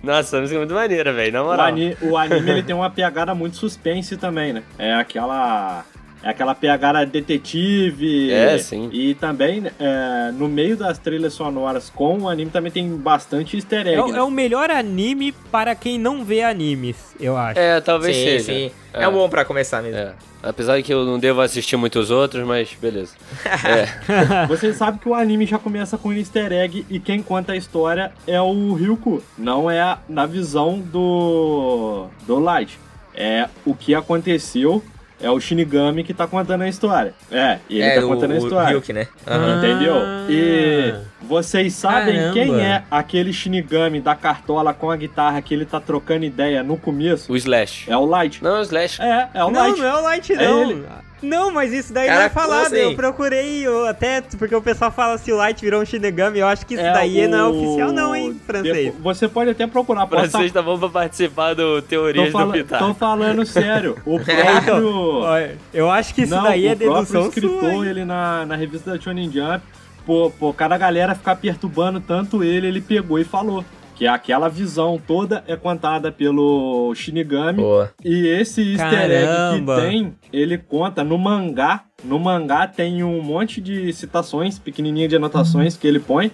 Nossa, 0.03 0.37
a 0.37 0.41
música 0.41 0.57
é 0.57 0.59
muito 0.61 0.75
maneira, 0.75 1.13
velho, 1.13 1.33
na 1.33 1.43
O, 1.43 1.47
moral. 1.47 1.67
ani- 1.67 1.97
o 2.03 2.17
anime 2.17 2.51
ele 2.51 2.63
tem 2.63 2.75
uma 2.75 2.91
pegada 2.91 3.35
muito 3.35 3.57
suspense 3.57 4.17
também, 4.17 4.53
né? 4.53 4.63
É 4.79 4.95
aquela. 4.95 5.85
É 6.25 6.31
aquela 6.31 6.55
pegada 6.55 7.05
detetive. 7.05 8.33
É, 8.33 8.57
sim. 8.57 8.89
E 8.93 9.15
também, 9.15 9.63
é, 9.79 10.33
no 10.33 10.49
meio 10.49 10.75
das 10.75 10.99
trilhas 10.99 11.35
sonoras 11.35 11.91
com 11.91 12.21
o 12.21 12.29
anime 12.31 12.51
também 12.51 12.73
tem 12.73 12.89
bastante 12.97 13.57
easter 13.57 13.87
egg. 13.87 13.97
É, 13.97 14.03
o- 14.03 14.09
né? 14.11 14.19
é 14.19 14.23
o 14.23 14.31
melhor 14.31 14.71
anime 14.71 15.33
para 15.53 15.75
quem 15.75 15.99
não 15.99 16.25
vê 16.25 16.43
animes, 16.43 17.15
eu 17.21 17.37
acho. 17.37 17.61
É, 17.61 17.79
talvez 17.83 18.17
sim, 18.17 18.23
seja. 18.25 18.45
sim. 18.53 18.71
É. 18.95 19.05
É. 19.05 19.11
bom 19.11 19.29
pra 19.29 19.45
começar 19.45 19.83
mesmo. 19.83 19.99
É. 19.99 20.13
Apesar 20.43 20.77
de 20.79 20.83
que 20.83 20.93
eu 20.95 21.05
não 21.05 21.19
devo 21.19 21.41
assistir 21.43 21.77
muitos 21.77 22.11
outros, 22.11 22.47
mas 22.47 22.75
beleza. 22.81 23.15
É. 23.65 24.47
Você 24.49 24.73
sabe 24.73 24.99
que 25.01 25.09
o 25.09 25.15
anime 25.15 25.45
já 25.45 25.59
começa 25.59 25.99
com 25.99 26.09
um 26.09 26.13
easter 26.15 26.53
egg 26.53 26.87
e 26.89 26.99
quem 26.99 27.23
conta 27.23 27.53
a 27.53 27.57
história 27.57 28.13
é 28.27 28.41
o 28.41 28.73
Ryuko. 28.73 29.23
Não 29.37 29.71
é 29.71 29.81
a- 29.81 29.99
na 30.09 30.25
visão 30.25 30.79
do, 30.81 32.07
do 32.27 32.39
Light. 32.39 32.79
É 33.15 33.49
o 33.67 33.75
que 33.75 33.95
aconteceu. 33.95 34.83
É 35.21 35.31
o 35.31 35.39
Shinigami 35.41 36.03
que 36.05 36.13
tá 36.13 36.27
contando 36.27 36.63
a 36.63 36.69
história. 36.69 37.15
É, 37.31 37.59
e 37.69 37.77
ele 37.77 37.85
é, 37.85 38.01
tá 38.01 38.05
o, 38.05 38.09
contando 38.09 38.33
a 38.33 38.35
o 38.35 38.39
história. 38.39 38.69
Ryuk, 38.71 38.93
né? 38.93 39.07
Aham. 39.27 39.59
Entendeu? 39.59 39.95
E 40.29 40.95
Ah. 40.95 41.01
Vocês 41.27 41.73
sabem 41.75 42.15
Caramba. 42.17 42.33
quem 42.35 42.61
é 42.61 42.83
aquele 42.91 43.33
Shinigami 43.33 44.01
da 44.01 44.15
cartola 44.15 44.73
com 44.75 44.91
a 44.91 44.97
guitarra 44.97 45.41
que 45.43 45.53
ele 45.55 45.65
tá 45.65 45.81
trocando 45.81 46.25
ideia 46.25 46.63
no 46.63 46.77
começo? 46.77 47.33
O 47.33 47.37
Slash. 47.37 47.91
É 47.91 47.97
o 47.97 48.05
Light. 48.05 48.43
Não, 48.43 48.59
o 48.59 48.63
Slash. 48.63 49.01
É, 49.03 49.29
é 49.35 49.45
o 49.45 49.51
não, 49.51 49.61
Light. 49.61 49.79
não 49.81 49.87
é 49.87 49.95
o 49.95 50.03
Light, 50.03 50.33
É 50.33 50.37
não. 50.49 50.63
ele. 50.71 50.85
Não, 51.23 51.51
mas 51.51 51.73
isso 51.73 51.91
daí 51.91 52.07
Caraca, 52.07 52.21
não 52.21 52.27
é 52.27 52.29
falado. 52.49 52.67
assim? 52.67 52.77
Eu 52.77 52.95
procurei, 52.95 53.67
eu 53.67 53.87
até 53.87 54.21
porque 54.21 54.55
o 54.55 54.61
pessoal 54.61 54.91
fala 54.91 55.17
se 55.17 55.33
o 55.33 55.37
Light 55.37 55.59
virou 55.59 55.81
um 55.81 55.85
Shinigami. 55.87 56.39
Eu 56.39 56.47
acho 56.47 56.67
que 56.67 56.75
isso 56.75 56.83
É 56.83 56.93
daí 56.93 57.25
o- 57.25 57.31
não 57.31 57.39
é 57.39 57.45
oficial, 57.49 57.93
não, 57.93 58.15
hein, 58.15 58.39
francês. 58.47 58.75
Depo- 58.93 58.99
Você 59.03 59.27
pode 59.27 59.49
até 59.49 59.67
procurar. 59.67 60.05
O 60.05 60.09
francês 60.09 60.53
tá 60.53 60.61
bom 60.61 60.79
pra 60.79 60.91
participar 60.91 61.55
do 61.55 61.81
Tô, 61.81 61.89
Teorias 61.89 62.27
do 62.27 62.33
fala- 62.33 62.53
Pitaco. 62.53 62.85
tô 62.89 62.95
falando 62.95 63.47
sério. 63.47 63.97
O 64.05 64.19
É, 64.19 64.23
então, 64.59 64.81
próprio. 64.83 65.57
eu 65.73 65.91
acho 65.91 66.15
que 66.15 66.23
isso 66.23 66.35
não, 66.35 66.43
daí 66.43 66.67
é 66.67 66.73
o 66.73 66.77
próprio 66.77 66.95
dedução 67.05 67.29
escritor, 67.29 67.73
sua. 67.73 67.87
ele 67.87 68.05
na, 68.05 68.45
na 68.45 68.55
revista 68.57 68.91
da 68.91 69.01
Shonen 69.01 69.31
Jump, 69.33 69.63
pô, 70.07 70.31
pô, 70.31 70.53
cada 70.53 70.77
galera 70.79 71.15
ficar 71.15 71.37
perturbando 71.37 72.01
tanto 72.01 72.43
ele, 72.45 72.67
ele 72.67 72.81
pegou 72.81 73.19
e 73.19 73.25
falou. 73.25 73.65
Que 73.97 74.09
aquela 74.09 74.49
visão 74.49 75.01
toda 75.07 75.45
é 75.47 75.55
contada 75.55 76.11
pelo 76.11 76.93
Shinigami. 76.97 77.63
Boa. 77.63 77.93
E 78.05 78.27
esse 78.27 78.73
easter 78.73 79.09
egg 79.09 79.61
que 79.65 79.81
tem, 79.81 80.15
ele 80.33 80.59
conta 80.59 81.05
no 81.05 81.17
mangá. 81.17 81.85
No 82.03 82.19
mangá 82.19 82.67
tem 82.67 83.05
um 83.05 83.23
monte 83.23 83.61
de 83.61 83.93
citações, 83.93 84.59
pequenininha 84.59 85.07
de 85.07 85.15
anotações 85.15 85.77
que 85.77 85.87
ele 85.87 86.01
põe, 86.01 86.33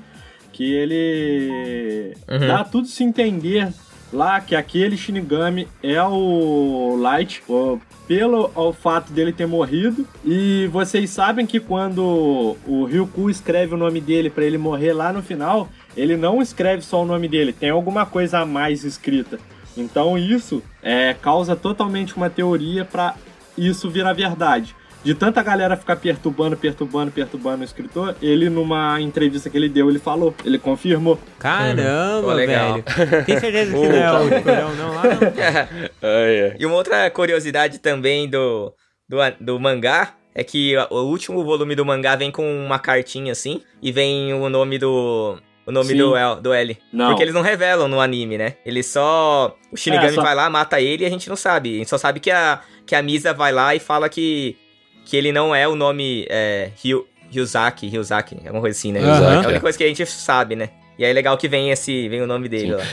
que 0.54 0.72
ele 0.72 2.14
Uhum. 2.30 2.46
dá 2.46 2.64
tudo 2.64 2.87
se 2.88 3.04
entender 3.04 3.68
lá 4.12 4.40
que 4.40 4.54
aquele 4.54 4.96
Shinigami 4.96 5.68
é 5.82 6.02
o 6.02 6.96
Light, 7.00 7.42
pelo 8.06 8.50
ao 8.54 8.72
fato 8.72 9.12
dele 9.12 9.32
ter 9.32 9.46
morrido. 9.46 10.06
E 10.24 10.68
vocês 10.72 11.10
sabem 11.10 11.46
que 11.46 11.60
quando 11.60 12.56
o 12.66 12.84
Ryuku 12.84 13.30
escreve 13.30 13.74
o 13.74 13.78
nome 13.78 14.00
dele 14.00 14.30
pra 14.30 14.44
ele 14.44 14.58
morrer 14.58 14.92
lá 14.92 15.12
no 15.12 15.22
final, 15.22 15.68
ele 15.96 16.16
não 16.16 16.42
escreve 16.42 16.82
só 16.82 17.02
o 17.02 17.06
nome 17.06 17.28
dele, 17.28 17.52
tem 17.52 17.70
alguma 17.70 18.04
coisa 18.04 18.40
a 18.40 18.46
mais 18.46 18.84
escrita. 18.84 19.38
Então 19.76 20.18
isso 20.18 20.62
é, 20.82 21.14
causa 21.14 21.54
totalmente 21.54 22.16
uma 22.16 22.28
teoria 22.28 22.84
pra 22.84 23.14
isso 23.56 23.90
virar 23.90 24.12
verdade. 24.12 24.74
De 25.02 25.14
tanta 25.14 25.42
galera 25.42 25.76
ficar 25.76 25.96
perturbando, 25.96 26.56
perturbando, 26.56 27.10
perturbando 27.10 27.62
o 27.62 27.64
escritor, 27.64 28.14
ele 28.20 28.50
numa 28.50 29.00
entrevista 29.00 29.48
que 29.48 29.56
ele 29.56 29.68
deu, 29.68 29.88
ele 29.88 29.98
falou, 29.98 30.34
ele 30.44 30.58
confirmou. 30.58 31.18
Caramba, 31.38 32.22
Pô, 32.22 32.32
legal. 32.32 32.74
velho. 32.74 33.24
Tem 33.24 33.38
certeza 33.40 33.72
que 33.72 33.88
não 33.88 33.96
é 33.96 34.12
o 34.20 34.34
escurão, 34.34 34.74
não? 34.76 34.94
Lá 34.94 35.02
não. 35.04 35.20
Ai. 36.02 36.56
E 36.58 36.66
uma 36.66 36.74
outra 36.76 37.10
curiosidade 37.10 37.78
também 37.78 38.28
do, 38.28 38.72
do, 39.08 39.16
do 39.40 39.58
mangá 39.60 40.14
é 40.34 40.44
que 40.44 40.74
o 40.90 41.00
último 41.02 41.42
volume 41.44 41.74
do 41.74 41.84
mangá 41.84 42.14
vem 42.16 42.30
com 42.30 42.44
uma 42.64 42.78
cartinha 42.78 43.32
assim 43.32 43.62
e 43.82 43.90
vem 43.90 44.32
o 44.34 44.48
nome 44.48 44.78
do. 44.78 45.38
O 45.66 45.72
nome 45.72 45.88
Sim. 45.88 45.96
do, 45.98 46.16
El, 46.16 46.36
do 46.40 46.52
L. 46.52 46.76
Não. 46.92 47.08
Porque 47.08 47.22
eles 47.22 47.34
não 47.34 47.42
revelam 47.42 47.86
no 47.86 48.00
anime, 48.00 48.36
né? 48.38 48.54
Eles 48.66 48.86
só. 48.86 49.54
O 49.70 49.76
Shinigami 49.76 50.08
É, 50.08 50.14
só- 50.14 50.22
vai 50.22 50.34
lá, 50.34 50.50
mata 50.50 50.80
ele 50.80 51.04
e 51.04 51.06
a 51.06 51.10
gente 51.10 51.28
não 51.28 51.36
sabe. 51.36 51.74
A 51.74 51.78
gente 51.78 51.90
só 51.90 51.98
sabe 51.98 52.18
que 52.18 52.30
a, 52.30 52.60
que 52.86 52.94
a 52.94 53.02
Misa 53.02 53.32
vai 53.32 53.52
lá 53.52 53.74
e 53.74 53.78
fala 53.78 54.08
que. 54.08 54.56
Que 55.10 55.16
ele 55.16 55.32
não 55.32 55.52
é 55.52 55.66
o 55.66 55.74
nome 55.74 56.24
é, 56.30 56.70
Ryu, 56.82 57.04
Ryuzaki, 57.32 57.88
Ryuzaki, 57.88 58.36
é 58.44 58.50
uma 58.50 58.60
coisa 58.60 58.78
assim, 58.78 58.92
né? 58.92 59.00
Aham. 59.00 59.32
É 59.32 59.36
a 59.36 59.40
única 59.48 59.60
coisa 59.60 59.76
que 59.76 59.82
a 59.82 59.88
gente 59.88 60.06
sabe, 60.06 60.54
né? 60.54 60.70
E 60.96 61.04
aí 61.04 61.10
é 61.10 61.12
legal 61.12 61.36
que 61.36 61.48
vem 61.48 61.70
esse. 61.70 62.08
Vem 62.08 62.22
o 62.22 62.26
nome 62.26 62.48
dele 62.48 62.74
lá. 62.74 62.84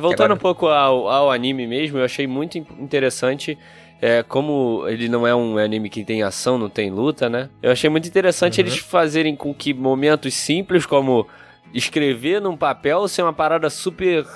Voltando 0.00 0.12
agora- 0.22 0.34
um 0.34 0.38
pouco 0.38 0.66
ao, 0.66 1.08
ao 1.08 1.30
anime 1.30 1.66
mesmo, 1.66 1.98
eu 1.98 2.04
achei 2.04 2.26
muito 2.26 2.58
in- 2.58 2.66
interessante 2.80 3.56
é, 4.00 4.22
como 4.24 4.84
ele 4.88 5.08
não 5.08 5.24
é 5.26 5.32
um 5.34 5.56
anime 5.58 5.88
que 5.88 6.04
tem 6.04 6.22
ação, 6.24 6.58
não 6.58 6.68
tem 6.68 6.90
luta, 6.90 7.28
né? 7.30 7.48
Eu 7.62 7.70
achei 7.70 7.88
muito 7.88 8.08
interessante 8.08 8.60
Uhum. 8.60 8.66
eles 8.66 8.78
fazerem 8.78 9.36
com 9.36 9.54
que 9.54 9.72
momentos 9.72 10.34
simples 10.34 10.84
como 10.84 11.28
escrever 11.72 12.40
num 12.40 12.56
papel 12.56 13.06
ser 13.06 13.22
uma 13.22 13.32
parada 13.32 13.70
super. 13.70 14.26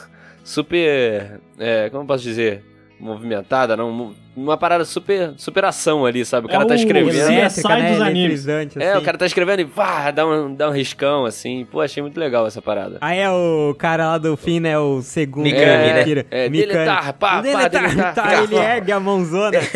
super. 0.44 1.40
É, 1.58 1.88
como 1.90 2.02
eu 2.02 2.06
posso 2.06 2.22
dizer? 2.22 2.62
Movimentada, 3.00 3.76
não. 3.76 4.14
Uma 4.36 4.56
parada 4.58 4.84
super. 4.84 5.32
superação 5.38 6.04
ali, 6.04 6.22
sabe? 6.24 6.46
O 6.46 6.50
cara 6.50 6.64
É 6.64 6.66
tá 6.66 6.74
escrevendo. 6.74 7.14
É- 7.16 7.20
Elétrica, 7.22 7.50
sai 7.62 7.82
né? 7.82 7.92
dos 7.92 8.00
animes. 8.02 8.46
Eletrizante, 8.46 8.78
É, 8.82 8.90
assim. 8.90 8.98
o 8.98 9.02
cara 9.02 9.16
tá 9.16 9.24
escrevendo 9.26 9.60
e 9.60 9.64
pá, 9.64 10.10
dá 10.10 10.26
um, 10.26 10.54
dá 10.54 10.68
um 10.68 10.72
riscão, 10.72 11.24
assim. 11.24 11.64
Pô, 11.70 11.80
achei 11.80 12.02
muito 12.02 12.20
legal 12.20 12.46
essa 12.46 12.60
parada. 12.60 12.98
Aí 13.00 13.18
é 13.18 13.30
o 13.30 13.74
cara 13.78 14.06
lá 14.08 14.18
do 14.18 14.36
fim, 14.36 14.60
né? 14.60 14.78
O 14.78 15.00
segundo. 15.00 15.44
Mikami, 15.44 15.64
né? 15.64 16.04
Kira. 16.04 16.26
É, 16.30 16.48
Mikami. 16.50 16.72
deletar, 16.72 17.12
pá, 17.14 17.36
pá, 17.36 17.40
Deletar, 17.40 17.70
deletar. 17.88 18.14
tá, 18.14 18.42
ele 18.42 18.56
ergue 18.56 18.92
a 18.92 19.00
mãozona. 19.00 19.58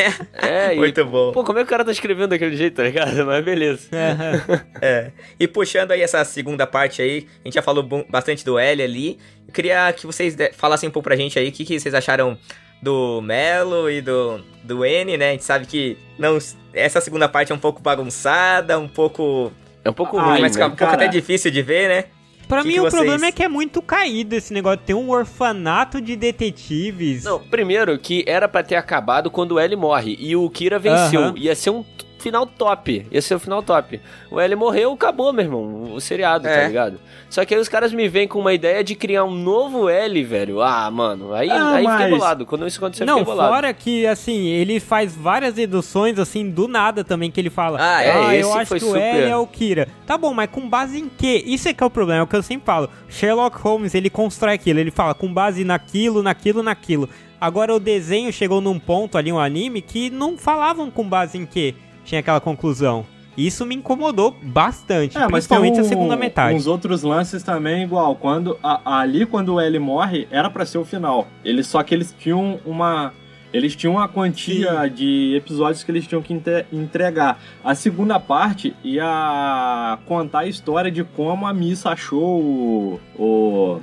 É, 0.42 0.74
e. 0.74 0.78
Muito 0.78 1.04
bom. 1.06 1.32
Pô, 1.32 1.42
como 1.42 1.58
é 1.58 1.62
que 1.62 1.66
o 1.66 1.70
cara 1.70 1.84
tá 1.84 1.90
escrevendo 1.92 2.28
daquele 2.28 2.56
jeito, 2.56 2.74
tá 2.76 2.82
ligado? 2.82 3.14
Mas 3.24 3.44
beleza. 3.44 3.88
É. 4.82 5.10
E 5.38 5.46
puxando 5.48 5.92
aí 5.92 6.02
essa 6.02 6.24
segunda 6.24 6.66
parte 6.66 7.00
aí, 7.02 7.26
a 7.44 7.48
gente 7.48 7.54
já 7.54 7.62
falou 7.62 7.82
bastante 8.08 8.44
do 8.44 8.58
L 8.58 8.82
ali. 8.82 9.18
Eu 9.46 9.52
queria 9.52 9.92
que 9.92 10.06
vocês 10.06 10.36
falassem 10.54 10.88
um 10.88 10.92
pouco 10.92 11.04
pra 11.04 11.16
gente 11.16 11.38
aí 11.38 11.48
o 11.48 11.52
que, 11.52 11.64
que 11.64 11.78
vocês 11.80 11.94
acharam 11.94 12.36
do 12.82 13.20
Melo 13.20 13.90
e 13.90 14.00
do, 14.00 14.40
do 14.64 14.84
N, 14.84 15.16
né? 15.16 15.28
A 15.28 15.32
gente 15.32 15.44
sabe 15.44 15.66
que 15.66 15.96
não, 16.18 16.38
essa 16.72 17.00
segunda 17.00 17.28
parte 17.28 17.52
é 17.52 17.54
um 17.54 17.58
pouco 17.58 17.80
bagunçada, 17.82 18.78
um 18.78 18.88
pouco. 18.88 19.52
É 19.84 19.90
um 19.90 19.94
pouco 19.94 20.18
ruim, 20.18 20.40
mas 20.40 20.56
né? 20.56 20.64
um 20.64 20.68
pouco 20.70 20.76
cara. 20.78 20.94
até 20.94 21.08
difícil 21.08 21.50
de 21.50 21.62
ver, 21.62 21.88
né? 21.88 22.04
Pra 22.46 22.62
Que 22.62 22.68
mim, 22.68 22.74
que 22.74 22.80
o 22.80 22.82
vocês- 22.82 22.94
problema 22.94 23.26
é 23.26 23.32
que 23.32 23.42
é 23.44 23.48
muito 23.48 23.80
caído 23.80 24.34
esse 24.34 24.52
negócio. 24.52 24.80
Tem 24.84 24.94
um 24.96 25.10
orfanato 25.10 26.00
de 26.00 26.16
detetives. 26.16 27.22
Não, 27.24 27.38
primeiro 27.38 27.96
que 27.98 28.24
era 28.26 28.48
pra 28.48 28.62
ter 28.62 28.74
acabado 28.74 29.30
quando 29.30 29.52
o 29.52 29.58
L 29.60 29.76
morre 29.76 30.16
e 30.18 30.34
o 30.34 30.50
Kira 30.50 30.78
venceu. 30.78 31.20
Aham. 31.20 31.34
Ia 31.36 31.54
ser 31.54 31.70
um 31.70 31.84
final 32.20 32.46
top. 32.46 33.06
Ia 33.10 33.20
ser 33.22 33.34
o 33.34 33.40
final 33.40 33.62
top. 33.62 34.00
O 34.30 34.38
L 34.38 34.54
morreu, 34.56 34.92
acabou, 34.92 35.32
meu 35.32 35.44
irmão. 35.44 35.92
O 35.94 36.00
seriado, 36.00 36.44
tá 36.44 36.50
É. 36.50 36.66
ligado? 36.68 37.00
Só 37.28 37.44
que 37.44 37.54
aí 37.54 37.60
os 37.60 37.68
caras 37.68 37.92
me 37.92 38.08
vêm 38.08 38.26
com 38.28 38.38
uma 38.38 38.52
ideia 38.52 38.82
de 38.84 38.94
criar 38.94 39.24
um 39.24 39.34
novo 39.34 39.88
L, 39.88 40.22
velho. 40.24 40.60
Ah, 40.60 40.90
mano. 40.90 41.32
Aí, 41.32 41.48
Ah, 41.50 41.74
aí 41.74 41.84
fiquei 41.86 41.98
mas- 42.06 42.10
bolado. 42.10 42.46
Quando 42.46 42.66
isso 42.66 42.78
aconteceu, 42.78 43.04
eu 43.04 43.10
Não, 43.10 43.18
fiquei 43.20 43.32
bolado. 43.34 43.52
fora 43.54 43.72
que, 43.72 44.06
assim, 44.06 44.46
ele 44.46 44.78
faz 44.80 45.14
várias 45.14 45.54
deduções, 45.54 46.18
assim, 46.18 46.48
do 46.50 46.68
nada 46.68 47.02
também, 47.04 47.30
que 47.30 47.40
ele 47.40 47.50
fala. 47.50 47.78
Ah, 47.80 48.02
é, 48.02 48.10
ah, 48.10 48.34
eu 48.36 48.52
acho 48.54 48.66
foi 48.66 48.78
que 48.78 48.84
o 48.84 48.88
super- 48.88 49.02
L 49.02 49.30
é 49.30 49.36
o 49.36 49.46
Kira. 49.46 49.88
Tá 50.06 50.18
bom, 50.18 50.34
mas 50.34 50.50
com 50.50 50.68
base 50.68 50.98
em 50.98 51.08
quê? 51.08 51.42
Isso 51.46 51.68
é 51.68 51.72
que 51.74 51.82
é 51.82 51.86
o 51.86 51.90
problema, 51.90 52.20
é 52.20 52.22
o 52.22 52.26
que 52.26 52.36
eu 52.36 52.42
sempre 52.42 52.66
falo. 52.66 52.88
Sherlock 53.08 53.58
Holmes, 53.58 53.94
ele 53.94 54.10
constrói 54.10 54.54
aquilo, 54.54 54.78
ele 54.80 54.90
fala 54.90 55.14
com 55.14 55.32
base 55.32 55.64
naquilo, 55.64 56.22
naquilo, 56.22 56.62
naquilo. 56.62 57.08
Agora 57.40 57.74
o 57.74 57.80
desenho 57.80 58.30
chegou 58.32 58.60
num 58.60 58.78
ponto 58.78 59.16
ali, 59.16 59.32
um 59.32 59.38
anime, 59.38 59.80
que 59.80 60.10
não 60.10 60.36
falavam 60.36 60.90
com 60.90 61.08
base 61.08 61.38
em 61.38 61.46
quê 61.46 61.74
tinha 62.10 62.20
aquela 62.20 62.40
conclusão. 62.40 63.06
Isso 63.36 63.64
me 63.64 63.74
incomodou 63.76 64.36
bastante, 64.42 65.16
É, 65.16 65.20
mas 65.20 65.30
principalmente 65.46 65.78
a 65.78 65.82
um- 65.82 65.86
segunda 65.86 66.16
metade. 66.16 66.54
uns 66.56 66.66
outros 66.66 67.02
lances 67.02 67.42
também 67.44 67.84
igual. 67.84 68.16
Quando 68.16 68.58
a- 68.62 68.98
ali 69.00 69.24
quando 69.24 69.54
o 69.54 69.60
L 69.60 69.78
morre 69.78 70.26
era 70.30 70.50
pra 70.50 70.66
ser 70.66 70.78
o 70.78 70.84
final. 70.84 71.28
Eles 71.44 71.66
só 71.68 71.82
que 71.82 71.94
eles 71.94 72.14
tinham 72.18 72.58
uma 72.66 73.12
eles 73.52 73.74
tinham 73.74 73.94
uma 73.94 74.06
quantia 74.06 74.88
de 74.88 75.34
episódios 75.36 75.82
que 75.82 75.90
eles 75.90 76.06
tinham 76.06 76.22
que 76.22 76.32
entregar. 76.72 77.40
A 77.64 77.74
segunda 77.74 78.20
parte 78.20 78.76
ia 78.84 79.98
contar 80.06 80.40
a 80.40 80.46
história 80.46 80.88
de 80.90 81.02
como 81.02 81.46
a 81.46 81.52
Missa 81.52 81.90
achou 81.90 82.40
o, 82.40 83.00
o, 83.18 83.80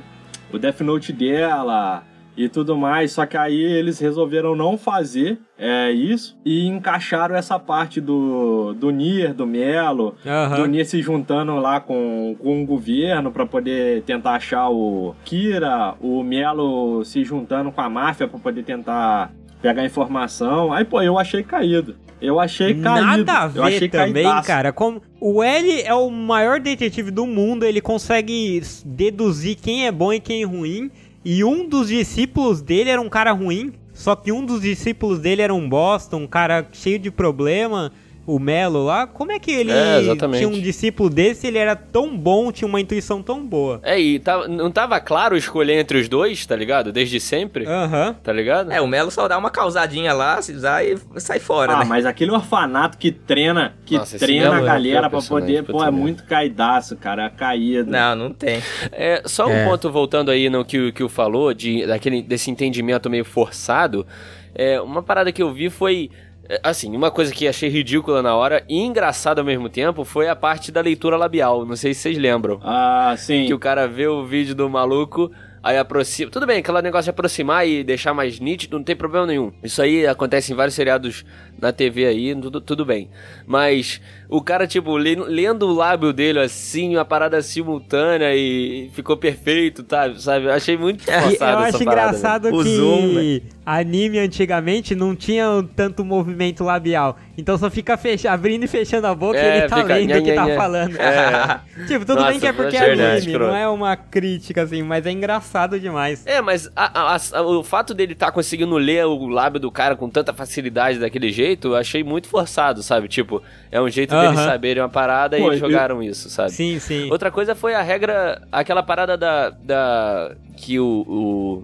o 0.53 0.57
Death 0.57 0.79
Note 0.81 1.11
dela 1.11 2.03
e 2.37 2.47
tudo 2.47 2.77
mais. 2.77 3.11
Só 3.11 3.25
que 3.25 3.35
aí 3.35 3.59
eles 3.59 3.99
resolveram 3.99 4.55
não 4.55 4.77
fazer 4.77 5.39
é, 5.57 5.91
isso 5.91 6.37
e 6.45 6.67
encaixaram 6.67 7.35
essa 7.35 7.57
parte 7.57 7.99
do, 7.99 8.73
do 8.73 8.91
Nier, 8.91 9.33
do 9.33 9.47
Melo, 9.47 10.15
Aham. 10.25 10.57
do 10.57 10.65
Nier 10.67 10.85
se 10.85 11.01
juntando 11.01 11.55
lá 11.55 11.79
com, 11.79 12.35
com 12.39 12.61
o 12.61 12.65
governo 12.65 13.31
para 13.31 13.45
poder 13.45 14.03
tentar 14.03 14.35
achar 14.35 14.69
o 14.69 15.15
Kira, 15.25 15.95
o 15.99 16.23
Melo 16.23 17.03
se 17.03 17.23
juntando 17.23 17.71
com 17.71 17.81
a 17.81 17.89
máfia 17.89 18.27
para 18.27 18.39
poder 18.39 18.63
tentar 18.63 19.31
pegar 19.61 19.83
informação. 19.83 20.71
Aí, 20.71 20.85
pô, 20.85 21.01
eu 21.01 21.17
achei 21.17 21.41
caído. 21.41 21.95
Eu 22.21 22.39
achei 22.39 22.73
caído. 22.73 23.05
Nada 23.05 23.43
a 23.43 23.51
eu 23.53 23.63
achei 23.63 23.79
ver 23.81 23.89
também, 23.89 24.23
caidaço. 24.23 24.47
cara. 24.47 24.73
Como 24.73 25.01
o 25.19 25.43
L 25.43 25.81
é 25.81 25.93
o 25.93 26.09
maior 26.09 26.59
detetive 26.59 27.11
do 27.11 27.27
mundo, 27.27 27.63
ele 27.63 27.79
consegue 27.79 28.61
deduzir 28.83 29.55
quem 29.55 29.85
é 29.85 29.91
bom 29.91 30.11
e 30.11 30.19
quem 30.19 30.41
é 30.41 30.45
ruim. 30.45 30.89
E 31.29 31.43
um 31.43 31.67
dos 31.67 31.89
discípulos 31.89 32.61
dele 32.61 32.89
era 32.89 33.01
um 33.01 33.09
cara 33.09 33.33
ruim. 33.33 33.73
Só 33.91 34.15
que 34.15 34.31
um 34.31 34.45
dos 34.45 34.61
discípulos 34.61 35.19
dele 35.19 35.41
era 35.41 35.53
um 35.53 35.67
bosta, 35.67 36.15
um 36.15 36.25
cara 36.25 36.65
cheio 36.71 36.97
de 36.97 37.11
problema. 37.11 37.91
O 38.27 38.39
Melo 38.39 38.83
lá. 38.83 39.07
Como 39.07 39.31
é 39.31 39.39
que 39.39 39.49
ele 39.49 39.71
É, 39.71 40.01
tinha 40.35 40.49
um 40.49 40.59
discípulo 40.59 41.09
desse? 41.09 41.47
Ele 41.47 41.57
era 41.57 41.77
tão 41.77 42.15
bom, 42.17 42.51
tinha 42.51 42.67
uma 42.67 42.81
intuição 42.81 43.23
tão 43.23 43.43
boa. 43.43 43.79
É, 43.81 43.97
e 43.97 44.19
tava- 44.19 44.49
não 44.49 44.69
tava 44.69 44.99
claro 44.99 45.37
escolher 45.37 45.79
entre 45.79 45.97
os 45.97 46.09
dois, 46.09 46.45
tá 46.45 46.53
ligado? 46.53 46.91
Desde 46.91 47.21
sempre, 47.21 47.65
Aham. 47.65 48.15
tá 48.21 48.33
ligado? 48.33 48.69
É, 48.69 48.81
o 48.81 48.87
Melo 48.87 49.09
só 49.09 49.29
dá 49.29 49.37
uma 49.37 49.49
causadinha 49.49 50.11
lá, 50.11 50.41
se 50.41 50.51
usar 50.51 50.83
e 50.85 50.97
sai 51.15 51.39
fora, 51.39 51.73
Ah, 51.73 51.79
né? 51.79 51.85
mas 51.85 52.05
aquele 52.05 52.31
orfanato 52.31 52.97
que 52.97 53.13
treina, 53.13 53.75
que 53.85 53.97
Nossa, 53.97 54.19
treina 54.19 54.53
a 54.53 54.59
é 54.59 54.63
galera 54.63 55.09
pior 55.09 55.21
pra 55.21 55.29
poder, 55.29 55.63
pô, 55.63 55.81
é 55.81 55.89
muito 55.89 56.25
caidaço, 56.25 56.97
cara, 56.97 57.27
é 57.27 57.29
caído. 57.29 57.89
Não, 57.89 58.13
não 58.13 58.33
tem. 58.33 58.61
É, 58.91 59.21
só 59.25 59.47
um 59.47 59.51
É. 59.51 59.63
ponto 59.65 59.89
voltando 59.89 60.29
aí 60.31 60.49
no 60.49 60.65
que, 60.65 60.77
o- 60.89 60.91
que 60.91 61.01
o 61.01 61.07
falou, 61.07 61.53
de, 61.53 61.85
daquele, 61.87 62.21
desse 62.21 62.51
entendimento 62.51 63.09
meio 63.09 63.23
forçado. 63.23 64.05
É, 64.53 64.81
uma 64.81 65.01
parada 65.03 65.31
que 65.31 65.41
eu 65.41 65.53
vi 65.53 65.69
foi. 65.69 66.09
É, 66.49 66.59
Assim, 66.63 66.95
uma 66.95 67.11
coisa 67.11 67.33
que 67.33 67.47
achei 67.47 67.69
ridícula 67.69 68.21
na 68.21 68.35
hora 68.35 68.63
e 68.69 68.79
engraçada 68.81 69.41
ao 69.41 69.45
mesmo 69.45 69.69
tempo 69.69 70.03
foi 70.03 70.27
a 70.27 70.35
parte 70.35 70.71
da 70.71 70.81
leitura 70.81 71.17
labial. 71.17 71.65
Não 71.65 71.75
sei 71.75 71.93
se 71.93 72.01
vocês 72.01 72.17
lembram. 72.17 72.59
Ah, 72.63 73.13
sim. 73.17 73.45
Que 73.45 73.53
o 73.53 73.59
cara 73.59 73.87
vê 73.87 74.07
o 74.07 74.25
vídeo 74.25 74.55
do 74.55 74.69
maluco, 74.69 75.31
aí 75.63 75.77
aproxima. 75.77 76.31
Tudo 76.31 76.45
bem, 76.45 76.59
aquele 76.59 76.81
negócio 76.81 77.05
de 77.05 77.09
aproximar 77.09 77.67
e 77.67 77.83
deixar 77.83 78.13
mais 78.13 78.39
nítido, 78.39 78.77
não 78.77 78.83
tem 78.83 78.95
problema 78.95 79.25
nenhum. 79.25 79.51
Isso 79.63 79.81
aí 79.81 80.05
acontece 80.07 80.53
em 80.53 80.55
vários 80.55 80.75
seriados 80.75 81.25
na 81.59 81.71
TV 81.73 82.05
aí, 82.05 82.35
tudo, 82.39 82.61
tudo 82.61 82.85
bem. 82.85 83.09
Mas 83.45 83.99
o 84.29 84.41
cara, 84.41 84.65
tipo, 84.67 84.97
le- 84.97 85.15
lendo 85.15 85.67
o 85.67 85.73
lábio 85.73 86.13
dele 86.13 86.39
assim, 86.39 86.95
uma 86.95 87.03
parada 87.05 87.41
simultânea 87.41 88.33
e 88.35 88.89
ficou 88.93 89.17
perfeito, 89.17 89.83
tá? 89.83 90.13
Sabe? 90.15 90.49
Achei 90.49 90.77
muito 90.77 91.01
E 91.01 91.11
forçado 91.21 91.61
eu 91.61 91.65
acho 91.67 91.83
parada, 91.85 92.17
engraçado 92.17 92.49
O 92.55 92.63
que 92.63 92.75
zoom, 92.75 93.07
né? 93.13 93.41
Anime 93.69 94.17
antigamente 94.17 94.95
não 94.95 95.13
tinha 95.13 95.45
tanto 95.75 96.05
movimento 96.05 96.63
labial. 96.63 97.17
Então 97.37 97.57
só 97.57 97.69
fica 97.69 97.97
fecha, 97.97 98.31
abrindo 98.31 98.63
e 98.63 98.67
fechando 98.67 99.07
a 99.07 99.13
boca 99.13 99.37
É, 99.37 99.43
e 99.43 99.57
ele 99.59 99.67
tá 99.67 99.75
fica 99.77 99.93
lendo 99.95 100.17
o 100.17 100.23
que 100.23 100.31
tá 100.33 100.47
falando. 100.55 100.95
É. 100.95 101.59
tipo, 101.85 102.05
tudo 102.05 102.15
Nossa, 102.15 102.29
bem 102.31 102.39
que 102.39 102.47
é 102.47 102.53
porque 102.53 102.77
é 102.77 102.93
anime, 103.13 103.33
não 103.33 103.53
é 103.53 103.67
uma 103.67 103.97
crítica 103.97 104.61
assim, 104.63 104.81
mas 104.83 105.05
é 105.05 105.11
engraçado 105.11 105.77
demais. 105.77 106.25
É, 106.25 106.41
mas 106.41 106.71
a- 106.73 107.13
a- 107.13 107.17
a- 107.33 107.41
o 107.41 107.61
fato 107.61 107.93
dele 107.93 108.13
estar 108.13 108.31
conseguindo 108.31 108.77
ler 108.77 109.05
o 109.05 109.27
lábio 109.27 109.59
do 109.59 109.69
cara 109.69 109.97
com 109.97 110.09
tanta 110.09 110.33
facilidade 110.33 110.97
daquele 110.97 111.29
jeito, 111.29 111.67
eu 111.67 111.75
achei 111.75 112.05
muito 112.05 112.29
forçado, 112.29 112.81
sabe? 112.81 113.09
Tipo, 113.09 113.43
é 113.69 113.81
um 113.81 113.89
jeito 113.89 114.15
deles 114.15 114.37
Aham. 114.39 114.45
saberem 114.47 114.81
uma 114.81 114.87
parada 114.87 115.35
Pô, 115.37 115.43
e 115.43 115.47
eles 115.47 115.59
jogaram 115.59 116.01
isso, 116.01 116.29
sabe? 116.29 116.51
Sim, 116.53 116.79
sim. 116.79 117.11
Outra 117.11 117.29
coisa 117.29 117.53
foi 117.53 117.75
a 117.75 117.81
regra, 117.81 118.41
aquela 118.49 118.81
parada 118.81 119.17
da. 119.17 119.49
da 119.49 120.31
que 120.55 120.79
o. 120.79 121.05
o 121.05 121.63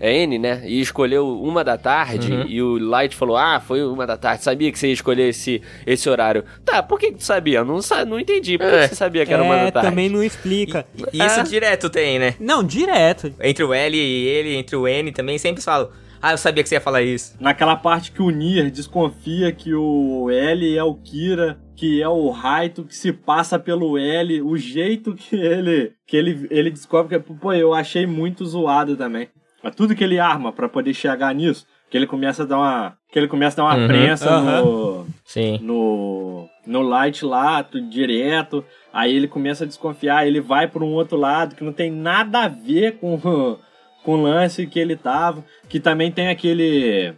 é 0.00 0.22
N, 0.24 0.38
né? 0.38 0.62
E 0.66 0.80
escolheu 0.80 1.28
uma 1.40 1.62
da 1.62 1.76
tarde 1.76 2.32
Uhum. 2.32 2.46
e 2.48 2.62
o 2.62 2.78
Light 2.78 3.14
falou: 3.14 3.36
Ah, 3.36 3.60
foi 3.60 3.84
uma 3.84 4.06
da 4.06 4.16
tarde. 4.16 4.42
Sabia 4.42 4.72
que 4.72 4.78
você 4.78 4.86
ia 4.88 4.92
escolher 4.94 5.28
esse, 5.28 5.60
esse 5.86 6.08
horário. 6.08 6.42
Tá, 6.64 6.82
por 6.82 6.98
que 6.98 7.12
que 7.12 7.18
tu 7.18 7.24
sabia? 7.24 7.62
Não, 7.62 7.78
não 8.08 8.18
entendi. 8.18 8.56
Por 8.58 8.66
que 8.68 8.74
É. 8.74 8.82
que 8.82 8.88
você 8.88 8.94
sabia 8.94 9.26
que 9.26 9.32
era 9.32 9.42
uma 9.42 9.56
é, 9.56 9.64
da 9.66 9.72
tarde? 9.72 9.88
também 9.90 10.08
não 10.08 10.22
explica. 10.22 10.86
E 11.12 11.18
isso 11.24 11.40
É. 11.40 11.42
direto 11.42 11.90
tem, 11.90 12.18
né? 12.18 12.34
Não, 12.40 12.64
direto. 12.64 13.32
Entre 13.42 13.62
o 13.62 13.74
L 13.74 13.96
e 13.96 14.26
ele, 14.26 14.54
entre 14.56 14.74
o 14.76 14.88
N 14.88 15.12
também, 15.12 15.36
sempre 15.38 15.62
falam. 15.62 15.90
Ah, 16.22 16.32
eu 16.32 16.38
sabia 16.38 16.62
que 16.62 16.68
você 16.68 16.74
ia 16.74 16.80
falar 16.82 17.00
isso. 17.00 17.34
Naquela 17.40 17.74
parte 17.76 18.12
que 18.12 18.20
o 18.20 18.28
Nier 18.28 18.70
desconfia 18.70 19.50
que 19.52 19.72
o 19.74 20.28
L 20.30 20.76
é 20.76 20.84
o 20.84 20.94
Kira, 20.94 21.58
que 21.74 22.02
é 22.02 22.08
o 22.08 22.28
Raito 22.28 22.84
que 22.84 22.94
se 22.94 23.10
passa 23.10 23.58
pelo 23.58 23.96
L, 23.96 24.42
o 24.42 24.54
jeito 24.56 25.14
que 25.14 25.34
ele 25.36 25.92
que 26.06 26.14
ele, 26.16 26.46
ele 26.50 26.70
descobre 26.70 27.18
que 27.18 27.32
pô, 27.34 27.54
eu 27.54 27.72
achei 27.72 28.06
muito 28.06 28.44
zoado 28.44 28.96
também. 28.98 29.28
Mas 29.62 29.74
tudo 29.74 29.94
que 29.94 30.02
ele 30.04 30.18
arma 30.18 30.52
pra 30.52 30.68
poder 30.68 30.94
chegar 30.94 31.34
nisso, 31.34 31.66
que 31.90 31.96
ele 31.96 32.06
começa 32.06 32.42
a 32.44 32.46
dar 32.46 32.58
uma 32.58 32.96
que 33.12 33.18
ele 33.18 33.26
começa 33.28 33.60
a 33.60 33.64
dar 33.66 33.70
uma 33.74 33.82
Uhum. 33.82 33.88
prensa 33.88 34.40
no 34.40 35.06
Sim. 35.24 35.58
no, 35.62 36.48
no 36.66 36.82
light 36.82 37.24
lá, 37.24 37.60
direto. 37.90 38.64
Aí 38.92 39.14
ele 39.14 39.26
começa 39.28 39.64
a 39.64 39.66
desconfiar, 39.66 40.26
ele 40.26 40.40
vai 40.40 40.68
para 40.68 40.84
um 40.84 40.92
outro 40.94 41.16
lado 41.18 41.54
que 41.56 41.64
não 41.64 41.72
tem 41.72 41.90
nada 41.90 42.44
a 42.44 42.48
ver 42.48 42.98
com, 42.98 43.18
com 44.04 44.12
o 44.14 44.22
lance 44.22 44.66
que 44.66 44.78
ele 44.78 44.96
tava. 44.96 45.44
Que 45.68 45.80
também 45.80 46.10
tem 46.12 46.28
aquele. 46.28 47.12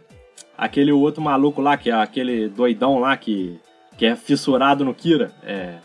aquele 0.57 0.91
outro 0.91 1.21
maluco 1.21 1.61
lá, 1.61 1.77
que 1.77 1.89
é 1.89 1.93
aquele 1.93 2.49
doidão 2.49 2.99
lá 2.99 3.15
que, 3.15 3.59
que 3.97 4.05
é 4.05 4.15
fissurado 4.15 4.83
no 4.83 4.93
Kira. 4.93 5.31
É. 5.43 5.75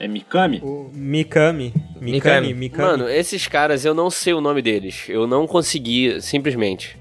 É 0.00 0.06
Mikami? 0.06 0.60
O 0.62 0.90
Mikami. 0.92 1.74
Mikami, 2.00 2.00
Mikami. 2.00 2.54
Mikami. 2.54 2.88
Mano, 2.88 3.08
esses 3.08 3.46
caras, 3.48 3.84
eu 3.84 3.94
não 3.94 4.10
sei 4.10 4.32
o 4.32 4.40
nome 4.40 4.62
deles. 4.62 5.06
Eu 5.08 5.26
não 5.26 5.46
consegui, 5.46 6.20
simplesmente. 6.20 6.96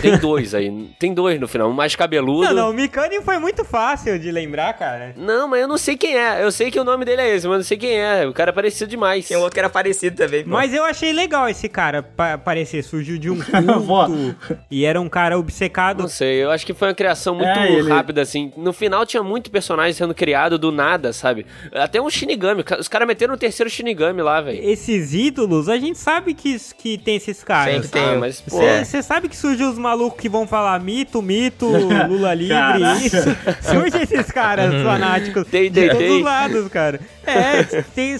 Tem 0.00 0.16
dois 0.18 0.54
aí. 0.54 0.70
Tem 0.98 1.12
dois 1.14 1.40
no 1.40 1.48
final. 1.48 1.68
Um 1.70 1.72
mais 1.72 1.94
cabeludo. 1.96 2.46
Não, 2.48 2.54
não, 2.54 2.70
o 2.70 2.72
Mikami 2.74 3.20
foi 3.22 3.38
muito 3.38 3.64
fácil 3.64 4.18
de 4.18 4.30
lembrar, 4.30 4.72
cara. 4.74 5.14
Não, 5.16 5.48
mas 5.48 5.60
eu 5.62 5.68
não 5.68 5.78
sei 5.78 5.96
quem 5.96 6.16
é. 6.16 6.42
Eu 6.42 6.50
sei 6.52 6.70
que 6.70 6.78
o 6.78 6.84
nome 6.84 7.04
dele 7.04 7.22
é 7.22 7.34
esse, 7.36 7.46
mas 7.48 7.56
não 7.58 7.64
sei 7.64 7.76
quem 7.76 7.98
é. 7.98 8.26
O 8.26 8.32
cara 8.32 8.50
é 8.50 8.52
parecido 8.52 8.88
demais. 8.90 9.26
Tem 9.28 9.36
um 9.36 9.40
outro 9.40 9.54
que 9.54 9.60
era 9.60 9.70
parecido 9.70 10.16
também, 10.16 10.44
pô. 10.44 10.50
Mas 10.50 10.72
eu 10.74 10.84
achei 10.84 11.12
legal 11.12 11.48
esse 11.48 11.68
cara 11.68 12.02
pa 12.02 12.36
parecer. 12.38 12.82
Surgiu 12.82 13.18
de 13.18 13.30
um 13.30 13.38
culto 13.40 14.36
e 14.70 14.84
era 14.84 15.00
um 15.00 15.08
cara 15.08 15.38
obcecado. 15.38 16.00
Não 16.02 16.08
sei, 16.08 16.42
eu 16.42 16.50
acho 16.50 16.64
que 16.66 16.72
foi 16.74 16.88
uma 16.88 16.94
criação 16.94 17.34
muito 17.34 17.48
É, 17.48 17.72
ele- 17.72 17.88
rápida, 17.88 18.22
assim. 18.22 18.52
No 18.56 18.72
final 18.72 19.04
tinha 19.06 19.22
muito 19.22 19.50
personagem 19.50 19.92
sendo 19.92 20.14
criado 20.14 20.58
do 20.58 20.70
nada, 20.72 21.12
sabe? 21.12 21.46
Até 21.72 22.00
um 22.00 22.08
Shinigami. 22.10 22.64
Os 22.78 22.88
caras 22.88 23.06
meteram 23.06 23.34
o 23.34 23.36
terceiro 23.36 23.70
Shinigami 23.70 24.22
lá, 24.22 24.40
velho. 24.40 24.60
Esses 24.62 25.14
ídolos, 25.14 25.68
a 25.68 25.76
gente 25.78 25.98
sabe 25.98 26.34
que, 26.34 26.56
que 26.78 26.98
tem 26.98 27.16
esses 27.16 27.42
caras. 27.44 27.74
Sempre 27.74 27.88
tem. 27.88 28.02
Ah, 28.02 28.12
um- 28.12 28.20
mas, 28.20 28.40
pô, 28.40 28.60
É. 28.62 28.84
Você 28.84 29.02
sabe 29.02 29.28
que 29.28 29.36
surge 29.36 29.62
os 29.62 29.78
malucos 29.90 30.20
que 30.20 30.28
vão 30.28 30.46
falar 30.46 30.78
mito, 30.80 31.20
mito, 31.20 31.66
Lula 32.08 32.32
livre, 32.34 32.54
Caraca. 32.54 33.00
isso. 33.00 33.16
Surge 33.62 34.02
esses 34.02 34.30
caras 34.30 34.72
fanáticos 34.82 35.46
Tem, 35.48 35.70
de 35.70 35.88
todos 35.90 36.10
os 36.10 36.22
lados, 36.22 36.68
cara. 36.68 37.00
É, 37.26 37.62
tem, 37.94 38.16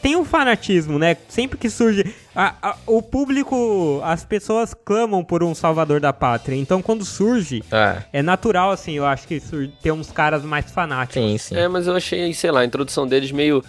tem 0.00 0.16
um 0.16 0.24
fanatismo, 0.24 0.98
né? 0.98 1.16
Sempre 1.28 1.58
que 1.58 1.68
surge. 1.68 2.04
a- 2.34 2.54
a- 2.62 2.76
o 2.86 3.02
público, 3.02 4.00
as 4.04 4.24
pessoas 4.24 4.72
clamam 4.72 5.24
por 5.24 5.42
um 5.42 5.54
salvador 5.54 5.98
da 6.00 6.12
pátria. 6.12 6.54
Então 6.56 6.80
quando 6.80 7.04
surge, 7.04 7.62
Ah, 7.70 8.02
é 8.12 8.22
natural, 8.22 8.70
assim, 8.70 8.92
eu 8.92 9.04
acho 9.06 9.26
que 9.26 9.40
sur- 9.40 9.68
ter 9.82 9.90
uns 9.92 10.10
caras 10.12 10.42
mais 10.44 10.70
fanáticos. 10.70 11.14
sim, 11.22 11.36
sim. 11.38 11.56
É, 11.56 11.66
mas 11.68 11.86
eu 11.88 11.96
achei, 11.96 12.32
sei 12.32 12.50
lá, 12.52 12.60
a 12.60 12.64
introdução 12.64 13.06
deles 13.06 13.30
meio. 13.32 13.62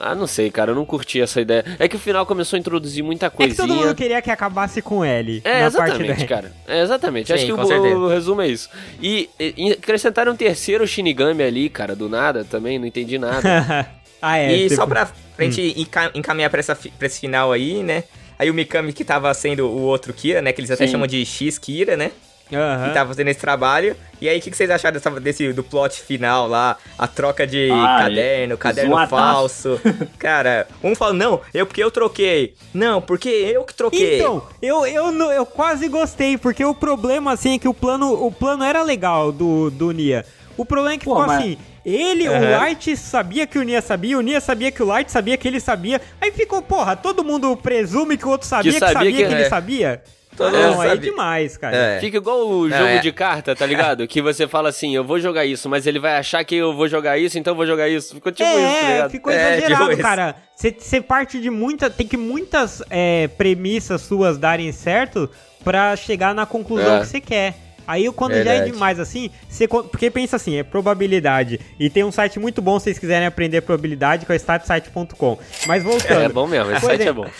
Ah, 0.00 0.14
não 0.14 0.26
sei, 0.26 0.50
cara, 0.50 0.70
eu 0.70 0.74
não 0.74 0.84
curti 0.84 1.20
essa 1.20 1.40
ideia. 1.40 1.64
É 1.78 1.88
que 1.88 1.96
o 1.96 1.98
final 1.98 2.24
começou 2.26 2.56
a 2.56 2.60
introduzir 2.60 3.02
muita 3.02 3.26
É 3.26 3.30
que 3.30 3.36
coisinha. 3.36 3.66
todo 3.66 3.74
mundo 3.76 3.94
queria 3.94 4.20
que 4.22 4.30
acabasse 4.30 4.80
com 4.82 5.04
L. 5.04 5.40
É, 5.44 5.64
na 5.64 5.70
parte 5.70 5.94
exatamente, 6.02 6.26
cara. 6.26 6.52
É, 6.66 6.82
exatamente. 6.82 7.26
Sim, 7.28 7.32
Acho 7.34 7.46
que 7.46 7.52
o, 7.52 7.98
o 8.04 8.08
resumo 8.08 8.40
é 8.42 8.48
isso. 8.48 8.68
E, 9.02 9.28
e 9.38 9.72
acrescentaram 9.72 10.32
um 10.32 10.36
terceiro 10.36 10.86
Shinigami 10.86 11.42
ali, 11.42 11.68
cara, 11.68 11.94
do 11.96 12.08
nada 12.08 12.44
também, 12.44 12.78
não 12.78 12.86
entendi 12.86 13.18
nada. 13.18 13.88
ah, 14.22 14.38
é. 14.38 14.54
e 14.54 14.62
tipo- 14.64 14.76
só 14.76 14.86
pra, 14.86 15.08
gente 15.40 15.74
enca- 15.80 16.10
encaminhar 16.14 16.50
pra, 16.50 16.60
essa, 16.60 16.74
pra 16.76 17.06
esse 17.06 17.20
final 17.20 17.52
aí, 17.52 17.82
né? 17.82 18.04
Aí 18.38 18.48
o 18.50 18.54
Mikami 18.54 18.92
que 18.92 19.04
tava 19.04 19.32
sendo 19.34 19.66
o 19.66 19.80
outro 19.82 20.12
Kira, 20.12 20.40
né? 20.40 20.52
Que 20.52 20.60
eles 20.60 20.70
até 20.70 20.86
Sim. 20.86 20.92
chamam 20.92 21.06
de 21.08 21.24
X 21.26 21.58
Kira, 21.58 21.96
né? 21.96 22.12
Aham. 22.52 22.88
Que 22.88 22.94
tava 22.94 23.08
fazendo 23.08 23.28
esse 23.28 23.40
trabalho. 23.40 23.94
E 24.20 24.28
aí, 24.28 24.38
o 24.38 24.42
que, 24.42 24.50
que 24.50 24.56
vocês 24.56 24.70
acharam 24.70 24.94
dessa, 24.94 25.10
desse, 25.20 25.52
do 25.52 25.62
plot 25.62 26.00
final 26.00 26.48
lá? 26.48 26.76
A 26.98 27.06
troca 27.06 27.46
de 27.46 27.70
Ai, 27.70 28.02
caderno, 28.04 28.56
caderno 28.58 29.06
falso. 29.06 29.80
Cara, 30.18 30.66
um 30.82 30.94
fala, 30.94 31.12
não, 31.12 31.40
eu 31.54 31.66
porque 31.66 31.82
eu 31.84 31.90
troquei. 31.90 32.54
Não, 32.74 33.00
porque 33.00 33.28
eu 33.28 33.64
que 33.64 33.74
troquei. 33.74 34.18
Então, 34.18 34.42
eu, 34.62 34.86
eu, 34.86 35.12
não- 35.12 35.30
eu 35.30 35.46
quase 35.46 35.88
gostei, 35.88 36.36
porque 36.38 36.64
o 36.64 36.74
problema, 36.74 37.32
assim, 37.32 37.54
é 37.54 37.58
que 37.58 37.68
o 37.68 37.74
plano, 37.74 38.12
o 38.26 38.32
plano 38.32 38.64
era 38.64 38.82
legal 38.82 39.30
do, 39.30 39.70
do 39.70 39.90
Nia. 39.92 40.24
O 40.56 40.64
problema 40.64 40.94
é 40.94 40.98
que 40.98 41.04
Pô, 41.04 41.12
ficou 41.12 41.26
mas- 41.26 41.38
assim, 41.40 41.58
ele, 41.84 42.28
o 42.28 42.32
Aham. 42.32 42.58
Light 42.58 42.96
sabia 42.96 43.46
que 43.46 43.58
o 43.58 43.62
Nia 43.62 43.80
sabia, 43.80 44.18
o 44.18 44.20
Nia 44.20 44.40
sabia 44.40 44.72
que 44.72 44.82
o 44.82 44.86
Light 44.86 45.10
sabia 45.12 45.36
que 45.36 45.46
ele 45.46 45.60
sabia, 45.60 46.00
aí 46.20 46.32
ficou, 46.32 46.60
porra, 46.60 46.96
todo 46.96 47.22
mundo 47.22 47.56
presume 47.56 48.16
que 48.18 48.26
o 48.26 48.30
outro 48.30 48.48
sabia 48.48 48.72
que, 48.72 48.78
sabia 48.80 48.94
sabia 48.94 49.12
que, 49.12 49.16
que- 49.18 49.22
ele 49.22 49.42
é. 49.42 49.48
sabia. 49.48 50.02
Todo 50.38 50.52
não, 50.52 50.70
mundo 50.70 50.80
aí 50.80 50.88
sabia. 50.90 51.10
demais, 51.10 51.56
cara. 51.56 51.76
É. 51.76 52.00
Fica 52.00 52.16
igual 52.16 52.48
o 52.48 52.68
Não, 52.68 52.78
jogo 52.78 52.88
é. 52.90 52.98
de 52.98 53.12
carta, 53.12 53.54
tá 53.54 53.66
ligado? 53.66 54.06
Que 54.08 54.22
você 54.22 54.46
fala 54.48 54.68
assim, 54.70 54.94
eu 54.94 55.04
vou 55.04 55.18
jogar 55.20 55.44
isso, 55.44 55.68
mas 55.68 55.86
ele 55.86 55.98
vai 55.98 56.16
achar 56.16 56.42
que 56.44 56.54
eu 56.54 56.72
vou 56.72 56.88
jogar 56.88 57.18
isso, 57.18 57.38
então 57.38 57.50
eu 57.52 57.56
vou 57.56 57.66
jogar 57.66 57.88
isso. 57.88 58.14
Ficou 58.14 58.32
tipo 58.32 58.48
isso, 58.48 58.56
tá 58.58 58.62
É, 58.88 58.92
ligado? 58.92 59.10
ficou 59.10 59.32
É, 59.32 59.56
exagerado, 59.58 59.90
tipo 59.90 60.02
cara. 60.02 60.36
Você 60.56 61.00
parte 61.00 61.40
de 61.40 61.50
muita. 61.50 61.90
Tem 61.90 62.06
que 62.06 62.16
muitas 62.16 62.82
é, 62.88 63.28
premissas 63.36 64.00
suas 64.02 64.38
darem 64.38 64.72
certo 64.72 65.28
pra 65.62 65.94
chegar 65.96 66.34
na 66.34 66.46
conclusão 66.46 66.96
É. 66.96 67.00
que 67.00 67.06
você 67.06 67.20
quer. 67.20 67.54
Aí 67.86 68.10
quando 68.12 68.32
já 68.34 68.40
é 68.40 68.44
Verdade. 68.44 68.70
demais 68.70 69.00
assim, 69.00 69.30
você. 69.48 69.66
Porque 69.66 70.10
pensa 70.10 70.36
assim, 70.36 70.56
é 70.58 70.62
probabilidade. 70.62 71.58
E 71.80 71.88
tem 71.88 72.04
um 72.04 72.12
site 72.12 72.38
muito 72.38 72.60
bom 72.60 72.78
se 72.78 72.84
vocês 72.84 72.98
quiserem 72.98 73.26
aprender 73.26 73.62
probabilidade, 73.62 74.26
que 74.26 74.32
é 74.32 74.34
o 74.34 74.36
statsite.com. 74.36 75.38
Mas 75.66 75.82
voltando. 75.82 76.20
É 76.22 76.28
bom 76.28 76.46
mesmo, 76.46 76.70
esse 76.72 76.84
site 76.84 77.00
é 77.00 77.04
exemplo, 77.04 77.24
bom. 77.24 77.30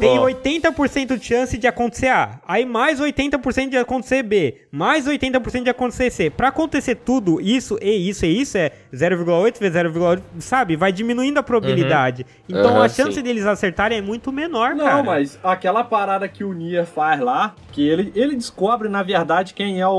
Tem 0.00 0.16
Bom. 0.16 0.24
80% 0.24 1.18
de 1.18 1.24
chance 1.24 1.58
de 1.58 1.66
acontecer 1.66 2.08
A. 2.08 2.40
Aí 2.48 2.64
mais 2.64 2.98
80% 2.98 3.68
de 3.68 3.76
acontecer 3.76 4.22
B. 4.22 4.62
Mais 4.72 5.06
80% 5.06 5.62
de 5.62 5.70
acontecer 5.70 6.10
C. 6.10 6.30
Pra 6.30 6.48
acontecer 6.48 6.94
tudo 6.94 7.38
isso 7.40 7.78
e 7.82 8.08
isso 8.08 8.24
e 8.24 8.40
isso 8.40 8.56
é 8.56 8.72
0,8 8.92 9.58
vezes 9.60 9.76
0,8, 9.76 10.20
sabe? 10.40 10.76
Vai 10.76 10.90
diminuindo 10.92 11.38
a 11.38 11.42
probabilidade. 11.42 12.26
Então 12.48 12.70
Aham, 12.76 12.84
a 12.84 12.88
chance 12.88 13.14
sim. 13.14 13.22
deles 13.22 13.46
acertarem 13.46 13.98
é 13.98 14.02
muito 14.02 14.32
menor, 14.32 14.74
Não, 14.74 14.84
cara. 14.84 15.02
mas 15.02 15.38
aquela 15.42 15.84
parada 15.84 16.26
que 16.26 16.42
o 16.42 16.52
Nier 16.52 16.84
faz 16.86 17.20
lá, 17.20 17.54
que 17.72 17.86
ele, 17.88 18.12
ele 18.16 18.34
descobre, 18.34 18.88
na 18.88 19.02
verdade, 19.02 19.54
quem 19.54 19.80
é 19.80 19.86
o, 19.86 19.92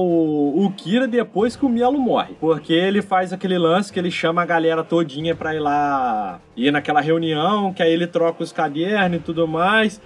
o 0.65 0.73
Kira 0.75 1.07
depois 1.07 1.55
que 1.55 1.65
o 1.65 1.69
Mielo 1.69 1.99
morre. 1.99 2.33
Porque 2.39 2.73
ele 2.73 3.01
faz 3.01 3.31
aquele 3.31 3.57
lance 3.57 3.91
que 3.93 3.99
ele 3.99 4.11
chama 4.11 4.41
a 4.41 4.45
galera 4.45 4.83
todinha 4.83 5.35
pra 5.35 5.55
ir 5.55 5.59
lá, 5.59 6.39
ir 6.55 6.71
naquela 6.71 6.99
reunião, 7.01 7.73
que 7.73 7.81
aí 7.81 7.91
ele 7.93 8.07
troca 8.07 8.43
os 8.43 8.51
cadernos 8.51 9.17
e 9.19 9.21
tudo 9.21 9.47
mais. 9.47 10.01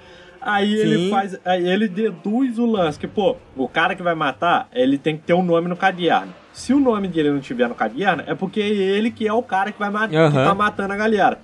Aí 0.45 0.75
ele 0.75 0.97
Sim. 0.97 1.09
faz. 1.09 1.39
Aí 1.43 1.67
ele 1.67 1.87
deduz 1.87 2.59
o 2.59 2.67
lance, 2.67 2.99
que, 2.99 3.07
pô, 3.07 3.35
o 3.57 3.67
cara 3.67 3.95
que 3.95 4.03
vai 4.03 4.13
matar, 4.13 4.69
ele 4.71 4.95
tem 4.95 5.17
que 5.17 5.23
ter 5.23 5.33
um 5.33 5.41
nome 5.41 5.67
no 5.67 5.75
caderno. 5.75 6.31
Se 6.53 6.71
o 6.71 6.79
nome 6.79 7.07
dele 7.07 7.31
não 7.31 7.39
tiver 7.39 7.67
no 7.67 7.73
caderno, 7.73 8.23
é 8.27 8.35
porque 8.35 8.61
é 8.61 8.67
ele 8.67 9.09
que 9.09 9.27
é 9.27 9.33
o 9.33 9.41
cara 9.41 9.71
que 9.71 9.79
vai 9.79 9.89
matar, 9.89 10.31
que 10.31 10.37
tá 10.37 10.53
matando 10.53 10.93
a 10.93 10.95
galera. 10.95 11.39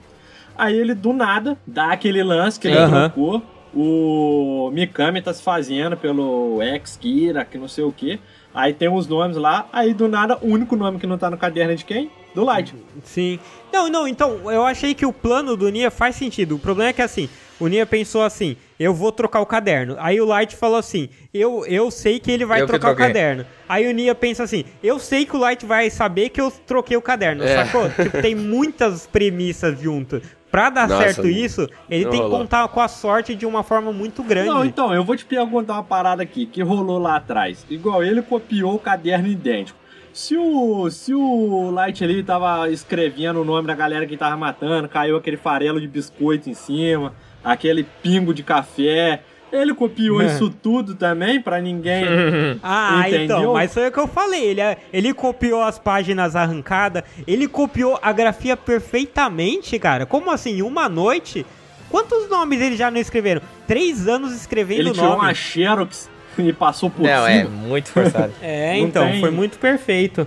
Aí 0.55 0.77
ele, 0.77 0.93
do 0.93 1.11
nada, 1.11 1.57
dá 1.65 1.91
aquele 1.91 2.21
lance 2.21 2.59
que 2.59 2.67
ele 2.67 2.77
trocou. 2.87 3.41
O 3.73 4.69
Mikami 4.71 5.21
tá 5.21 5.33
se 5.33 5.41
fazendo 5.41 5.97
pelo 5.97 6.61
ex-Kira, 6.61 7.43
que 7.43 7.57
não 7.57 7.67
sei 7.67 7.83
o 7.83 7.91
que. 7.91 8.19
Aí 8.53 8.73
tem 8.73 8.89
os 8.89 9.07
nomes 9.07 9.37
lá. 9.37 9.67
Aí, 9.71 9.93
do 9.93 10.07
nada, 10.07 10.37
o 10.41 10.47
único 10.47 10.75
nome 10.75 10.99
que 10.99 11.07
não 11.07 11.17
tá 11.17 11.29
no 11.29 11.37
caderno 11.37 11.71
é 11.71 11.75
de 11.75 11.85
quem? 11.85 12.11
Do 12.35 12.43
Light. 12.43 12.75
Sim. 13.03 13.39
Não, 13.71 13.89
não, 13.89 14.07
então, 14.07 14.51
eu 14.51 14.65
achei 14.65 14.93
que 14.93 15.05
o 15.05 15.13
plano 15.13 15.55
do 15.55 15.69
Nia 15.69 15.89
faz 15.89 16.15
sentido. 16.15 16.55
O 16.55 16.59
problema 16.59 16.89
é 16.89 16.93
que 16.93 17.01
assim, 17.01 17.29
o 17.62 17.68
Nia 17.68 17.86
pensou 17.86 18.24
assim, 18.24 18.57
eu 18.80 18.93
vou 18.93 19.12
trocar 19.12 19.39
o 19.39 19.45
caderno. 19.45 19.95
Aí 19.99 20.20
o 20.20 20.26
Light 20.26 20.55
falou 20.55 20.78
assim, 20.78 21.07
eu, 21.34 21.66
eu 21.68 21.89
sei 21.91 22.20
que 22.20 22.32
ele 22.32 22.43
vai 22.45 22.62
Eu 22.62 22.66
que 22.66 22.72
trocar 22.72 22.91
o 22.91 22.95
caderno. 22.95 23.45
Aí 23.70 23.88
o 23.89 23.93
Nia 23.93 24.14
pensa 24.16 24.43
assim, 24.43 24.66
eu 24.84 24.99
sei 24.99 25.26
que 25.26 25.36
o 25.36 25.39
Light 25.39 25.66
vai 25.66 25.89
saber 25.89 26.30
que 26.30 26.41
eu 26.41 26.51
troquei 26.51 26.97
o 26.97 27.01
caderno, 27.01 27.43
É. 27.43 27.66
sacou? 27.66 27.89
tipo, 27.89 28.22
tem 28.22 28.34
muitas 28.36 29.07
premissas 29.07 29.80
juntas. 29.80 30.24
Pra 30.51 30.70
dar 30.70 30.86
Nossa, 30.89 31.03
certo 31.14 31.28
isso, 31.30 31.70
ele 31.89 32.03
não 32.03 32.12
tem 32.12 32.20
que 32.20 32.26
rolou. 32.26 32.39
contar 32.39 32.68
com 32.68 32.82
a 32.82 32.88
sorte 32.89 33.34
de 33.36 33.45
uma 33.45 33.64
forma 33.64 33.93
muito 33.93 34.22
grande. 34.22 34.49
Não, 34.49 34.66
então, 34.66 34.93
eu 34.93 35.01
vou 35.01 35.16
te 35.16 35.24
perguntar 35.24 35.74
uma 35.76 35.84
parada 35.84 36.22
aqui, 36.24 36.45
que 36.45 36.62
rolou 36.62 36.99
lá 36.99 37.16
atrás. 37.16 37.66
Igual 37.70 38.03
ele 38.03 38.22
copiou 38.22 38.76
o 38.76 38.80
caderno 38.80 39.30
idêntico. 39.30 39.80
Se 40.12 40.36
o, 40.36 40.89
se 40.91 41.14
o 41.14 41.72
Light 41.72 42.03
ali 42.03 42.22
tava 42.22 42.70
escrevendo 42.70 43.39
o 43.41 43.45
nome 43.45 43.66
da 43.66 43.74
galera 43.74 44.05
que 44.05 44.18
tava 44.18 44.36
matando, 44.36 44.89
caiu 44.89 45.16
aquele 45.16 45.38
farelo 45.38 45.80
de 45.80 45.88
biscoito 45.88 46.49
em 46.49 46.53
cima, 46.53 47.14
aquele 47.43 47.85
pingo 48.03 48.33
de 48.33 48.43
café, 48.43 49.21
ele 49.51 49.73
copiou 49.73 50.21
isso 50.21 50.49
tudo 50.49 50.95
também 50.95 51.41
pra 51.41 51.59
ninguém. 51.61 52.05
Ah, 52.63 52.99
Entendeu? 53.07 53.23
então, 53.23 53.53
mas 53.53 53.73
foi 53.73 53.87
o 53.87 53.91
que 53.91 53.99
eu 53.99 54.07
falei. 54.07 54.43
Ele, 54.45 54.61
ele 54.93 55.13
copiou 55.13 55.61
as 55.61 55.77
páginas 55.79 56.35
arrancadas, 56.35 57.03
ele 57.27 57.47
copiou 57.47 57.97
a 58.01 58.11
grafia 58.11 58.55
perfeitamente, 58.55 59.77
cara. 59.79 60.05
Como 60.05 60.31
assim? 60.31 60.61
Uma 60.61 60.87
noite? 60.87 61.45
Quantos 61.89 62.29
nomes 62.29 62.61
eles 62.61 62.77
já 62.77 62.89
não 62.89 62.99
escreveram? 62.99 63.41
Três 63.67 64.07
anos 64.07 64.31
escrevendo 64.33 64.79
Ele 64.81 64.89
o 64.91 64.93
tirou 64.93 65.09
nome. 65.09 65.21
uma 65.23 65.33
Xerox 65.33 66.09
e 66.37 66.53
passou 66.53 66.89
por 66.89 67.01
Não, 67.03 67.27
é 67.27 67.39
cima. 67.39 67.49
muito 67.49 67.89
forçado. 67.91 68.31
É, 68.41 68.77
Não 68.77 68.87
então, 68.87 69.05
tem- 69.09 69.19
foi 69.19 69.31
muito 69.31 69.57
perfeito. 69.59 70.25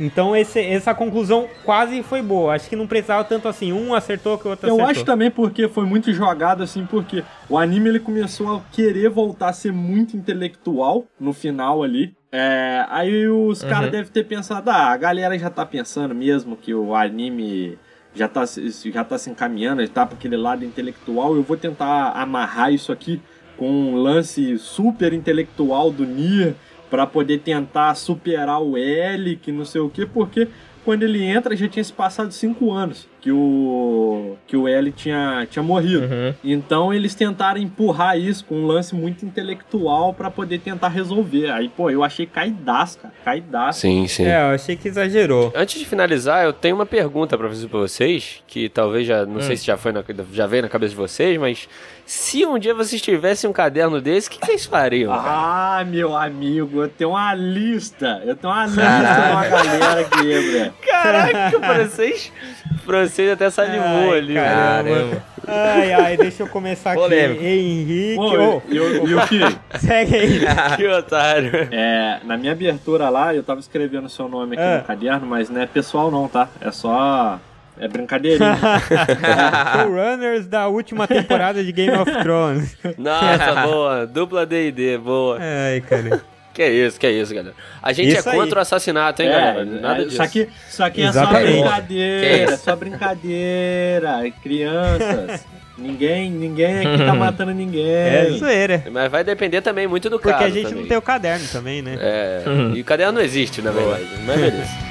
Então 0.00 0.34
esse- 0.34 0.58
essa 0.60 0.94
conclusão 0.94 1.46
quase 1.64 2.02
foi 2.02 2.22
boa. 2.22 2.54
Acho 2.54 2.68
que 2.68 2.74
não 2.76 2.86
precisava 2.86 3.22
tanto 3.22 3.46
assim. 3.46 3.72
Um 3.72 3.94
acertou 3.94 4.38
que 4.38 4.46
o 4.46 4.50
outro 4.50 4.66
Eu 4.66 4.74
acertou. 4.76 4.90
acho 4.90 5.04
também 5.04 5.30
porque 5.30 5.68
foi 5.68 5.84
muito 5.84 6.12
jogado 6.12 6.62
assim, 6.62 6.86
porque 6.86 7.22
o 7.48 7.58
anime 7.58 7.90
ele 7.90 8.00
começou 8.00 8.56
a 8.56 8.60
querer 8.72 9.10
voltar 9.10 9.50
a 9.50 9.52
ser 9.52 9.72
muito 9.72 10.16
intelectual 10.16 11.04
no 11.20 11.32
final 11.32 11.82
ali. 11.82 12.14
É, 12.32 12.84
aí 12.88 13.28
os 13.28 13.62
caras 13.62 13.90
devem 13.90 14.10
ter 14.10 14.24
pensado, 14.24 14.70
ah, 14.70 14.90
a 14.92 14.96
galera 14.96 15.36
já 15.38 15.50
tá 15.50 15.66
pensando 15.66 16.14
mesmo 16.14 16.56
que 16.56 16.72
o 16.72 16.94
anime 16.94 17.76
já 18.14 18.26
tá, 18.28 18.46
se- 18.46 18.90
já 18.92 19.04
tá 19.04 19.18
se 19.18 19.28
encaminhando, 19.30 19.80
ele 19.82 19.88
tá 19.88 20.06
pra 20.06 20.16
aquele 20.16 20.36
lado 20.36 20.64
intelectual, 20.64 21.34
eu 21.36 21.42
vou 21.42 21.56
tentar 21.56 22.12
amarrar 22.12 22.72
isso 22.72 22.90
aqui 22.92 23.20
com 23.56 23.68
um 23.68 23.94
lance 23.96 24.56
super 24.58 25.12
intelectual 25.12 25.90
do 25.90 26.06
Nier 26.06 26.54
pra 26.90 27.06
poder 27.06 27.38
tentar 27.38 27.94
superar 27.94 28.60
o 28.60 28.76
L, 28.76 29.36
que 29.36 29.52
não 29.52 29.64
sei 29.64 29.80
o 29.80 29.88
que, 29.88 30.04
porque 30.04 30.48
quando 30.84 31.04
ele 31.04 31.22
entra 31.22 31.56
já 31.56 31.68
tinha 31.68 31.84
se 31.84 31.92
passado 31.92 32.32
cinco 32.32 32.72
anos. 32.72 33.08
Que 33.20 33.30
o 33.30 34.36
que 34.46 34.56
o 34.56 34.66
L 34.66 34.90
tinha, 34.92 35.46
tinha 35.50 35.62
morrido. 35.62 36.04
Uhum. 36.06 36.34
Então 36.42 36.92
eles 36.92 37.14
tentaram 37.14 37.60
empurrar 37.60 38.18
isso 38.18 38.44
com 38.44 38.54
um 38.56 38.66
lance 38.66 38.94
muito 38.94 39.24
intelectual 39.26 40.14
pra 40.14 40.30
poder 40.30 40.58
tentar 40.60 40.88
resolver. 40.88 41.50
Aí, 41.50 41.68
pô, 41.68 41.90
eu 41.90 42.02
achei 42.02 42.26
caidaço, 42.26 42.98
cara. 42.98 43.14
Caidaço. 43.24 43.80
Sim, 43.80 44.06
sim. 44.06 44.24
É, 44.24 44.40
eu 44.50 44.54
achei 44.54 44.74
que 44.76 44.88
exagerou. 44.88 45.52
Antes 45.54 45.78
de 45.78 45.86
finalizar, 45.86 46.44
eu 46.44 46.52
tenho 46.52 46.74
uma 46.74 46.86
pergunta 46.86 47.36
pra 47.36 47.48
fazer 47.48 47.68
pra 47.68 47.80
vocês, 47.80 48.42
que 48.46 48.68
talvez 48.68 49.06
já, 49.06 49.24
não 49.26 49.36
Hum. 49.36 49.40
sei 49.42 49.56
se 49.56 49.66
já 49.66 49.76
foi 49.76 49.92
na- 49.92 50.02
já 50.32 50.46
veio 50.46 50.62
na 50.62 50.68
cabeça 50.68 50.90
de 50.90 50.96
vocês, 50.96 51.38
mas 51.38 51.68
se 52.06 52.44
um 52.46 52.58
dia 52.58 52.74
vocês 52.74 53.00
tivessem 53.00 53.48
um 53.48 53.52
caderno 53.52 54.00
desse, 54.00 54.28
o 54.28 54.30
que, 54.32 54.38
que 54.38 54.46
vocês 54.46 54.64
fariam? 54.64 55.12
cara? 55.14 55.78
Ah, 55.80 55.84
meu 55.84 56.16
amigo, 56.16 56.82
eu 56.82 56.88
tenho 56.88 57.10
uma 57.10 57.34
lista. 57.34 58.22
Eu 58.24 58.34
tenho 58.34 58.52
uma 58.52 58.66
lista 58.66 58.82
de 58.82 59.30
uma 59.32 59.46
galera 59.48 60.00
aqui. 60.00 60.72
Caraca, 60.86 61.56
o 61.56 61.60
francês, 61.60 62.32
o 62.74 62.78
francês 63.10 63.30
até 63.32 63.50
se 63.50 63.60
animou 63.60 64.12
Ai, 64.12 64.18
ali, 64.18 64.34
caramba. 64.34 64.82
velho. 64.82 65.08
Caramba. 65.10 65.22
Ai, 65.46 65.92
ai, 65.92 66.16
deixa 66.16 66.42
eu 66.42 66.46
começar 66.46 66.92
aqui. 66.92 67.00
Polêmico. 67.00 67.42
Ei, 67.42 67.60
Henrique. 67.80 68.14
Pô, 68.16 68.24
Ô, 68.56 68.62
e 68.68 68.78
o- 68.80 69.08
e 69.08 69.14
o 69.14 69.26
que? 69.26 69.40
segue 69.78 70.14
aí. 70.16 70.40
Que 70.76 70.86
otário. 70.86 71.50
É, 71.72 72.20
na 72.24 72.36
minha 72.36 72.52
abertura 72.52 73.08
lá, 73.08 73.34
eu 73.34 73.42
tava 73.42 73.58
escrevendo 73.60 74.08
seu 74.08 74.28
nome 74.28 74.54
aqui 74.56 74.64
É. 74.64 74.78
no 74.78 74.84
caderno, 74.84 75.26
mas 75.26 75.50
não 75.50 75.60
é 75.60 75.66
pessoal 75.66 76.10
não, 76.10 76.28
tá? 76.28 76.48
É 76.60 76.70
só... 76.70 77.38
É 77.78 77.88
brincadeirinha. 77.88 78.58
Showrunners 79.74 80.46
da 80.46 80.68
última 80.68 81.08
temporada 81.08 81.64
de 81.64 81.72
Game 81.72 81.96
of 81.96 82.10
Thrones. 82.22 82.76
Nossa, 82.98 83.62
boa. 83.66 84.06
Dupla 84.06 84.44
D&D, 84.44 84.98
boa. 84.98 85.38
Ai, 85.40 85.80
cara. 85.80 86.20
Que 86.52 86.66
isso, 86.66 86.98
que 86.98 87.08
isso, 87.08 87.32
galera. 87.34 87.54
A 87.82 87.92
gente 87.92 88.08
Isso 88.08 88.28
é 88.28 88.32
aí. 88.32 88.38
contra 88.38 88.58
o 88.58 88.62
assassinato, 88.62 89.22
hein, 89.22 89.28
É, 89.28 89.32
galera? 89.32 89.64
Nada 89.64 90.02
é, 90.02 90.04
disso. 90.04 90.16
Só 90.16 90.26
que, 90.26 90.48
só 90.68 90.90
que 90.90 91.02
é 91.02 91.12
só 91.12 91.26
brincadeira, 91.26 92.54
isso? 92.54 92.64
só 92.64 92.76
brincadeira. 92.76 94.32
Crianças. 94.42 95.46
ninguém, 95.78 96.30
ninguém 96.30 96.78
aqui 96.86 97.04
tá 97.04 97.14
matando 97.14 97.52
ninguém. 97.52 97.88
É 97.88 98.30
zoeira. 98.36 98.84
Mas 98.90 99.10
vai 99.10 99.22
depender 99.22 99.60
também 99.62 99.86
muito 99.86 100.10
do 100.10 100.18
Porque 100.18 100.32
caso 100.32 100.44
a 100.44 100.50
gente 100.50 100.64
também. 100.64 100.80
não 100.82 100.88
tem 100.88 100.96
o 100.96 101.02
caderno 101.02 101.46
também, 101.52 101.82
né? 101.82 101.96
É, 102.00 102.42
e 102.74 102.80
o 102.80 102.84
caderno 102.84 103.12
não 103.12 103.22
existe, 103.22 103.62
na 103.62 103.70
verdade. 103.70 104.06
Mas 104.26 104.40
beleza. 104.40 104.90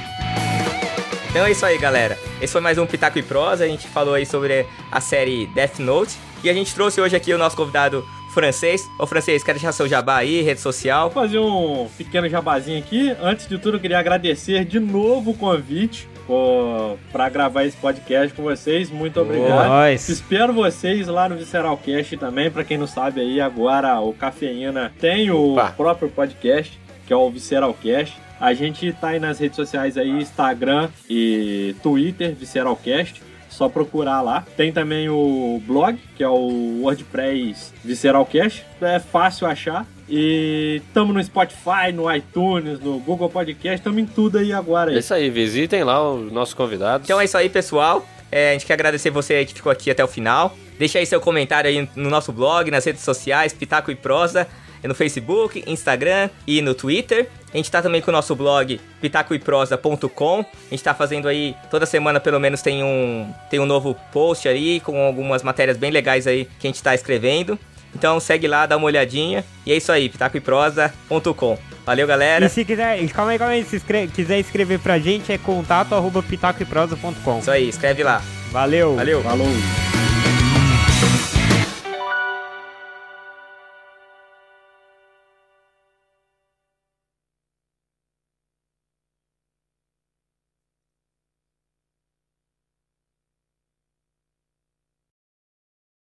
Então 1.30 1.46
é 1.46 1.52
isso 1.52 1.64
aí, 1.64 1.78
galera. 1.78 2.18
Esse 2.42 2.50
foi 2.52 2.60
mais 2.60 2.76
um 2.76 2.84
Pitaco 2.84 3.16
e 3.16 3.22
Prosa. 3.22 3.62
A 3.62 3.68
gente 3.68 3.86
falou 3.86 4.14
aí 4.14 4.26
sobre 4.26 4.66
a 4.90 5.00
série 5.00 5.46
Death 5.54 5.78
Note. 5.78 6.16
E 6.42 6.50
a 6.50 6.52
gente 6.52 6.74
trouxe 6.74 7.00
hoje 7.00 7.14
aqui 7.14 7.32
o 7.32 7.38
nosso 7.38 7.54
convidado 7.54 8.04
francês. 8.32 8.88
Ô, 8.98 9.06
francês, 9.06 9.42
quer 9.42 9.52
deixar 9.52 9.72
seu 9.72 9.88
jabá 9.88 10.16
aí, 10.16 10.42
rede 10.42 10.60
social? 10.60 11.10
Vou 11.10 11.22
fazer 11.22 11.38
um 11.38 11.88
pequeno 11.96 12.28
jabazinho 12.28 12.78
aqui. 12.78 13.14
Antes 13.20 13.46
de 13.46 13.58
tudo, 13.58 13.76
eu 13.76 13.80
queria 13.80 13.98
agradecer 13.98 14.64
de 14.64 14.78
novo 14.80 15.32
o 15.32 15.36
convite 15.36 16.08
pô, 16.26 16.96
pra 17.10 17.28
gravar 17.28 17.64
esse 17.64 17.76
podcast 17.76 18.32
com 18.34 18.44
vocês. 18.44 18.88
Muito 18.88 19.20
obrigado. 19.20 19.90
Espero 19.92 20.52
vocês 20.52 21.08
lá 21.08 21.28
no 21.28 21.36
Visceralcast 21.36 22.16
também. 22.16 22.50
Pra 22.50 22.62
quem 22.62 22.78
não 22.78 22.86
sabe 22.86 23.20
aí, 23.20 23.40
agora 23.40 23.98
o 24.00 24.12
Cafeína 24.12 24.92
tem 25.00 25.30
o 25.30 25.54
Opa. 25.54 25.72
próprio 25.76 26.08
podcast, 26.08 26.78
que 27.06 27.12
é 27.12 27.16
o 27.16 27.28
Visceralcast. 27.30 28.16
A 28.40 28.54
gente 28.54 28.92
tá 28.92 29.08
aí 29.08 29.20
nas 29.20 29.38
redes 29.38 29.56
sociais 29.56 29.98
aí, 29.98 30.08
Instagram 30.08 30.88
e 31.08 31.74
Twitter, 31.82 32.34
Visceralcast. 32.34 33.22
Só 33.50 33.68
procurar 33.68 34.22
lá. 34.22 34.46
Tem 34.56 34.72
também 34.72 35.08
o 35.10 35.60
blog, 35.66 35.98
que 36.16 36.22
é 36.22 36.28
o 36.28 36.80
WordPress 36.82 37.74
Visceralcast. 37.84 38.64
É 38.80 38.98
fácil 38.98 39.46
achar. 39.46 39.86
E 40.08 40.82
tamo 40.94 41.12
no 41.12 41.22
Spotify, 41.22 41.92
no 41.94 42.12
iTunes, 42.12 42.80
no 42.80 42.98
Google 42.98 43.28
Podcast, 43.28 43.80
tamo 43.82 44.00
em 44.00 44.06
tudo 44.06 44.38
aí 44.38 44.52
agora. 44.52 44.92
É 44.92 44.98
isso 44.98 45.14
aí, 45.14 45.30
visitem 45.30 45.84
lá 45.84 46.02
os 46.12 46.32
nossos 46.32 46.54
convidados. 46.54 47.06
Então 47.06 47.20
é 47.20 47.24
isso 47.24 47.36
aí, 47.36 47.48
pessoal. 47.48 48.04
É, 48.32 48.50
a 48.50 48.52
gente 48.54 48.66
quer 48.66 48.74
agradecer 48.74 49.10
você 49.10 49.34
aí 49.34 49.46
que 49.46 49.54
ficou 49.54 49.70
aqui 49.70 49.90
até 49.90 50.02
o 50.02 50.08
final. 50.08 50.56
Deixa 50.78 50.98
aí 50.98 51.06
seu 51.06 51.20
comentário 51.20 51.68
aí 51.68 51.88
no 51.94 52.08
nosso 52.08 52.32
blog, 52.32 52.70
nas 52.70 52.84
redes 52.84 53.02
sociais, 53.02 53.52
Pitaco 53.52 53.90
e 53.90 53.94
Prosa, 53.94 54.48
no 54.88 54.94
Facebook, 54.94 55.62
Instagram 55.66 56.30
e 56.46 56.60
no 56.62 56.74
Twitter. 56.74 57.28
A 57.52 57.56
gente 57.56 57.70
tá 57.70 57.82
também 57.82 58.00
com 58.00 58.10
o 58.10 58.12
nosso 58.12 58.34
blog 58.36 58.80
pitacoeprosa.com. 59.00 60.40
A 60.40 60.70
gente 60.70 60.82
tá 60.82 60.94
fazendo 60.94 61.28
aí 61.28 61.54
toda 61.70 61.84
semana 61.86 62.20
pelo 62.20 62.38
menos 62.38 62.62
tem 62.62 62.82
um 62.84 63.32
tem 63.50 63.58
um 63.60 63.66
novo 63.66 63.96
post 64.12 64.46
aí 64.48 64.80
com 64.80 65.04
algumas 65.04 65.42
matérias 65.42 65.76
bem 65.76 65.90
legais 65.90 66.26
aí 66.26 66.48
que 66.58 66.66
a 66.66 66.70
gente 66.70 66.82
tá 66.82 66.94
escrevendo. 66.94 67.58
Então 67.94 68.20
segue 68.20 68.46
lá, 68.46 68.66
dá 68.66 68.76
uma 68.76 68.86
olhadinha. 68.86 69.44
E 69.66 69.72
é 69.72 69.76
isso 69.76 69.90
aí, 69.90 70.08
pitacoeprosa.com. 70.08 71.58
Valeu, 71.84 72.06
galera. 72.06 72.46
E 72.46 72.48
se 72.48 72.64
quiser, 72.64 73.04
calma 73.08 73.32
aí, 73.32 73.38
calma 73.38 73.52
aí, 73.54 73.64
se 73.64 73.76
escre- 73.76 74.06
quiser 74.06 74.38
escrever 74.38 74.78
pra 74.78 74.98
gente 75.00 75.32
é 75.32 75.38
contato 75.38 75.94
arroba 75.94 76.22
pitacoeprosa.com. 76.22 77.38
Isso 77.40 77.50
aí, 77.50 77.68
escreve 77.68 78.04
lá. 78.04 78.22
Valeu. 78.52 78.94
Valeu. 78.94 79.22
Falou! 79.22 79.99